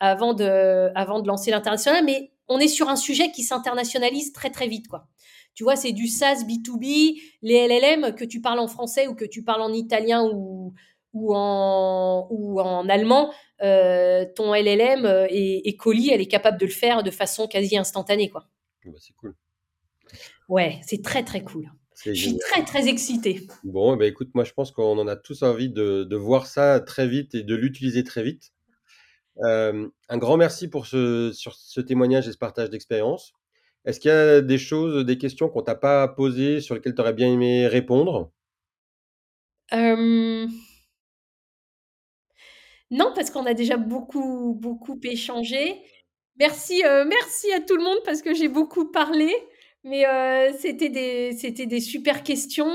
[0.00, 2.02] avant, de, avant de lancer l'international.
[2.04, 4.88] Mais on est sur un sujet qui s'internationalise très, très vite.
[4.88, 5.06] quoi.
[5.54, 9.24] Tu vois, c'est du SaaS B2B, les LLM, que tu parles en français ou que
[9.24, 10.74] tu parles en italien ou,
[11.12, 13.32] ou, en, ou en allemand,
[13.62, 17.76] euh, ton LLM et, et Colis, elle est capable de le faire de façon quasi
[17.76, 18.28] instantanée.
[18.28, 18.46] Quoi.
[18.84, 19.34] Bah, c'est cool.
[20.48, 21.70] Ouais, c'est très très cool.
[22.04, 23.46] Je suis très très excitée.
[23.62, 26.80] Bon, bah, écoute, moi je pense qu'on en a tous envie de, de voir ça
[26.80, 28.52] très vite et de l'utiliser très vite.
[29.44, 33.32] Euh, un grand merci pour ce, sur ce témoignage et ce partage d'expérience.
[33.84, 37.00] Est-ce qu'il y a des choses, des questions qu'on t'a pas posées, sur lesquelles tu
[37.00, 38.32] aurais bien aimé répondre?
[42.94, 45.82] Non, parce qu'on a déjà beaucoup, beaucoup échangé.
[46.38, 49.34] Merci, euh, merci à tout le monde parce que j'ai beaucoup parlé,
[49.82, 52.72] mais euh, c'était des, c'était des super questions.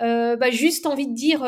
[0.00, 1.42] Euh, bah, juste envie de dire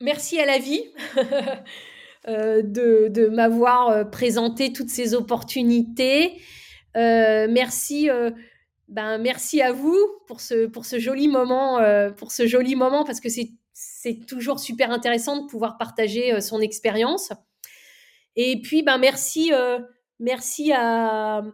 [0.00, 0.84] merci à la vie.
[2.28, 6.38] Euh, de, m'avoir euh, présenté toutes ces opportunités.
[6.94, 8.10] Euh, merci,
[8.88, 11.80] ben, merci à vous pour ce, pour ce joli moment,
[12.16, 13.50] pour ce joli moment parce que c'est
[13.80, 17.32] c'est toujours super intéressant de pouvoir partager son expérience.
[18.34, 19.52] Et puis, ben, merci,
[20.18, 21.44] merci à,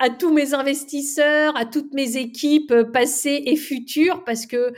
[0.00, 4.72] à tous mes investisseurs, à toutes mes équipes passées et futures, parce que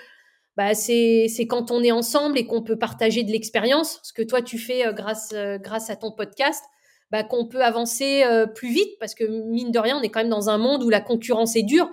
[0.57, 4.43] bah, c'est quand on est ensemble et qu'on peut partager de l'expérience, ce que toi
[4.43, 6.65] tu fais euh, grâce, euh, grâce à ton podcast,
[7.11, 10.21] bah, qu'on peut avancer euh, plus vite parce que mine de rien, on est quand
[10.21, 11.91] même dans un monde où la concurrence est dure.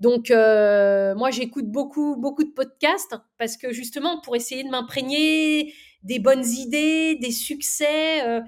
[0.00, 6.44] Donc moi j'écoute beaucoup de podcasts parce que justement pour essayer de m'imprégner des bonnes
[6.44, 8.42] idées, des succès,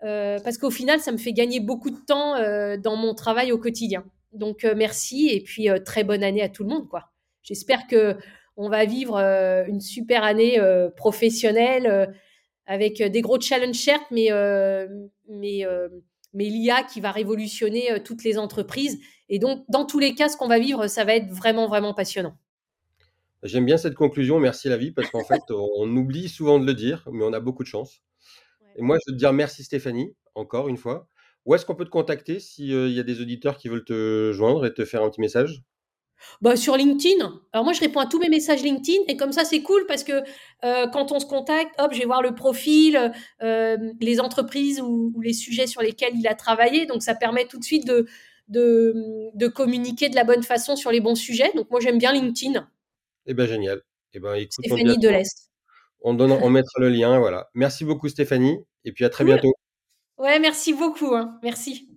[0.00, 2.36] parce qu'au final ça me fait gagner beaucoup de temps
[2.78, 4.06] dans mon travail au quotidien.
[4.32, 6.88] Donc merci et puis très bonne année à tout le monde.
[7.42, 8.16] J'espère que
[8.56, 12.06] on va vivre euh, une super année euh, professionnelle euh,
[12.66, 14.30] avec des gros challenges certes, mais,
[15.28, 15.64] mais,
[16.34, 18.98] mais l'IA qui va révolutionner toutes les entreprises.
[19.28, 21.94] Et donc, dans tous les cas, ce qu'on va vivre, ça va être vraiment, vraiment
[21.94, 22.36] passionnant.
[23.44, 26.74] J'aime bien cette conclusion, merci la vie, parce qu'en fait, on oublie souvent de le
[26.74, 28.02] dire, mais on a beaucoup de chance.
[28.74, 31.06] Et moi, je veux te dire merci Stéphanie, encore une fois.
[31.44, 34.66] Où est-ce qu'on peut te contacter s'il y a des auditeurs qui veulent te joindre
[34.66, 35.62] et te faire un petit message?
[36.40, 37.40] Bah, sur LinkedIn.
[37.52, 40.04] Alors moi, je réponds à tous mes messages LinkedIn et comme ça, c'est cool parce
[40.04, 40.22] que
[40.64, 43.12] euh, quand on se contacte, hop, je vais voir le profil,
[43.42, 46.86] euh, les entreprises ou, ou, les sujets sur lesquels il a travaillé.
[46.86, 48.06] Donc ça permet tout de suite de,
[48.48, 48.94] de,
[49.34, 51.50] de communiquer de la bonne façon sur les bons sujets.
[51.54, 52.68] Donc moi, j'aime bien LinkedIn.
[53.26, 53.82] Eh ben génial.
[54.12, 55.50] Eh ben, écoute, Stéphanie Delest.
[56.00, 57.48] On, donne, on mettra le lien, voilà.
[57.54, 59.34] Merci beaucoup Stéphanie et puis à très cool.
[59.34, 59.52] bientôt.
[60.18, 61.14] Ouais, merci beaucoup.
[61.14, 61.38] Hein.
[61.42, 61.88] Merci.